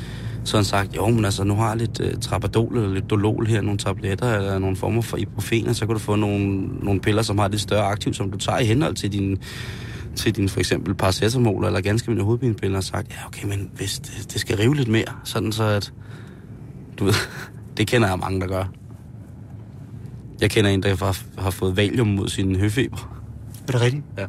så 0.44 0.56
han 0.56 0.64
sagt, 0.64 0.96
jo, 0.96 1.08
men 1.08 1.24
altså, 1.24 1.44
nu 1.44 1.54
har 1.54 1.68
jeg 1.68 1.76
lidt 1.76 2.00
øh, 2.00 2.08
uh, 2.08 2.20
trapadol 2.20 2.76
eller 2.76 2.94
lidt 2.94 3.10
dolol 3.10 3.46
her, 3.46 3.60
nogle 3.60 3.78
tabletter 3.78 4.36
eller 4.36 4.58
nogle 4.58 4.76
former 4.76 5.02
for 5.02 5.16
ibuprofen, 5.16 5.68
og 5.68 5.76
så 5.76 5.86
kan 5.86 5.94
du 5.94 5.98
få 5.98 6.16
nogle, 6.16 6.66
nogle 6.82 7.00
piller, 7.00 7.22
som 7.22 7.38
har 7.38 7.48
lidt 7.48 7.60
større 7.60 7.84
aktiv, 7.84 8.14
som 8.14 8.30
du 8.30 8.38
tager 8.38 8.58
i 8.58 8.64
henhold 8.64 8.94
til 8.94 9.12
din, 9.12 9.38
til 10.16 10.36
din 10.36 10.48
for 10.48 10.60
eksempel 10.60 10.94
paracetamol 10.94 11.64
eller 11.64 11.80
ganske 11.80 12.10
mindre 12.10 12.24
hovedpinepiller, 12.24 12.76
og 12.76 12.84
sagt, 12.84 13.10
ja, 13.10 13.26
okay, 13.26 13.48
men 13.48 13.70
hvis 13.74 13.98
det, 13.98 14.32
det 14.32 14.40
skal 14.40 14.56
rive 14.56 14.76
lidt 14.76 14.88
mere, 14.88 15.12
sådan 15.24 15.52
så 15.52 15.64
at, 15.64 15.92
du 16.98 17.04
ved, 17.04 17.14
det 17.76 17.86
kender 17.86 18.08
jeg 18.08 18.18
mange, 18.18 18.40
der 18.40 18.46
gør. 18.46 18.64
Jeg 20.40 20.50
kender 20.50 20.70
en, 20.70 20.82
der 20.82 21.04
har, 21.04 21.22
har 21.38 21.50
fået 21.50 21.76
valium 21.76 22.06
mod 22.06 22.28
sin 22.28 22.56
høfeber. 22.56 23.22
Er 23.68 23.72
det 23.72 23.80
rigtigt? 23.80 24.04
Ja. 24.18 24.26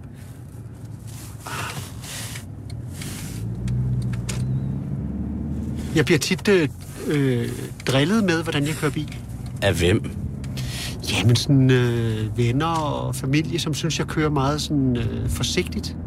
Jeg 5.95 6.05
bliver 6.05 6.19
tit 6.19 6.47
øh, 6.47 6.69
øh, 7.07 7.49
drillet 7.87 8.23
med, 8.23 8.43
hvordan 8.43 8.63
jeg 8.67 8.75
kører 8.75 8.91
bil. 8.91 9.17
Af 9.61 9.73
hvem? 9.73 10.11
Jamen 11.11 11.35
sådan 11.35 11.71
øh, 11.71 12.37
venner 12.37 12.65
og 12.65 13.15
familie, 13.15 13.59
som 13.59 13.73
synes, 13.73 13.99
jeg 13.99 14.07
kører 14.07 14.29
meget 14.29 14.61
sådan 14.61 14.97
øh, 14.97 15.29
forsigtigt. 15.29 15.97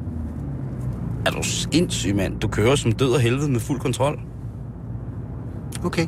Er 1.26 1.30
du 1.30 1.42
sindssyg, 1.42 2.14
mand? 2.14 2.40
Du 2.40 2.48
kører 2.48 2.76
som 2.76 2.92
død 2.92 3.12
og 3.12 3.20
helvede 3.20 3.50
med 3.50 3.60
fuld 3.60 3.80
kontrol. 3.80 4.20
Okay. 5.84 6.06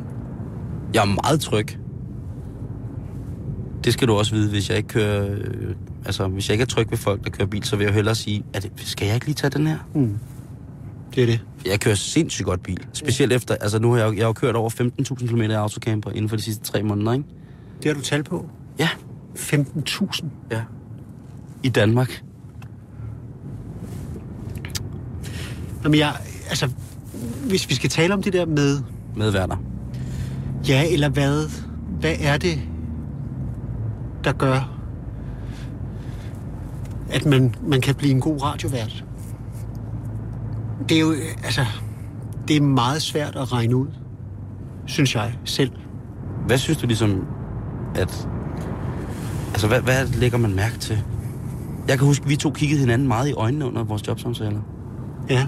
Jeg 0.93 1.01
er 1.01 1.21
meget 1.23 1.41
tryg. 1.41 1.80
Det 3.83 3.93
skal 3.93 4.07
du 4.07 4.13
også 4.13 4.35
vide, 4.35 4.49
hvis 4.49 4.69
jeg 4.69 4.77
ikke 4.77 4.89
kører... 4.89 5.31
Øh, 5.31 5.75
altså, 6.05 6.27
hvis 6.27 6.49
jeg 6.49 6.53
ikke 6.53 6.61
er 6.61 6.65
tryg 6.65 6.91
ved 6.91 6.97
folk, 6.97 7.23
der 7.23 7.29
kører 7.29 7.47
bil, 7.47 7.63
så 7.63 7.75
vil 7.75 7.85
jeg 7.85 7.93
hellere 7.93 8.15
sige, 8.15 8.43
det, 8.53 8.71
skal 8.75 9.05
jeg 9.05 9.15
ikke 9.15 9.25
lige 9.25 9.35
tage 9.35 9.51
den 9.51 9.67
her? 9.67 9.77
Mm. 9.95 10.19
Det 11.15 11.21
er 11.21 11.25
det. 11.25 11.39
Jeg 11.65 11.79
kører 11.79 11.95
sindssygt 11.95 12.45
godt 12.45 12.63
bil. 12.63 12.87
Specielt 12.93 13.33
efter... 13.33 13.55
Altså, 13.55 13.79
nu 13.79 13.91
har 13.91 13.99
jeg, 13.99 14.17
jeg 14.17 14.25
har 14.25 14.33
kørt 14.33 14.55
over 14.55 14.69
15.000 14.69 15.27
km 15.27 15.41
i 15.41 15.53
autocamper 15.53 16.11
inden 16.11 16.29
for 16.29 16.35
de 16.35 16.41
sidste 16.41 16.63
tre 16.63 16.83
måneder, 16.83 17.13
ikke? 17.13 17.25
Det 17.83 17.85
har 17.85 17.93
du 17.93 18.01
tal 18.01 18.23
på. 18.23 18.49
Ja. 18.79 18.89
15.000. 19.35 20.25
Ja. 20.51 20.61
I 21.63 21.69
Danmark. 21.69 22.23
Jamen 25.83 25.99
jeg, 25.99 26.15
altså, 26.49 26.69
hvis 27.47 27.69
vi 27.69 27.75
skal 27.75 27.89
tale 27.89 28.13
om 28.13 28.23
det 28.23 28.33
der 28.33 28.45
med, 28.45 28.79
Medværter. 29.15 29.57
ja 30.67 30.93
eller 30.93 31.09
hvad, 31.09 31.49
hvad 31.99 32.15
er 32.19 32.37
det, 32.37 32.59
der 34.23 34.31
gør, 34.31 34.69
at 37.09 37.25
man, 37.25 37.55
man 37.67 37.81
kan 37.81 37.95
blive 37.95 38.11
en 38.11 38.21
god 38.21 38.43
radiovært? 38.43 39.05
Det 40.89 40.97
er 40.97 41.01
jo, 41.01 41.13
altså, 41.43 41.65
det 42.47 42.55
er 42.55 42.61
meget 42.61 43.01
svært 43.01 43.35
at 43.35 43.53
regne 43.53 43.75
ud, 43.75 43.87
synes 44.85 45.15
jeg 45.15 45.33
selv. 45.45 45.71
Hvad 46.45 46.57
synes 46.57 46.77
du 46.77 46.87
ligesom, 46.87 47.25
at... 47.95 48.27
Altså, 49.47 49.67
hvad, 49.67 49.81
hvad 49.81 50.07
lægger 50.07 50.37
man 50.37 50.55
mærke 50.55 50.77
til? 50.77 51.03
Jeg 51.87 51.97
kan 51.97 52.07
huske, 52.07 52.23
at 52.23 52.29
vi 52.29 52.35
to 52.35 52.51
kiggede 52.51 52.79
hinanden 52.79 53.07
meget 53.07 53.29
i 53.29 53.33
øjnene 53.33 53.65
under 53.65 53.83
vores 53.83 54.07
jobsamtaler. 54.07 54.59
Ja. 55.29 55.47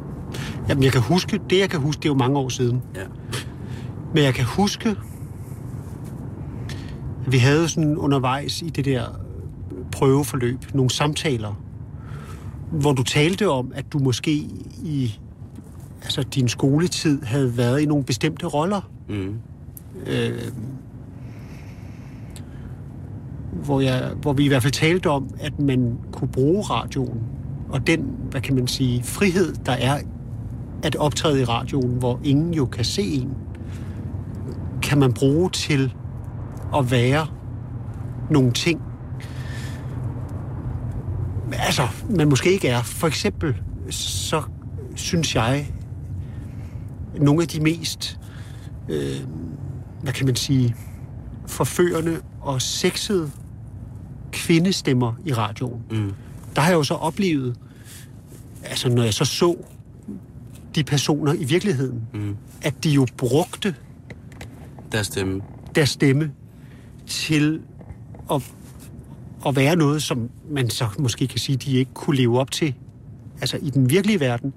Jamen, 0.70 0.84
jeg 0.84 0.92
kan 0.92 1.02
huske, 1.02 1.40
det 1.50 1.60
jeg 1.60 1.70
kan 1.70 1.80
huske, 1.80 2.00
det 2.00 2.06
er 2.06 2.10
jo 2.10 2.18
mange 2.18 2.40
år 2.40 2.50
siden. 2.50 2.82
Ja. 2.96 3.02
Men 4.14 4.24
jeg 4.24 4.34
kan 4.34 4.46
huske, 4.46 4.96
vi 7.28 7.38
havde 7.38 7.70
sådan 7.70 7.98
undervejs 7.98 8.62
i 8.62 8.70
det 8.70 8.86
der 8.86 9.04
prøveforløb 9.92 10.60
nogle 10.74 10.92
samtaler, 10.92 11.62
hvor 12.72 12.94
du 12.94 13.04
talte 13.04 13.50
om, 13.50 13.72
at 13.76 13.94
du 13.94 14.00
måske 14.00 14.34
i 14.84 15.20
altså, 16.02 16.24
din 16.24 16.48
skoletid 16.48 17.24
havde 17.24 17.58
været 17.58 17.82
i 17.82 17.86
nogle 17.86 18.04
bestemte 18.04 18.46
roller. 18.46 18.90
Mm. 19.10 19.36
Øh, 20.08 20.42
hvor, 23.54 23.82
jeg, 23.82 24.12
hvor 24.22 24.34
vi 24.34 24.46
i 24.46 24.48
hvert 24.48 24.62
fald 24.62 24.74
talte 24.74 25.10
om, 25.10 25.30
at 25.40 25.60
man 25.60 25.98
kunne 26.12 26.28
bruge 26.28 26.62
radioen, 26.62 27.22
og 27.70 27.88
den, 27.88 28.16
hvad 28.32 28.42
kan 28.42 28.56
man 28.56 28.68
sige, 28.68 29.04
frihed, 29.04 29.56
der 29.66 29.72
er 29.72 30.00
at 30.84 30.96
optræde 30.96 31.42
i 31.42 31.44
radioen, 31.44 31.92
hvor 31.92 32.20
ingen 32.24 32.54
jo 32.54 32.66
kan 32.66 32.86
se 32.86 33.02
en, 33.02 33.30
kan 34.82 34.98
man 34.98 35.14
bruge 35.14 35.50
til 35.50 35.94
at 36.78 36.92
være 36.92 37.28
nogle 38.30 38.52
ting, 38.52 38.82
altså, 41.54 41.88
man 42.10 42.30
måske 42.30 42.52
ikke 42.52 42.68
er. 42.68 42.82
For 42.84 43.08
eksempel, 43.08 43.56
så 43.90 44.42
synes 44.96 45.36
jeg, 45.36 45.74
nogle 47.18 47.42
af 47.42 47.48
de 47.48 47.60
mest, 47.60 48.20
øh, 48.90 49.16
hvad 50.02 50.14
kan 50.14 50.26
man 50.26 50.36
sige, 50.36 50.76
forførende 51.48 52.22
og 52.42 52.62
sexede 52.62 53.32
kvindestemmer 54.32 55.14
i 55.26 55.34
radioen. 55.34 55.82
Mm. 55.92 56.14
Der 56.56 56.62
har 56.62 56.70
jeg 56.70 56.76
jo 56.78 56.84
så 56.84 56.94
oplevet, 56.94 57.56
altså 58.64 58.90
når 58.90 59.04
jeg 59.04 59.14
så 59.14 59.26
så 59.26 59.56
de 60.76 60.84
personer 60.84 61.34
i 61.34 61.44
virkeligheden, 61.44 62.02
Mm. 62.14 62.36
at 62.62 62.84
de 62.84 62.90
jo 62.90 63.08
brugte 63.18 63.76
Deres 64.92 65.08
stemme. 65.08 65.42
deres 65.76 65.90
stemme 65.90 66.32
til 67.08 67.62
at, 68.32 68.54
at 69.48 69.56
være 69.56 69.76
noget, 69.76 70.04
som 70.04 70.30
man 70.50 70.70
så 70.70 70.88
måske 71.00 71.28
kan 71.28 71.40
sige, 71.40 71.58
de 71.58 71.78
ikke 71.78 71.94
kunne 71.94 72.18
leve 72.18 72.40
op 72.40 72.52
til 72.52 72.74
altså 73.42 73.58
i 73.62 73.70
den 73.70 73.90
virkelige 73.90 74.20
verden. 74.20 74.54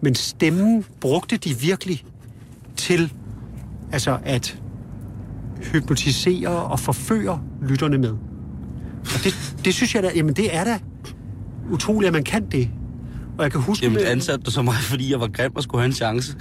Men 0.00 0.14
stemmen 0.14 0.84
brugte 1.00 1.36
de 1.36 1.58
virkelig 1.58 2.04
til 2.76 3.12
altså 3.92 4.18
at 4.24 4.58
hypnotisere 5.72 6.48
og 6.48 6.80
forføre 6.80 7.40
lytterne 7.62 7.98
med. 7.98 8.16
Og 9.04 9.24
det, 9.24 9.54
det 9.64 9.74
synes 9.74 9.94
jeg 9.94 10.02
da, 10.02 10.10
jamen 10.16 10.34
det 10.34 10.56
er 10.56 10.64
da 10.64 10.78
utroligt, 11.72 12.06
at 12.06 12.12
man 12.12 12.24
kan 12.24 12.46
det. 12.50 12.70
Og 13.38 13.44
jeg 13.44 13.52
kan 13.52 13.60
huske... 13.60 13.86
Jamen, 13.86 13.98
ansatte 13.98 14.44
du 14.44 14.50
så 14.50 14.62
mig, 14.62 14.74
fordi 14.74 15.10
jeg 15.10 15.20
var 15.20 15.28
grim 15.28 15.52
og 15.56 15.62
skulle 15.62 15.80
have 15.80 15.86
en 15.86 15.92
chance? 15.92 16.36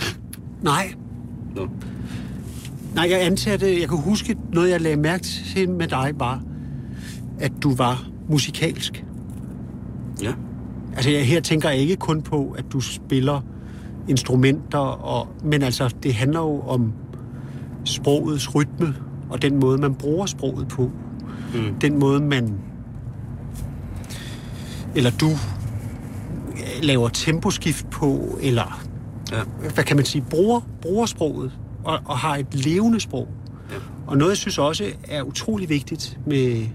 Nej, 0.61 0.93
Nå. 1.55 1.69
Nej, 2.95 3.07
jeg 3.09 3.25
ansatte, 3.25 3.79
jeg 3.79 3.89
kan 3.89 3.97
huske, 3.97 4.37
noget 4.53 4.69
jeg 4.69 4.81
lagde 4.81 4.97
mærke 4.97 5.23
til 5.23 5.69
med 5.69 5.87
dig 5.87 6.13
var, 6.17 6.41
at 7.39 7.51
du 7.63 7.75
var 7.75 8.07
musikalsk. 8.29 9.05
Ja. 10.23 10.33
Altså 10.95 11.09
jeg, 11.09 11.27
her 11.27 11.41
tænker 11.41 11.69
jeg 11.69 11.77
ikke 11.79 11.95
kun 11.95 12.21
på, 12.21 12.55
at 12.57 12.65
du 12.73 12.79
spiller 12.79 13.41
instrumenter, 14.07 14.77
og, 14.79 15.27
men 15.43 15.61
altså 15.63 15.95
det 16.03 16.13
handler 16.13 16.39
jo 16.39 16.59
om 16.61 16.93
sprogets 17.83 18.55
rytme, 18.55 18.95
og 19.29 19.41
den 19.41 19.59
måde, 19.59 19.77
man 19.77 19.95
bruger 19.95 20.25
sproget 20.25 20.67
på. 20.67 20.91
Mm. 21.53 21.73
Den 21.81 21.99
måde, 21.99 22.19
man... 22.21 22.53
Eller 24.95 25.11
du 25.11 25.29
laver 26.83 27.09
temposkift 27.09 27.89
på, 27.89 28.37
eller 28.41 28.81
Ja. 29.31 29.69
hvad 29.73 29.83
kan 29.83 29.95
man 29.95 30.05
sige, 30.05 30.21
bruger, 30.29 30.61
bruger 30.81 31.05
sproget 31.05 31.51
og, 31.83 31.99
og 32.05 32.17
har 32.17 32.35
et 32.35 32.65
levende 32.65 32.99
sprog. 32.99 33.27
Ja. 33.71 33.75
Og 34.07 34.17
noget, 34.17 34.29
jeg 34.31 34.37
synes 34.37 34.57
også 34.57 34.85
er 35.07 35.23
utrolig 35.23 35.69
vigtigt 35.69 36.19
med 36.25 36.67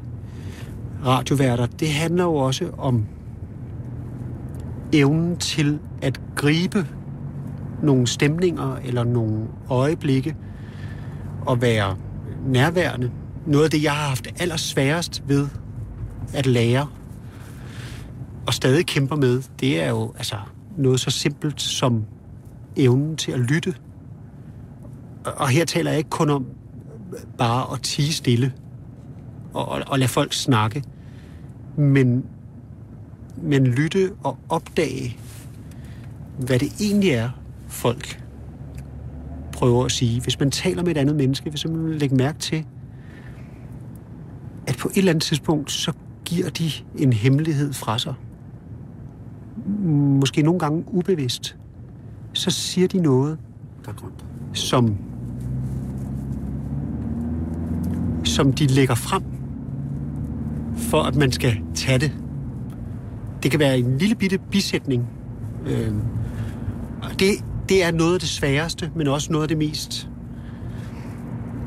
radioværter, 1.07 1.67
det 1.67 1.89
handler 1.93 2.25
jo 2.25 2.35
også 2.35 2.71
om 2.79 3.07
evnen 4.93 5.37
til 5.37 5.79
at 6.03 6.21
gribe 6.37 6.87
nogle 7.83 8.07
stemninger 8.07 8.77
eller 8.85 9.05
nogle 9.05 9.47
øjeblikke 9.71 10.37
og 11.47 11.63
være 11.63 11.97
nærværende. 12.47 13.11
Noget 13.47 13.65
af 13.65 13.71
det, 13.71 13.83
jeg 13.83 13.93
har 13.93 14.09
haft 14.09 14.27
allersværest 14.41 15.23
ved 15.27 15.49
at 16.35 16.47
lære 16.47 16.87
og 18.47 18.55
stadig 18.55 18.87
kæmper 18.87 19.17
med, 19.17 19.43
det 19.61 19.83
er 19.83 19.89
jo 19.89 20.13
altså 20.17 20.37
noget 20.77 21.01
så 21.01 21.11
simpelt 21.11 21.61
som 21.61 22.05
evnen 22.77 23.17
til 23.17 23.33
at 23.33 23.41
lytte. 23.41 23.75
Og- 25.25 25.49
her 25.49 25.65
taler 25.65 25.91
jeg 25.91 25.99
ikke 25.99 26.11
kun 26.11 26.31
om 26.31 26.47
bare 27.39 27.73
at 27.75 27.83
tige 27.83 28.13
stille 28.13 28.53
og, 29.55 29.69
og, 29.69 29.83
og 29.87 29.99
lade 29.99 30.09
folk 30.09 30.33
snakke, 30.33 30.83
men, 31.77 32.25
men 33.37 33.67
lytte 33.67 34.13
og 34.25 34.39
opdage, 34.49 35.17
hvad 36.39 36.59
det 36.59 36.69
egentlig 36.81 37.11
er, 37.11 37.31
folk 37.69 38.23
prøver 39.53 39.85
at 39.85 39.93
sige. 39.93 40.21
Hvis 40.23 40.41
man 40.41 40.51
taler 40.51 40.83
med 40.83 40.91
et 40.91 40.97
andet 40.99 41.17
menneske, 41.17 41.51
hvis 41.51 41.67
man 41.67 41.85
vil 41.87 41.97
lægge 41.97 42.17
mærke 42.17 42.39
til, 42.39 42.65
at 44.67 44.77
på 44.81 44.89
et 44.89 44.97
eller 44.99 45.11
andet 45.13 45.23
tidspunkt, 45.23 45.71
så 45.73 45.93
giver 46.25 46.51
de 46.51 46.71
en 46.99 47.13
hemmelighed 47.13 47.73
fra 47.73 47.99
sig. 47.99 48.15
Måske 50.21 50.43
nogle 50.43 50.61
gange 50.61 50.85
ubevidst. 50.87 51.57
Så 52.33 52.51
siger 52.51 52.89
de 52.89 52.99
noget, 53.01 53.39
Der 53.85 53.91
er 53.91 53.95
grønt. 53.95 54.25
som, 54.53 54.97
som 58.35 58.53
de 58.53 58.67
lægger 58.67 58.95
frem, 58.95 59.23
for 60.77 61.03
at 61.03 61.17
man 61.17 61.33
skal 61.33 61.61
tage 61.75 61.99
det. 61.99 62.13
Det 63.43 63.51
kan 63.51 63.61
være 63.61 63.79
en 63.79 63.99
lille 63.99 64.15
bitte 64.15 64.39
bisætning. 64.39 65.07
Øh, 65.67 65.93
og 67.03 67.21
det, 67.21 67.29
det 67.69 67.85
er 67.85 67.91
noget 67.91 68.15
af 68.15 68.21
det 68.21 68.29
sværeste, 68.29 68.91
men 68.97 69.07
også 69.07 69.33
noget 69.33 69.43
af 69.43 69.49
det 69.49 69.59
mest 69.59 70.09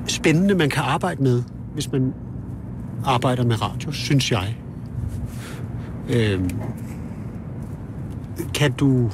spændende, 0.08 0.56
man 0.56 0.70
kan 0.70 0.84
arbejde 0.84 1.24
med, 1.24 1.44
hvis 1.74 1.92
man 1.92 2.14
arbejder 3.06 3.44
med 3.44 3.62
radio, 3.62 3.92
synes 3.92 4.32
jeg. 4.32 4.58
Øh, 6.10 6.50
kan 8.54 8.72
du 8.72 9.12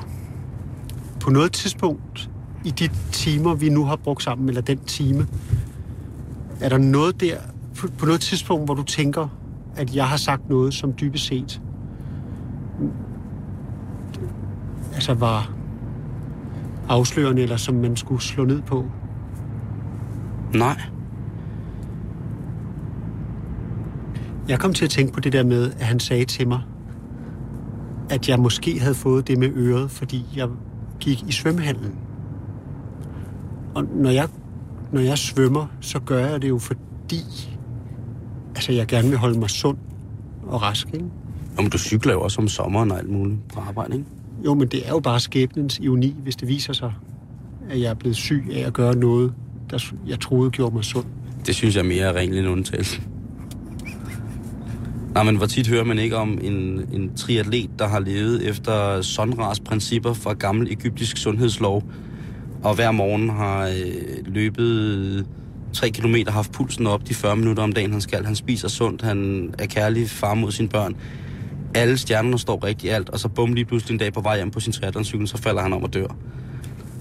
på 1.20 1.30
noget 1.30 1.52
tidspunkt 1.52 2.30
i 2.66 2.72
de 2.72 2.90
timer, 3.12 3.54
vi 3.56 3.70
nu 3.70 3.86
har 3.86 3.96
brugt 3.96 4.24
sammen, 4.24 4.50
eller 4.50 4.62
den 4.62 4.80
time, 4.80 5.28
er 6.64 6.70
der 6.70 6.78
noget 6.78 7.22
der, 7.22 7.38
på, 7.98 8.06
noget 8.06 8.22
tidspunkt, 8.22 8.66
hvor 8.66 8.74
du 8.74 8.84
tænker, 8.84 9.28
at 9.76 9.96
jeg 9.96 10.08
har 10.08 10.18
sagt 10.18 10.50
noget, 10.50 10.74
som 10.74 10.94
dybest 10.94 11.26
set 11.26 11.62
altså 14.94 15.14
var 15.14 15.54
afslørende, 16.90 17.42
eller 17.42 17.58
som 17.58 17.76
man 17.76 17.96
skulle 17.96 18.22
slå 18.22 18.46
ned 18.46 18.62
på? 18.62 18.86
Nej. 20.54 20.82
Jeg 24.48 24.60
kom 24.60 24.74
til 24.74 24.86
at 24.86 24.92
tænke 24.92 25.14
på 25.14 25.20
det 25.20 25.34
der 25.34 25.44
med, 25.44 25.72
at 25.72 25.86
han 25.86 26.00
sagde 26.00 26.26
til 26.26 26.48
mig, 26.48 26.62
at 28.10 28.30
jeg 28.30 28.40
måske 28.40 28.80
havde 28.80 28.96
fået 28.96 29.28
det 29.28 29.38
med 29.38 29.50
øret, 29.56 29.92
fordi 29.92 30.26
jeg 30.36 30.50
gik 31.00 31.24
i 31.28 31.32
svømmehallen. 31.32 31.96
Og 33.76 33.84
når 33.84 34.10
jeg, 34.10 34.30
når 34.94 35.02
jeg 35.02 35.18
svømmer, 35.18 35.68
så 35.82 36.00
gør 36.00 36.28
jeg 36.28 36.42
det 36.42 36.50
jo 36.50 36.58
fordi, 36.58 37.24
altså 38.56 38.72
jeg 38.72 38.88
gerne 38.88 39.10
vil 39.10 39.18
holde 39.18 39.40
mig 39.40 39.50
sund 39.50 39.78
og 40.48 40.62
rask, 40.62 40.88
ikke? 40.94 41.06
Jamen, 41.58 41.72
du 41.72 41.78
cykler 41.78 42.14
jo 42.14 42.22
også 42.22 42.42
om 42.42 42.48
sommeren 42.48 42.92
og 42.92 42.98
alt 42.98 43.10
muligt 43.10 43.38
på 43.54 43.60
arbejde, 43.60 43.94
ikke? 43.94 44.06
Jo, 44.46 44.54
men 44.54 44.68
det 44.68 44.88
er 44.88 44.90
jo 44.90 45.00
bare 45.00 45.20
skæbnens 45.20 45.80
ironi, 45.80 46.16
hvis 46.24 46.36
det 46.36 46.48
viser 46.48 46.74
sig, 46.74 46.94
at 47.70 47.82
jeg 47.82 47.90
er 47.90 47.94
blevet 47.94 48.16
syg 48.16 48.46
af 48.54 48.68
at 48.68 48.74
gøre 48.74 48.96
noget, 48.96 49.34
der 49.70 49.94
jeg 50.08 50.20
troede 50.20 50.52
gjorde 50.52 50.76
mig 50.76 50.84
sund. 50.84 51.06
Det 51.46 51.56
synes 51.56 51.76
jeg 51.76 51.86
mere 51.86 52.06
er 52.06 52.14
ren 52.14 52.34
en 52.34 52.48
undtagelse. 52.48 53.02
Nej, 55.14 55.24
men 55.24 55.36
hvor 55.36 55.46
tit 55.46 55.68
hører 55.68 55.84
man 55.84 56.00
ikke 56.00 56.18
om 56.18 56.40
en, 56.42 56.82
en 56.94 57.16
triatlet, 57.16 57.70
der 57.80 57.88
har 57.88 58.00
levet 58.00 58.50
efter 58.50 59.02
Sonras 59.02 59.60
principper 59.60 60.14
fra 60.14 60.34
gammel 60.34 60.72
egyptisk 60.72 61.18
sundhedslov, 61.18 61.84
og 62.64 62.76
hver 62.76 62.92
morgen 62.92 63.30
har 63.30 63.68
øh, 63.68 64.26
løbet 64.26 65.26
3 65.74 65.90
kilometer, 65.90 66.32
haft 66.32 66.52
pulsen 66.52 66.88
op 66.88 67.08
de 67.10 67.14
40 67.14 67.36
minutter 67.36 67.64
om 67.64 67.74
dagen, 67.74 67.92
han 67.92 68.02
skal. 68.02 68.26
Han 68.26 68.36
spiser 68.36 68.68
sundt, 68.68 69.02
han 69.02 69.50
er 69.60 69.66
kærlig 69.66 70.10
far 70.10 70.34
mod 70.34 70.52
sine 70.52 70.70
børn. 70.70 70.96
Alle 71.76 71.98
stjernerne 71.98 72.40
står 72.40 72.64
rigtig 72.64 72.92
alt, 72.92 73.10
og 73.10 73.20
så 73.20 73.28
bum 73.30 73.54
lige 73.54 73.66
pludselig 73.66 73.94
en 73.94 74.00
dag 74.00 74.14
på 74.14 74.22
vej 74.22 74.36
hjem 74.38 74.52
på 74.52 74.60
sin 74.60 74.74
triathloncykel, 74.74 75.28
så 75.28 75.38
falder 75.38 75.62
han 75.62 75.74
om 75.74 75.84
og 75.84 75.94
dør. 75.94 76.08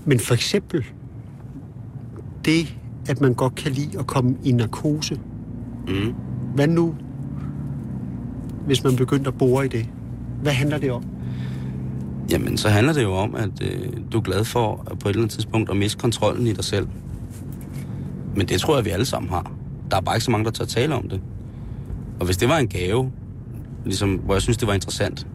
Men 0.04 0.20
for 0.20 0.34
eksempel 0.34 0.84
det, 2.44 2.74
at 3.08 3.20
man 3.20 3.34
godt 3.34 3.54
kan 3.54 3.72
lide 3.72 3.98
at 3.98 4.06
komme 4.06 4.36
i 4.44 4.52
narkose. 4.52 5.20
Mm. 5.88 6.14
Hvad 6.54 6.66
nu, 6.66 6.94
hvis 8.66 8.84
man 8.84 8.96
begyndte 8.96 9.28
at 9.28 9.38
bore 9.38 9.64
i 9.64 9.68
det? 9.68 9.86
Hvad 10.42 10.52
handler 10.52 10.78
det 10.78 10.90
om? 10.90 11.04
Jamen, 12.30 12.56
så 12.56 12.68
handler 12.68 12.92
det 12.92 13.02
jo 13.02 13.14
om, 13.14 13.34
at 13.34 13.50
øh, 13.62 13.92
du 14.12 14.18
er 14.18 14.22
glad 14.22 14.44
for 14.44 14.84
at 14.90 14.98
på 14.98 15.08
et 15.08 15.12
eller 15.12 15.22
andet 15.22 15.34
tidspunkt 15.34 15.70
at 15.70 15.76
miste 15.76 15.98
kontrollen 15.98 16.46
i 16.46 16.52
dig 16.52 16.64
selv. 16.64 16.88
Men 18.36 18.48
det 18.48 18.60
tror 18.60 18.76
jeg, 18.76 18.84
vi 18.84 18.90
alle 18.90 19.04
sammen 19.04 19.30
har. 19.30 19.52
Der 19.90 19.96
er 19.96 20.00
bare 20.00 20.16
ikke 20.16 20.24
så 20.24 20.30
mange, 20.30 20.44
der 20.44 20.50
tør 20.50 20.64
tale 20.64 20.94
om 20.94 21.08
det. 21.08 21.20
Og 22.20 22.26
hvis 22.26 22.36
det 22.36 22.48
var 22.48 22.58
en 22.58 22.68
gave, 22.68 23.12
ligesom, 23.84 24.14
hvor 24.14 24.34
jeg 24.34 24.42
synes, 24.42 24.56
det 24.56 24.68
var 24.68 24.74
interessant, 24.74 25.26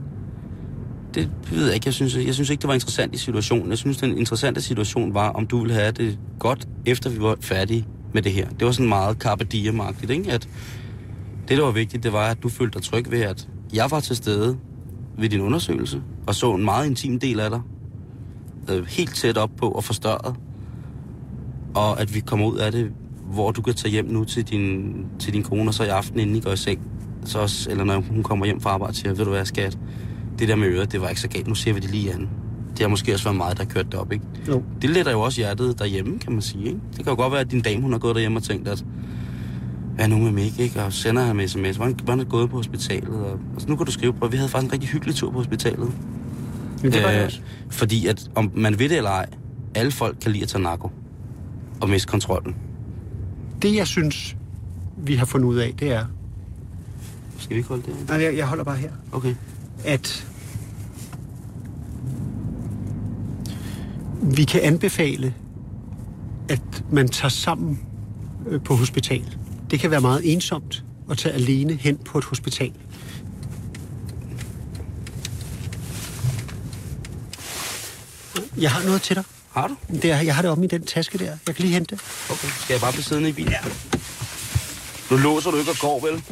det 1.16 1.30
ved 1.52 1.66
jeg 1.66 1.76
ikke. 1.76 1.88
Jeg 1.88 1.94
synes, 1.94 2.16
jeg 2.16 2.34
synes 2.34 2.50
ikke, 2.50 2.62
det 2.62 2.68
var 2.68 2.74
interessant 2.74 3.16
i 3.16 3.18
situationen. 3.18 3.70
Jeg 3.70 3.78
synes, 3.78 3.98
den 3.98 4.18
interessante 4.18 4.62
situation 4.62 5.14
var, 5.14 5.30
om 5.30 5.48
du 5.48 5.60
ville 5.60 5.74
have 5.74 5.92
det 5.92 6.20
godt, 6.40 6.68
efter 6.86 7.10
vi 7.10 7.20
var 7.20 7.38
færdige 7.42 7.86
med 8.14 8.22
det 8.22 8.32
her. 8.32 8.50
Det 8.50 8.66
var 8.66 8.72
sådan 8.72 8.90
meget 8.90 9.18
carpe 9.18 9.44
diem 9.44 9.82
ikke? 10.10 10.32
At 10.32 10.50
det, 11.48 11.58
der 11.58 11.64
var 11.64 11.72
vigtigt, 11.72 12.04
det 12.04 12.14
var, 12.14 12.28
at 12.28 12.44
du 12.44 12.50
følte 12.50 12.80
dig 12.80 12.88
tryg 12.88 13.12
ved, 13.12 13.22
at 13.22 13.48
jeg 13.74 13.92
var 13.92 14.00
til 14.00 14.16
stede 14.16 14.58
ved 15.18 15.30
din 15.30 15.42
undersøgelse, 15.42 16.02
og 16.28 16.36
så 16.36 16.54
en 16.54 16.66
meget 16.66 16.88
intim 16.88 17.20
del 17.20 17.40
af 17.40 17.50
dig, 17.50 17.62
øh, 18.72 18.86
helt 18.86 19.16
tæt 19.16 19.38
op 19.38 19.52
på 19.58 19.70
og 19.70 19.84
forstørret, 19.84 20.36
og 21.76 22.02
at 22.02 22.16
vi 22.16 22.20
kommer 22.20 22.46
ud 22.48 22.58
af 22.58 22.72
det, 22.72 22.92
hvor 23.32 23.52
du 23.52 23.62
kan 23.62 23.74
tage 23.74 23.92
hjem 23.92 24.06
nu 24.06 24.24
til 24.24 24.44
din, 24.44 25.06
til 25.20 25.34
din 25.34 25.44
kone, 25.44 25.70
og 25.70 25.74
så 25.74 25.84
i 25.84 25.88
aften, 25.88 26.20
inden 26.20 26.36
I 26.36 26.40
går 26.40 26.52
i 26.52 26.58
seng, 26.58 26.82
så 27.26 27.40
også, 27.40 27.70
eller 27.70 27.84
når 27.84 28.00
hun 28.00 28.24
kommer 28.24 28.46
hjem 28.46 28.62
fra 28.62 28.70
arbejde, 28.70 28.96
siger, 28.96 29.14
ved 29.14 29.26
du 29.26 29.32
hvad, 29.32 29.46
skat, 29.46 29.78
det 30.40 30.48
der 30.48 30.56
med 30.56 30.68
øret, 30.68 30.92
det 30.92 31.02
var 31.02 31.10
ikke 31.10 31.22
så 31.22 31.28
galt, 31.28 31.48
nu 31.48 31.56
ser 31.56 31.74
vi 31.74 31.80
det 31.80 31.92
lige 31.92 32.14
an. 32.14 32.30
Det 32.72 32.80
har 32.80 32.88
måske 32.88 33.14
også 33.14 33.26
været 33.26 33.38
meget, 33.38 33.58
der 33.58 33.64
har 33.64 33.70
kørt 33.70 33.86
det 33.86 33.96
op, 33.96 34.12
ikke? 34.12 34.26
Jo. 34.48 34.64
Det 34.82 34.90
letter 34.90 35.12
jo 35.12 35.22
også 35.22 35.42
hjertet 35.42 35.80
derhjemme, 35.80 36.20
kan 36.20 36.32
man 36.32 36.42
sige, 36.42 36.66
ikke? 36.66 36.80
Det 36.90 37.04
kan 37.04 37.14
jo 37.14 37.16
godt 37.16 37.32
være, 37.32 37.42
at 37.42 37.52
din 37.52 37.62
dame, 37.62 37.82
hun 37.82 37.92
har 37.92 38.00
gået 38.00 38.16
derhjemme 38.16 38.40
og 38.40 38.44
tænkt, 38.44 38.68
at 38.68 38.86
hvad 39.96 40.08
nu 40.08 40.18
med 40.18 40.32
mig, 40.32 40.60
ikke? 40.60 40.84
Og 40.84 40.94
sender 40.94 41.24
ham 41.24 41.48
sms. 41.48 41.76
Hvordan, 41.76 41.96
hvordan 42.04 42.20
er 42.20 42.24
det 42.24 42.32
gået 42.32 42.50
på 42.50 42.58
hospitalet? 42.58 43.10
Og, 43.10 43.40
og 43.56 43.62
så 43.62 43.68
nu 43.70 43.76
kan 43.76 43.86
du 43.86 43.92
skrive 43.92 44.14
på, 44.14 44.26
at 44.26 44.32
vi 44.32 44.38
havde 44.38 44.50
faktisk 44.50 44.70
en 44.70 44.74
rigtig 44.74 44.90
hyggelig 44.90 45.16
tur 45.16 45.32
på 45.32 45.38
hospitalet. 45.38 45.92
Men 46.84 46.92
det 46.92 47.24
Øh. 47.24 47.32
Fordi 47.70 48.08
at, 48.08 48.30
om 48.36 48.52
man 48.56 48.80
ved 48.80 48.90
det 48.90 48.98
eller 48.98 49.10
ej, 49.10 49.26
alle 49.76 49.92
folk 49.92 50.18
kan 50.22 50.32
lide 50.32 50.44
at 50.44 50.50
tage 50.50 50.64
narko 50.64 50.92
og 51.82 51.90
miste 51.90 52.08
kontrollen. 52.08 52.56
Det, 53.62 53.76
jeg 53.76 53.88
synes, 53.88 54.38
vi 54.98 55.16
har 55.16 55.26
fundet 55.26 55.48
ud 55.48 55.58
af, 55.58 55.74
det 55.80 55.92
er... 55.92 56.06
Skal 57.38 57.54
vi 57.56 57.58
ikke 57.58 57.70
holde 57.70 57.84
det? 57.86 57.96
her? 57.96 58.06
Nej, 58.08 58.24
jeg, 58.24 58.38
jeg 58.38 58.48
holder 58.48 58.64
bare 58.64 58.78
her. 58.78 58.92
Okay. 59.12 59.36
At 59.86 60.28
vi 64.22 64.44
kan 64.44 64.62
anbefale, 64.62 65.34
at 66.50 66.84
man 66.92 67.08
tager 67.08 67.30
sammen 67.30 67.80
øh, 68.48 68.62
på 68.62 68.76
hospital. 68.76 69.36
Det 69.72 69.80
kan 69.80 69.92
være 69.92 70.02
meget 70.02 70.34
ensomt 70.34 70.84
at 71.12 71.18
tage 71.18 71.36
alene 71.36 71.74
hen 71.74 71.98
på 71.98 72.18
et 72.18 72.24
hospital. 72.24 72.72
Jeg 78.62 78.72
har 78.72 78.84
noget 78.84 79.01
til 79.01 79.16
dig. 79.16 79.24
Har 79.51 79.68
du? 79.68 79.76
Det 79.89 80.12
er, 80.12 80.22
jeg 80.22 80.36
har 80.36 80.41
det 80.41 80.51
omme 80.51 80.66
i 80.66 80.68
den 80.68 80.86
taske 80.86 81.18
der. 81.18 81.38
Jeg 81.47 81.55
kan 81.55 81.64
lige 81.66 81.74
hente 81.74 81.95
det. 81.95 82.03
Okay. 82.30 82.47
Skal 82.47 82.74
jeg 82.74 82.82
bare 82.82 82.91
blive 82.91 83.03
siddende 83.03 83.30
i 83.30 83.32
bilen? 83.32 83.51
Ja. 83.51 83.60
Nu 85.12 85.18
låser 85.18 85.51
du 85.51 85.58
ikke 85.58 85.72
og 85.72 85.78
går, 85.82 85.99
vel? 85.99 86.24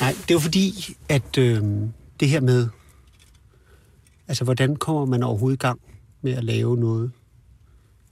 Nej, 0.00 0.12
det 0.12 0.30
er 0.30 0.34
jo 0.34 0.38
fordi, 0.38 0.96
at 1.08 1.38
øh, 1.38 1.62
det 2.20 2.28
her 2.28 2.40
med, 2.40 2.68
altså 4.28 4.44
hvordan 4.44 4.76
kommer 4.76 5.04
man 5.04 5.22
overhovedet 5.22 5.56
i 5.56 5.60
gang 5.66 5.80
med 6.22 6.32
at 6.32 6.44
lave 6.44 6.76
noget, 6.76 7.10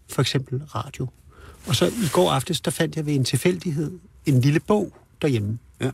for 0.08 0.22
eksempel 0.22 0.64
radio. 0.64 1.08
Og 1.66 1.76
så 1.76 1.86
i 1.86 2.08
går 2.12 2.30
aftes, 2.30 2.60
der 2.60 2.70
fandt 2.70 2.96
jeg 2.96 3.06
ved 3.06 3.14
en 3.14 3.24
tilfældighed 3.24 3.98
en 4.26 4.40
lille 4.40 4.60
bog 4.60 4.92
derhjemme. 5.22 5.58
Ja. 5.80 5.90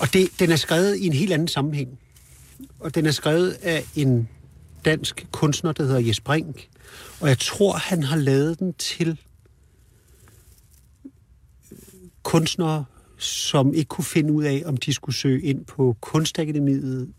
Og 0.00 0.12
det, 0.12 0.28
den 0.38 0.50
er 0.50 0.56
skrevet 0.56 0.96
i 0.96 1.06
en 1.06 1.12
helt 1.12 1.32
anden 1.32 1.48
sammenhæng. 1.48 1.98
Og 2.80 2.94
den 2.94 3.06
er 3.06 3.10
skrevet 3.10 3.50
af 3.50 3.84
en 3.96 4.28
dansk 4.84 5.26
kunstner, 5.32 5.72
der 5.72 5.82
hedder 5.82 6.00
Jes 6.00 6.20
Brink. 6.20 6.68
Og 7.20 7.28
jeg 7.28 7.38
tror, 7.38 7.72
han 7.76 8.02
har 8.02 8.16
lavet 8.16 8.58
den 8.58 8.74
til 8.74 9.20
kunstnere, 12.22 12.84
som 13.18 13.74
ikke 13.74 13.88
kunne 13.88 14.04
finde 14.04 14.32
ud 14.32 14.44
af, 14.44 14.62
om 14.66 14.76
de 14.76 14.94
skulle 14.94 15.16
søge 15.16 15.42
ind 15.42 15.64
på 15.64 15.96
Kunstakademiet, 16.00 17.12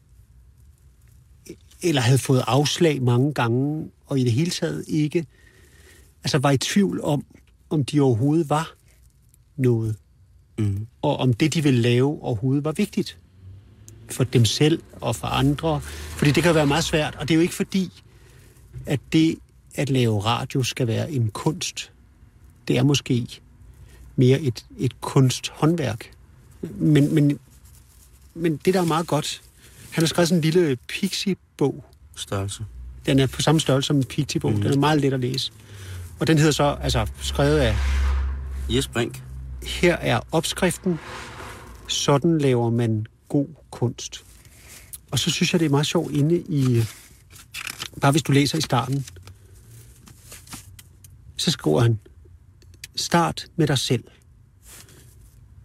eller 1.84 2.02
havde 2.02 2.18
fået 2.18 2.44
afslag 2.48 3.02
mange 3.02 3.34
gange, 3.34 3.90
og 4.08 4.20
i 4.20 4.24
det 4.24 4.32
hele 4.32 4.52
taget 4.52 4.84
ikke 4.88 5.26
altså 6.24 6.38
var 6.38 6.52
i 6.52 6.58
tvivl 6.58 7.02
om, 7.04 7.26
om 7.70 7.86
de 7.86 8.02
overhovedet 8.02 8.50
var 8.50 8.74
noget, 9.58 9.96
Mm. 10.58 10.88
og 11.02 11.18
om 11.18 11.34
det, 11.34 11.54
de 11.54 11.64
ville 11.64 11.82
lave, 11.82 12.22
overhovedet 12.24 12.64
var 12.64 12.72
vigtigt 12.72 13.18
for 14.10 14.24
dem 14.24 14.46
selv 14.46 14.82
og 15.02 15.16
for 15.16 15.28
andre. 15.28 15.82
Fordi 16.18 16.32
det 16.32 16.44
kan 16.44 16.56
være 16.56 16.68
meget 16.68 16.84
svært, 16.84 17.16
og 17.16 17.28
det 17.28 17.34
er 17.34 17.36
jo 17.36 17.42
ikke 17.42 17.54
fordi, 17.54 18.04
at 18.86 19.00
det 19.14 19.36
at 19.76 19.90
lave 19.90 20.20
radio 20.20 20.64
skal 20.64 20.88
være 20.88 21.12
en 21.12 21.30
kunst. 21.32 21.92
Det 22.68 22.78
er 22.78 22.84
måske 22.84 23.28
mere 24.16 24.42
et, 24.42 24.66
et 24.78 25.02
kunsthåndværk. 25.02 26.12
Men, 26.62 27.14
men, 27.16 27.40
men 28.34 28.58
det, 28.66 28.74
der 28.74 28.82
er 28.82 28.86
meget 28.86 29.08
godt, 29.08 29.42
han 29.94 30.02
har 30.02 30.08
skrevet 30.08 30.30
sådan 30.30 30.38
en 30.38 30.42
lille 30.42 30.76
pixie-bog. 30.76 31.86
Størrelse. 32.16 32.66
Den 33.06 33.20
er 33.20 33.28
på 33.28 33.42
samme 33.42 33.62
størrelse 33.62 33.88
som 33.88 33.96
en 33.96 34.04
pixie-bog. 34.04 34.52
Mm. 34.52 34.62
Den 34.62 34.72
er 34.72 34.78
meget 34.78 35.02
let 35.02 35.14
at 35.14 35.20
læse. 35.20 35.52
Og 36.20 36.28
den 36.28 36.38
hedder 36.38 36.52
så, 36.52 36.78
altså 36.82 37.08
skrevet 37.22 37.58
af, 37.58 37.76
Jes 38.70 38.88
Brink. 38.88 39.24
her 39.64 39.96
er 39.96 40.20
opskriften, 40.32 41.00
sådan 41.88 42.38
laver 42.38 42.70
man 42.70 43.06
god 43.30 43.48
kunst. 43.72 44.26
Og 45.12 45.20
så 45.20 45.32
synes 45.32 45.54
jeg, 45.54 45.60
det 45.60 45.66
er 45.66 45.70
meget 45.70 45.88
sjovt 45.88 46.12
inde 46.12 46.40
i, 46.40 46.84
bare 48.02 48.12
hvis 48.12 48.24
du 48.24 48.32
læser 48.32 48.58
i 48.58 48.62
starten, 48.62 49.06
så 51.38 51.52
skriver 51.52 51.82
han, 51.82 52.00
start 52.96 53.46
med 53.56 53.68
dig 53.68 53.78
selv. 53.78 54.04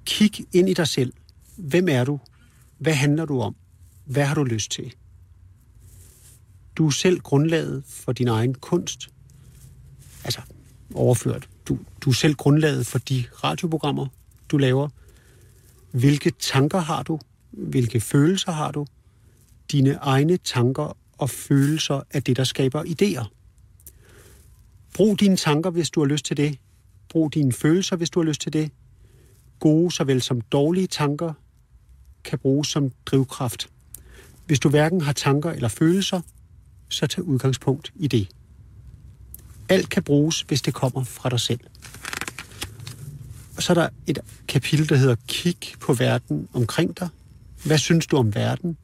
Kig 0.04 0.46
ind 0.52 0.68
i 0.68 0.74
dig 0.74 0.88
selv. 0.88 1.12
Hvem 1.56 1.88
er 1.88 2.04
du? 2.04 2.20
Hvad 2.78 2.94
handler 2.94 3.24
du 3.24 3.40
om? 3.40 3.56
Hvad 4.08 4.24
har 4.24 4.34
du 4.34 4.44
lyst 4.44 4.70
til? 4.70 4.94
Du 6.76 6.86
er 6.86 6.90
selv 6.90 7.20
grundlaget 7.20 7.84
for 7.86 8.12
din 8.12 8.28
egen 8.28 8.54
kunst. 8.54 9.08
Altså, 10.24 10.40
overført. 10.94 11.48
Du, 11.68 11.78
du 12.00 12.10
er 12.10 12.14
selv 12.14 12.34
grundlaget 12.34 12.86
for 12.86 12.98
de 12.98 13.24
radioprogrammer, 13.44 14.06
du 14.50 14.56
laver. 14.56 14.88
Hvilke 15.90 16.30
tanker 16.30 16.78
har 16.78 17.02
du? 17.02 17.20
Hvilke 17.50 18.00
følelser 18.00 18.52
har 18.52 18.72
du? 18.72 18.86
Dine 19.72 19.94
egne 19.94 20.36
tanker 20.36 20.96
og 21.18 21.30
følelser 21.30 22.00
er 22.10 22.20
det, 22.20 22.36
der 22.36 22.44
skaber 22.44 22.84
idéer. 22.84 23.28
Brug 24.94 25.20
dine 25.20 25.36
tanker, 25.36 25.70
hvis 25.70 25.90
du 25.90 26.00
har 26.00 26.06
lyst 26.06 26.24
til 26.24 26.36
det. 26.36 26.58
Brug 27.08 27.34
dine 27.34 27.52
følelser, 27.52 27.96
hvis 27.96 28.10
du 28.10 28.20
har 28.20 28.24
lyst 28.24 28.40
til 28.40 28.52
det. 28.52 28.70
Gode 29.58 29.90
såvel 29.90 30.22
som 30.22 30.40
dårlige 30.40 30.86
tanker 30.86 31.32
kan 32.24 32.38
bruges 32.38 32.68
som 32.68 32.90
drivkraft. 33.06 33.68
Hvis 34.48 34.60
du 34.60 34.68
hverken 34.68 35.00
har 35.00 35.12
tanker 35.12 35.50
eller 35.50 35.68
følelser, 35.68 36.20
så 36.88 37.06
tag 37.06 37.24
udgangspunkt 37.24 37.92
i 37.96 38.06
det. 38.06 38.28
Alt 39.68 39.88
kan 39.88 40.02
bruges, 40.02 40.40
hvis 40.40 40.62
det 40.62 40.74
kommer 40.74 41.04
fra 41.04 41.28
dig 41.28 41.40
selv. 41.40 41.60
Og 43.56 43.62
så 43.62 43.72
er 43.72 43.74
der 43.74 43.88
et 44.06 44.18
kapitel, 44.48 44.88
der 44.88 44.96
hedder 44.96 45.16
Kig 45.26 45.56
på 45.80 45.92
verden 45.92 46.48
omkring 46.52 46.98
dig. 46.98 47.08
Hvad 47.64 47.78
synes 47.78 48.06
du 48.06 48.16
om 48.16 48.34
verden? 48.34 48.76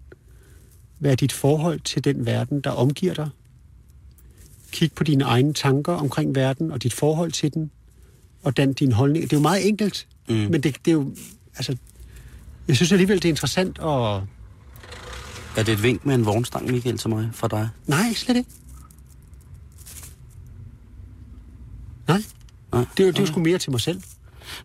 Hvad 0.98 1.10
er 1.10 1.16
dit 1.16 1.32
forhold 1.32 1.80
til 1.80 2.04
den 2.04 2.26
verden, 2.26 2.60
der 2.60 2.70
omgiver 2.70 3.14
dig? 3.14 3.28
Kig 4.72 4.92
på 4.92 5.04
dine 5.04 5.24
egne 5.24 5.52
tanker 5.52 5.92
omkring 5.92 6.34
verden 6.34 6.70
og 6.70 6.82
dit 6.82 6.92
forhold 6.92 7.32
til 7.32 7.54
den, 7.54 7.70
og 8.42 8.56
dan 8.56 8.72
din 8.72 8.92
holdning. 8.92 9.22
Det 9.24 9.32
er 9.32 9.36
jo 9.36 9.42
meget 9.42 9.68
enkelt, 9.68 10.06
mm. 10.28 10.34
men 10.34 10.62
det, 10.62 10.76
det 10.84 10.90
er 10.90 10.92
jo... 10.92 11.14
Altså, 11.56 11.76
jeg 12.68 12.76
synes 12.76 12.92
alligevel, 12.92 13.16
det 13.16 13.24
er 13.24 13.32
interessant 13.32 13.78
at... 13.78 14.22
Er 15.56 15.62
det 15.62 15.72
et 15.72 15.82
vink 15.82 16.06
med 16.06 16.14
en 16.14 16.26
vognstang, 16.26 16.70
Michael, 16.70 16.98
til 16.98 17.10
mig 17.10 17.30
fra 17.32 17.48
dig? 17.48 17.68
Nej, 17.86 18.12
slet 18.14 18.36
ikke. 18.36 18.50
Nej. 22.08 22.22
Nej. 22.72 22.84
Det 22.96 23.06
er 23.06 23.10
det 23.10 23.18
er 23.18 23.22
jo 23.22 23.26
sgu 23.26 23.40
mere 23.40 23.58
til 23.58 23.70
mig 23.70 23.80
selv. 23.80 24.02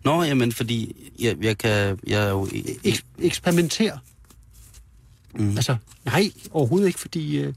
Nå, 0.04 0.24
jamen, 0.24 0.52
fordi 0.52 1.12
jeg, 1.20 1.38
jeg 1.44 1.58
kan... 1.58 2.00
Jeg 2.08 2.24
er 2.26 2.30
jo... 2.30 2.46
Ek- 2.46 3.04
eksperimenter. 3.20 3.98
Mm. 5.36 5.50
Altså, 5.50 5.76
nej, 6.06 6.32
overhovedet 6.52 6.88
ikke, 6.88 7.00
fordi 7.00 7.38
øh, 7.38 7.54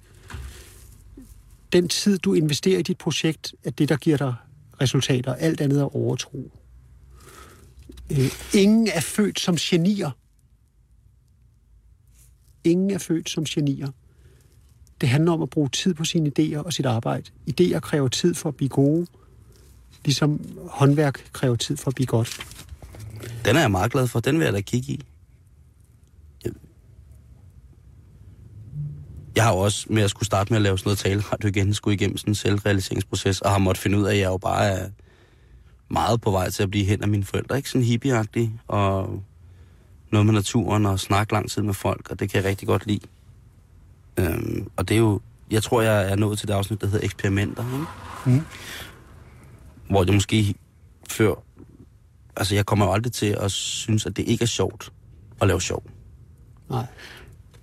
den 1.73 1.89
tid, 1.89 2.19
du 2.19 2.35
investerer 2.35 2.79
i 2.79 2.83
dit 2.83 2.99
projekt, 2.99 3.55
er 3.65 3.71
det, 3.71 3.89
der 3.89 3.97
giver 3.97 4.17
dig 4.17 4.35
resultater. 4.81 5.35
Alt 5.35 5.61
andet 5.61 5.81
er 5.81 5.97
overtro. 5.97 6.53
Øh, 8.11 8.31
ingen 8.55 8.89
er 8.89 9.01
født 9.01 9.41
som 9.41 9.57
genier. 9.61 10.11
Ingen 12.65 12.91
er 12.91 12.99
født 12.99 13.31
som 13.31 13.45
genier. 13.45 13.89
Det 15.01 15.09
handler 15.09 15.33
om 15.33 15.43
at 15.43 15.51
bruge 15.51 15.69
tid 15.69 15.95
på 15.95 16.05
sine 16.05 16.33
idéer 16.39 16.59
og 16.59 16.73
sit 16.73 16.87
arbejde. 16.87 17.31
Idéer 17.51 17.79
kræver 17.81 18.09
tid 18.09 18.35
for 18.35 18.49
at 18.49 18.57
blive 18.57 18.69
gode, 18.69 19.07
ligesom 20.05 20.41
håndværk 20.71 21.31
kræver 21.33 21.57
tid 21.57 21.77
for 21.77 21.89
at 21.91 21.95
blive 21.95 22.07
godt. 22.07 22.47
Den 23.45 23.57
er 23.57 23.61
jeg 23.61 23.71
meget 23.71 23.93
glad 23.93 24.07
for. 24.07 24.21
Den 24.21 24.39
vil 24.39 24.45
jeg 24.45 24.53
da 24.53 24.61
kigge 24.61 24.93
i. 24.93 25.01
Jeg- 29.37 29.45
har 29.45 29.53
jo 29.53 29.59
også 29.59 29.87
med 29.91 30.03
at 30.03 30.11
skulle 30.11 30.27
starte 30.27 30.53
med 30.53 30.57
at 30.57 30.63
lave 30.63 30.79
sådan 30.79 30.89
noget 30.89 30.99
taleradio 30.99 31.49
igen, 31.49 31.75
skulle 31.75 31.95
igennem 31.95 32.17
sådan 32.17 32.31
en 32.31 32.35
selvrealiseringsproces, 32.35 33.41
og 33.41 33.51
har 33.51 33.59
måttet 33.59 33.83
finde 33.83 33.99
ud 33.99 34.05
af, 34.05 34.13
at 34.15 34.19
jeg 34.19 34.27
jo 34.27 34.37
bare 34.37 34.65
er 34.65 34.89
meget 35.91 36.21
på 36.21 36.31
vej 36.31 36.51
til 36.51 36.63
at 36.63 36.71
blive 36.71 36.85
hen 36.85 37.03
af 37.03 37.09
mine 37.09 37.25
forældre. 37.25 37.57
Ikke 37.57 37.69
sådan 37.71 37.85
hippieagtig, 37.87 38.53
og 38.69 39.23
noget 40.13 40.27
med 40.27 40.35
naturen, 40.35 40.87
og 40.87 41.01
snakke 41.01 41.33
lang 41.33 41.51
tid 41.51 41.63
med 41.63 41.75
folk, 41.75 42.11
og 42.11 42.21
det 42.21 42.31
kan 42.31 42.43
jeg 42.43 42.49
rigtig 42.49 42.69
godt 42.69 42.87
lide. 42.87 43.07
Øhm, 44.17 44.71
og 44.77 44.89
det 44.89 44.95
er 44.95 44.99
jo, 44.99 45.21
jeg 45.51 45.63
tror, 45.63 45.83
jeg 45.83 46.11
er 46.11 46.17
nået 46.17 46.39
til 46.39 46.49
det 46.49 46.55
afsnit, 46.55 46.81
der 46.81 46.87
hedder 46.87 47.05
eksperimenter, 47.05 47.65
ikke? 47.65 48.39
Mm. 48.39 48.47
hvor 49.91 50.05
det 50.05 50.15
måske 50.15 50.55
før... 51.11 51.35
Altså, 52.37 52.55
jeg 52.55 52.67
kommer 52.67 52.87
jo 52.87 52.93
aldrig 52.93 53.13
til 53.13 53.37
at 53.41 53.53
synes, 53.53 54.07
at 54.07 54.17
det 54.17 54.29
ikke 54.29 54.43
er 54.43 54.47
sjovt 54.47 54.93
at 55.41 55.47
lave 55.49 55.61
sjov. 55.61 55.85
Nej. 56.71 56.87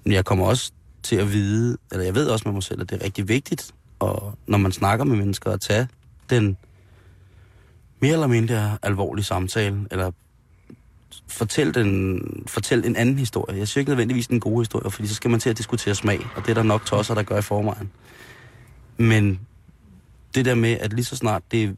Men 0.04 0.14
jeg 0.14 0.26
kommer 0.26 0.46
også 0.46 0.72
til 1.04 1.16
at 1.16 1.34
vide, 1.34 1.78
eller 1.92 2.06
jeg 2.06 2.16
ved 2.16 2.28
også 2.28 2.48
med 2.48 2.54
mig 2.54 2.64
selv, 2.64 2.82
at 2.82 2.90
det 2.90 3.02
er 3.02 3.06
rigtig 3.06 3.28
vigtigt, 3.28 3.74
og 4.00 4.38
når 4.48 4.58
man 4.58 4.72
snakker 4.72 5.06
med 5.06 5.18
mennesker, 5.18 5.52
at 5.52 5.62
tage 5.62 5.88
den 6.30 6.58
mere 8.02 8.14
eller 8.14 8.28
mindre 8.28 8.78
alvorlige 8.82 9.26
samtale, 9.26 9.86
eller 9.92 10.12
fortæl, 11.30 11.74
den, 11.74 12.22
fortæl 12.48 12.86
en 12.86 12.96
anden 12.96 13.20
historie. 13.20 13.58
Jeg 13.58 13.68
synes 13.68 13.82
ikke 13.82 13.90
nødvendigvis 13.90 14.28
den 14.28 14.40
gode 14.40 14.62
historie, 14.62 14.92
fordi 14.92 15.08
så 15.08 15.16
skal 15.16 15.32
man 15.32 15.40
til 15.40 15.50
at 15.50 15.58
diskutere 15.58 15.96
smag, 15.96 16.20
og 16.36 16.42
det 16.42 16.50
er 16.50 16.54
der 16.54 16.64
nok 16.64 16.86
tosser, 16.86 17.16
der 17.16 17.24
gør 17.24 17.38
i 17.38 17.42
forvejen. 17.42 17.92
Men 18.98 19.40
det 20.36 20.46
der 20.46 20.56
med, 20.56 20.72
at 20.72 20.94
lige 20.94 21.06
så 21.06 21.16
snart 21.16 21.44
det 21.52 21.76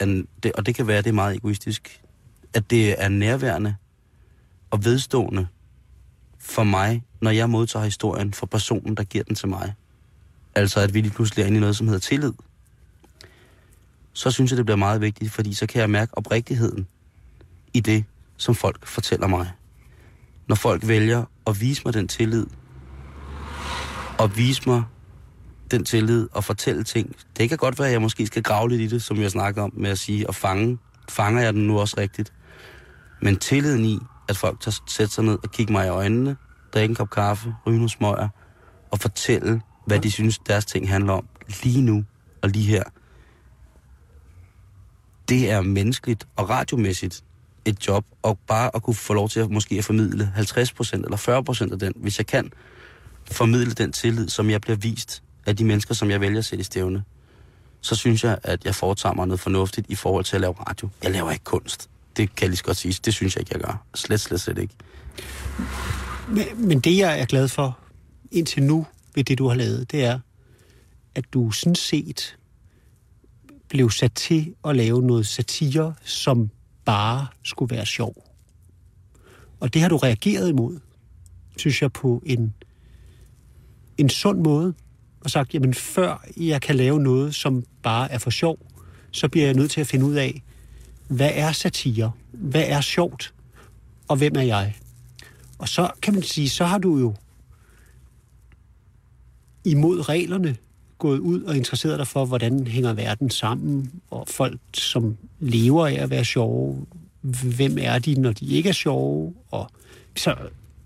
er, 0.00 0.22
det, 0.42 0.52
og 0.52 0.66
det 0.66 0.74
kan 0.74 0.86
være, 0.86 0.98
det 1.02 1.06
er 1.06 1.12
meget 1.12 1.36
egoistisk, 1.36 2.00
at 2.54 2.70
det 2.70 3.02
er 3.02 3.08
nærværende 3.08 3.74
og 4.70 4.84
vedstående 4.84 5.46
for 6.38 6.64
mig, 6.64 7.02
når 7.20 7.30
jeg 7.30 7.50
modtager 7.50 7.84
historien 7.84 8.32
fra 8.32 8.46
personen, 8.46 8.94
der 8.96 9.04
giver 9.04 9.24
den 9.24 9.34
til 9.34 9.48
mig. 9.48 9.74
Altså, 10.54 10.80
at 10.80 10.94
vi 10.94 11.00
lige 11.00 11.12
pludselig 11.12 11.42
er 11.42 11.46
inde 11.46 11.56
i 11.56 11.60
noget, 11.60 11.76
som 11.76 11.86
hedder 11.86 12.00
tillid. 12.00 12.32
Så 14.12 14.30
synes 14.30 14.50
jeg, 14.50 14.56
det 14.56 14.66
bliver 14.66 14.76
meget 14.76 15.00
vigtigt, 15.00 15.32
fordi 15.32 15.54
så 15.54 15.66
kan 15.66 15.80
jeg 15.80 15.90
mærke 15.90 16.18
oprigtigheden 16.18 16.86
i 17.74 17.80
det, 17.80 18.04
som 18.42 18.54
folk 18.54 18.86
fortæller 18.86 19.26
mig. 19.26 19.50
Når 20.48 20.56
folk 20.56 20.88
vælger 20.88 21.24
at 21.46 21.60
vise 21.60 21.82
mig 21.84 21.94
den 21.94 22.08
tillid, 22.08 22.46
og 24.18 24.36
vise 24.36 24.62
mig 24.66 24.82
den 25.70 25.84
tillid 25.84 26.28
og 26.32 26.44
fortælle 26.44 26.84
ting. 26.84 27.16
Det 27.38 27.48
kan 27.48 27.58
godt 27.58 27.78
være, 27.78 27.88
at 27.88 27.92
jeg 27.92 28.02
måske 28.02 28.26
skal 28.26 28.42
grave 28.42 28.68
lidt 28.68 28.80
i 28.80 28.86
det, 28.86 29.02
som 29.02 29.20
jeg 29.20 29.30
snakker 29.30 29.62
om 29.62 29.72
med 29.74 29.90
at 29.90 29.98
sige, 29.98 30.28
og 30.28 30.34
fange. 30.34 30.78
Fanger 31.08 31.42
jeg 31.42 31.52
den 31.52 31.66
nu 31.66 31.80
også 31.80 31.94
rigtigt? 31.98 32.32
Men 33.20 33.36
tilliden 33.36 33.84
i, 33.84 33.98
at 34.28 34.36
folk 34.36 34.60
tager 34.60 34.82
sætte 34.88 35.14
sig 35.14 35.24
ned 35.24 35.38
og 35.42 35.50
kigge 35.50 35.72
mig 35.72 35.86
i 35.86 35.88
øjnene, 35.88 36.36
drikke 36.74 36.92
en 36.92 36.96
kop 36.96 37.10
kaffe, 37.10 37.54
ryge 37.66 37.76
nogle 37.76 37.90
smøger, 37.90 38.28
og 38.90 38.98
fortælle, 38.98 39.60
hvad 39.86 39.98
de 39.98 40.10
synes, 40.10 40.38
deres 40.38 40.64
ting 40.64 40.88
handler 40.88 41.12
om, 41.12 41.26
lige 41.62 41.82
nu 41.82 42.04
og 42.42 42.48
lige 42.48 42.66
her. 42.66 42.82
Det 45.28 45.50
er 45.50 45.60
menneskeligt 45.60 46.26
og 46.36 46.50
radiomæssigt 46.50 47.24
et 47.64 47.88
job, 47.88 48.04
og 48.22 48.38
bare 48.46 48.70
at 48.74 48.82
kunne 48.82 48.94
få 48.94 49.14
lov 49.14 49.28
til 49.28 49.40
at 49.40 49.50
måske 49.50 49.78
at 49.78 49.84
formidle 49.84 50.32
50% 50.36 50.94
eller 50.94 51.64
40% 51.68 51.72
af 51.72 51.78
den, 51.78 51.92
hvis 51.96 52.18
jeg 52.18 52.26
kan 52.26 52.52
formidle 53.30 53.72
den 53.72 53.92
tillid, 53.92 54.28
som 54.28 54.50
jeg 54.50 54.60
bliver 54.60 54.76
vist 54.76 55.22
af 55.46 55.56
de 55.56 55.64
mennesker, 55.64 55.94
som 55.94 56.10
jeg 56.10 56.20
vælger 56.20 56.38
at 56.38 56.44
sætte 56.44 56.60
i 56.60 56.64
stævne, 56.64 57.04
så 57.80 57.94
synes 57.94 58.24
jeg, 58.24 58.38
at 58.42 58.64
jeg 58.64 58.74
foretager 58.74 59.14
mig 59.14 59.26
noget 59.26 59.40
fornuftigt 59.40 59.86
i 59.90 59.94
forhold 59.94 60.24
til 60.24 60.36
at 60.36 60.40
lave 60.40 60.52
radio. 60.52 60.88
Jeg 61.02 61.10
laver 61.10 61.30
ikke 61.30 61.44
kunst. 61.44 61.90
Det 62.16 62.34
kan 62.36 62.42
jeg 62.42 62.48
lige 62.48 62.56
så 62.56 62.64
godt 62.64 62.76
sige. 62.76 63.00
Det 63.04 63.14
synes 63.14 63.36
jeg 63.36 63.40
ikke, 63.40 63.52
jeg 63.54 63.60
gør. 63.60 63.84
Slet, 63.94 64.20
slet, 64.20 64.40
slet 64.40 64.58
ikke. 64.58 64.74
Men, 66.28 66.44
men 66.56 66.80
det, 66.80 66.96
jeg 66.96 67.20
er 67.20 67.24
glad 67.24 67.48
for 67.48 67.78
indtil 68.32 68.62
nu 68.62 68.86
ved 69.14 69.24
det, 69.24 69.38
du 69.38 69.48
har 69.48 69.54
lavet, 69.54 69.92
det 69.92 70.04
er, 70.04 70.18
at 71.14 71.24
du 71.32 71.50
sådan 71.50 71.74
set 71.74 72.36
blev 73.68 73.90
sat 73.90 74.12
til 74.12 74.54
at 74.64 74.76
lave 74.76 75.02
noget 75.02 75.26
satire, 75.26 75.94
som 76.04 76.50
bare 76.84 77.26
skulle 77.42 77.76
være 77.76 77.86
sjov. 77.86 78.14
Og 79.60 79.74
det 79.74 79.82
har 79.82 79.88
du 79.88 79.96
reageret 79.96 80.48
imod, 80.48 80.80
synes 81.56 81.82
jeg, 81.82 81.92
på 81.92 82.22
en, 82.26 82.54
en 83.98 84.08
sund 84.08 84.40
måde. 84.40 84.74
Og 85.20 85.30
sagt, 85.30 85.54
jamen 85.54 85.74
før 85.74 86.24
jeg 86.36 86.62
kan 86.62 86.76
lave 86.76 87.00
noget, 87.00 87.34
som 87.34 87.64
bare 87.82 88.10
er 88.10 88.18
for 88.18 88.30
sjov, 88.30 88.58
så 89.10 89.28
bliver 89.28 89.46
jeg 89.46 89.54
nødt 89.54 89.70
til 89.70 89.80
at 89.80 89.86
finde 89.86 90.06
ud 90.06 90.14
af, 90.14 90.42
hvad 91.08 91.30
er 91.34 91.52
satire? 91.52 92.12
Hvad 92.32 92.64
er 92.66 92.80
sjovt? 92.80 93.34
Og 94.08 94.16
hvem 94.16 94.36
er 94.36 94.42
jeg? 94.42 94.76
Og 95.58 95.68
så 95.68 95.90
kan 96.02 96.14
man 96.14 96.22
sige, 96.22 96.48
så 96.48 96.64
har 96.64 96.78
du 96.78 96.98
jo 96.98 97.14
imod 99.64 100.08
reglerne 100.08 100.56
gået 101.02 101.18
ud 101.18 101.42
og 101.42 101.56
interesseret 101.56 101.98
dig 101.98 102.06
for, 102.06 102.24
hvordan 102.24 102.66
hænger 102.66 102.92
verden 102.92 103.30
sammen, 103.30 103.92
og 104.10 104.28
folk, 104.28 104.60
som 104.74 105.16
lever 105.40 105.86
af 105.86 105.94
at 105.94 106.10
være 106.10 106.24
sjove, 106.24 106.86
hvem 107.56 107.78
er 107.80 107.98
de, 107.98 108.14
når 108.14 108.32
de 108.32 108.46
ikke 108.46 108.68
er 108.68 108.72
sjove, 108.72 109.34
og 109.50 109.70
så, 110.16 110.36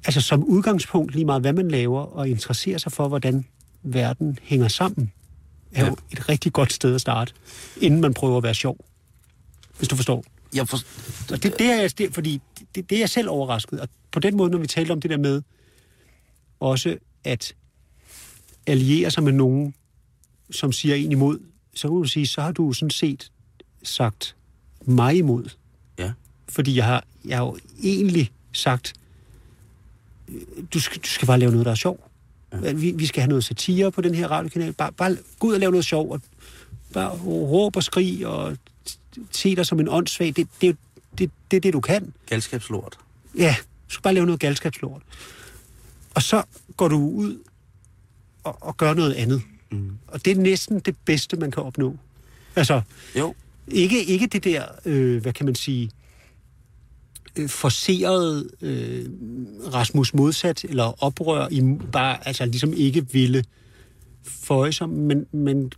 altså 0.04 0.20
som 0.20 0.44
udgangspunkt 0.44 1.12
lige 1.12 1.24
meget, 1.24 1.42
hvad 1.42 1.52
man 1.52 1.70
laver, 1.70 2.00
og 2.00 2.28
interessere 2.28 2.78
sig 2.78 2.92
for, 2.92 3.08
hvordan 3.08 3.44
verden 3.82 4.38
hænger 4.42 4.68
sammen, 4.68 5.12
er 5.72 5.84
ja. 5.84 5.88
jo 5.88 5.96
et 6.12 6.28
rigtig 6.28 6.52
godt 6.52 6.72
sted 6.72 6.94
at 6.94 7.00
starte, 7.00 7.32
inden 7.80 8.00
man 8.00 8.14
prøver 8.14 8.36
at 8.36 8.42
være 8.42 8.54
sjov. 8.54 8.76
Hvis 9.78 9.88
du 9.88 9.96
forstår. 9.96 10.24
Jeg 10.54 10.68
for... 10.68 10.78
Og 11.32 11.42
det, 11.42 11.58
det 11.58 11.66
er 11.66 11.80
jeg, 11.80 11.98
det, 11.98 12.14
fordi 12.14 12.40
det, 12.74 12.90
det 12.90 12.96
er 12.96 13.00
jeg 13.00 13.10
selv 13.10 13.28
overrasket. 13.30 13.80
Og 13.80 13.88
på 14.12 14.20
den 14.20 14.36
måde, 14.36 14.50
når 14.50 14.58
vi 14.58 14.66
taler 14.66 14.94
om 14.94 15.00
det 15.00 15.10
der 15.10 15.18
med, 15.18 15.42
også 16.60 16.96
at 17.24 17.54
alliere 18.66 19.10
sig 19.10 19.22
med 19.22 19.32
nogen, 19.32 19.74
som 20.50 20.72
siger 20.72 20.94
en 20.94 21.12
imod, 21.12 21.38
så 21.74 21.88
kan 21.88 21.96
du 21.96 22.04
sige, 22.04 22.26
så 22.26 22.40
har 22.40 22.52
du 22.52 22.72
sådan 22.72 22.90
set 22.90 23.32
sagt 23.82 24.36
mig 24.86 25.16
imod. 25.16 25.48
Ja. 25.98 26.12
Fordi 26.48 26.76
jeg 26.76 26.84
har, 26.84 27.04
jeg 27.24 27.36
har 27.36 27.44
jo 27.44 27.58
egentlig 27.82 28.32
sagt, 28.52 28.94
øh, 30.28 30.40
du 30.74 30.80
skal, 30.80 31.02
du 31.02 31.08
skal 31.08 31.26
bare 31.26 31.38
lave 31.38 31.50
noget, 31.50 31.66
der 31.66 31.72
er 31.72 31.76
sjov. 31.76 32.10
Ja. 32.52 32.72
Vi, 32.72 32.90
vi 32.90 33.06
skal 33.06 33.20
have 33.20 33.28
noget 33.28 33.44
satire 33.44 33.92
på 33.92 34.00
den 34.00 34.14
her 34.14 34.28
radiokanal. 34.28 34.72
Bare, 34.72 34.92
bare 34.92 35.16
gå 35.38 35.46
ud 35.46 35.54
og 35.54 35.60
lave 35.60 35.70
noget 35.72 35.84
sjov, 35.84 36.12
og 36.12 36.20
bare 36.92 37.18
råb 37.26 37.76
og 37.76 37.82
skrig, 37.82 38.26
og 38.26 38.56
se 39.30 39.56
dig 39.56 39.66
som 39.66 39.80
en 39.80 39.88
åndssvag. 39.88 40.32
Det, 40.36 40.48
det, 40.60 40.76
det, 41.18 41.30
det 41.50 41.56
er 41.56 41.60
det, 41.60 41.72
du 41.72 41.80
kan. 41.80 42.12
Galskabslort. 42.26 42.98
Ja, 43.38 43.56
du 43.88 43.92
skal 43.92 44.02
bare 44.02 44.14
lave 44.14 44.26
noget 44.26 44.40
galskabslort. 44.40 45.02
Og 46.14 46.22
så 46.22 46.42
går 46.76 46.88
du 46.88 46.96
ud 46.96 47.38
og, 48.44 48.56
og 48.60 48.76
gør 48.76 48.94
noget 48.94 49.14
andet. 49.14 49.42
Mm. 49.70 49.90
Og 50.06 50.24
det 50.24 50.36
er 50.36 50.40
næsten 50.40 50.80
det 50.80 50.96
bedste, 51.04 51.36
man 51.36 51.50
kan 51.50 51.62
opnå. 51.62 51.96
Altså, 52.56 52.80
Jo. 53.18 53.34
ikke, 53.68 54.04
ikke 54.04 54.26
det 54.26 54.44
der, 54.44 54.64
øh, 54.84 55.22
hvad 55.22 55.32
kan 55.32 55.46
man 55.46 55.54
sige, 55.54 55.90
øh, 57.36 57.48
forceret 57.48 58.50
øh, 58.60 59.06
Rasmus 59.74 60.14
modsat, 60.14 60.64
eller 60.64 61.04
oprør, 61.04 61.48
i, 61.50 61.62
bare 61.92 62.26
altså 62.28 62.46
ligesom 62.46 62.72
ikke 62.72 63.12
ville 63.12 63.44
føje 64.24 64.72
sig, 64.72 64.88
men, 64.88 65.26
men 65.32 65.72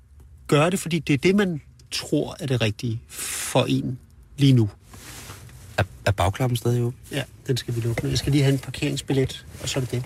gøre 0.46 0.70
det, 0.70 0.78
fordi 0.78 0.98
det 0.98 1.14
er 1.14 1.18
det, 1.18 1.34
man 1.34 1.60
tror 1.90 2.36
er 2.40 2.46
det 2.46 2.60
rigtige 2.60 3.00
for 3.08 3.64
en 3.64 3.98
lige 4.36 4.52
nu. 4.52 4.70
Er, 5.78 5.82
er 6.06 6.10
bagklappen 6.10 6.56
stadig 6.56 6.82
åben? 6.82 6.98
Ja, 7.12 7.22
den 7.46 7.56
skal 7.56 7.76
vi 7.76 7.80
lukke. 7.80 8.08
Jeg 8.08 8.18
skal 8.18 8.32
lige 8.32 8.42
have 8.44 8.52
en 8.52 8.58
parkeringsbillet, 8.58 9.46
og 9.62 9.68
så 9.68 9.78
er 9.78 9.84
det 9.84 9.90
det. 9.92 10.02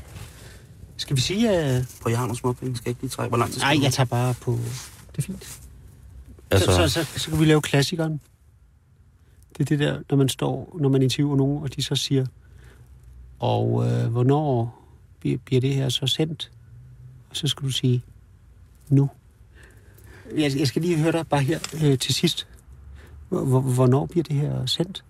Skal 1.03 1.17
vi 1.17 1.21
sige, 1.21 1.51
at... 1.51 1.97
På 2.03 2.09
jeg 2.09 2.19
har 2.19 2.25
nogle 2.27 2.39
småpenge. 2.39 2.77
Skal 2.77 2.85
jeg 2.89 2.91
ikke 2.91 3.01
lige 3.03 3.11
trække? 3.11 3.29
Hvor 3.29 3.39
lang 3.39 3.51
tid 3.53 3.61
skal 3.61 3.77
Nej, 3.77 3.85
jeg 3.85 3.93
tager 3.93 4.07
bare 4.07 4.35
på... 4.41 4.53
Det 5.13 5.19
er 5.19 5.23
fint. 5.23 5.61
Altså, 6.51 6.73
Så, 6.73 6.89
så, 6.89 7.05
så, 7.05 7.19
så 7.19 7.31
kan 7.31 7.41
vi 7.41 7.45
lave 7.45 7.63
klassikeren. 7.63 8.21
Det 9.59 9.61
er 9.61 9.65
det 9.65 9.79
der, 9.79 10.03
når 10.11 10.17
man 10.17 10.29
står, 10.29 10.77
når 10.81 10.89
man 10.89 11.03
interviewer 11.03 11.37
nogen, 11.37 11.63
og 11.63 11.77
de 11.77 11.83
så 11.83 11.97
siger, 11.97 12.27
og 13.39 13.87
øh, 13.91 14.07
hvornår 14.07 14.79
bliver, 15.21 15.39
bliver 15.39 15.61
det 15.61 15.75
her 15.75 15.89
så 15.89 16.07
sendt? 16.07 16.51
Og 17.31 17.37
så 17.37 17.49
skal 17.49 17.67
du 17.67 17.73
sige, 17.73 18.03
nu. 18.89 19.11
Jeg, 20.37 20.59
jeg 20.59 20.67
skal 20.67 20.83
lige 20.83 20.99
høre 20.99 21.13
dig 21.13 21.27
bare 21.27 21.43
her 21.43 21.59
øh, 21.85 21.99
til 21.99 22.15
sidst. 22.15 22.47
Hvor- 23.29 23.61
Hvornår 23.61 24.07
bliver 24.07 24.25
det 24.25 24.37
her 24.37 24.67
sendt? 24.67 25.05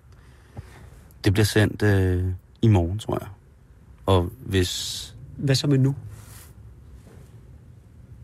det 1.24 1.32
bliver 1.32 1.46
sendt 1.46 1.82
øh, 1.82 2.24
i 2.62 2.68
morgen, 2.68 2.98
tror 2.98 3.18
jeg. 3.20 3.28
Og 4.06 4.30
hvis 4.46 5.11
Hvad 5.36 5.54
så 5.54 5.66
med 5.66 5.78
nu? 5.78 5.94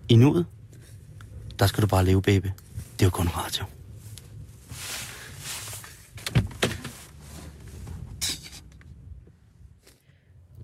i 0.08 0.16
nuet, 0.16 0.46
der 1.58 1.66
skal 1.66 1.82
du 1.82 1.86
bare 1.86 2.04
leve, 2.04 2.22
baby. 2.22 2.46
Det 2.92 3.02
er 3.02 3.06
jo 3.06 3.10
kun 3.10 3.28
radio. 3.28 3.64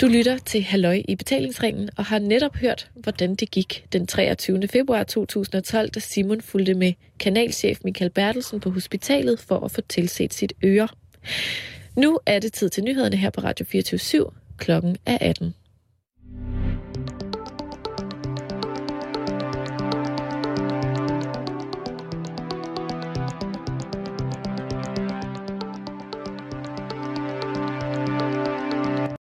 Du 0.00 0.06
lytter 0.06 0.38
til 0.38 0.62
Halløj 0.62 1.02
i 1.08 1.16
betalingsringen 1.16 1.90
og 1.96 2.04
har 2.04 2.18
netop 2.18 2.56
hørt, 2.56 2.90
hvordan 2.94 3.34
det 3.34 3.50
gik 3.50 3.86
den 3.92 4.06
23. 4.06 4.68
februar 4.68 5.04
2012, 5.04 5.90
da 5.90 6.00
Simon 6.00 6.40
fulgte 6.40 6.74
med 6.74 6.92
kanalchef 7.18 7.78
Michael 7.84 8.10
Bertelsen 8.10 8.60
på 8.60 8.70
hospitalet 8.70 9.40
for 9.40 9.60
at 9.60 9.70
få 9.70 9.80
tilset 9.80 10.34
sit 10.34 10.52
øre. 10.64 10.88
Nu 11.96 12.18
er 12.26 12.38
det 12.38 12.52
tid 12.52 12.68
til 12.70 12.84
nyhederne 12.84 13.16
her 13.16 13.30
på 13.30 13.40
Radio 13.40 13.66
24 13.66 14.24
Klokken 14.58 14.96
er 15.06 15.18
18. 15.20 15.54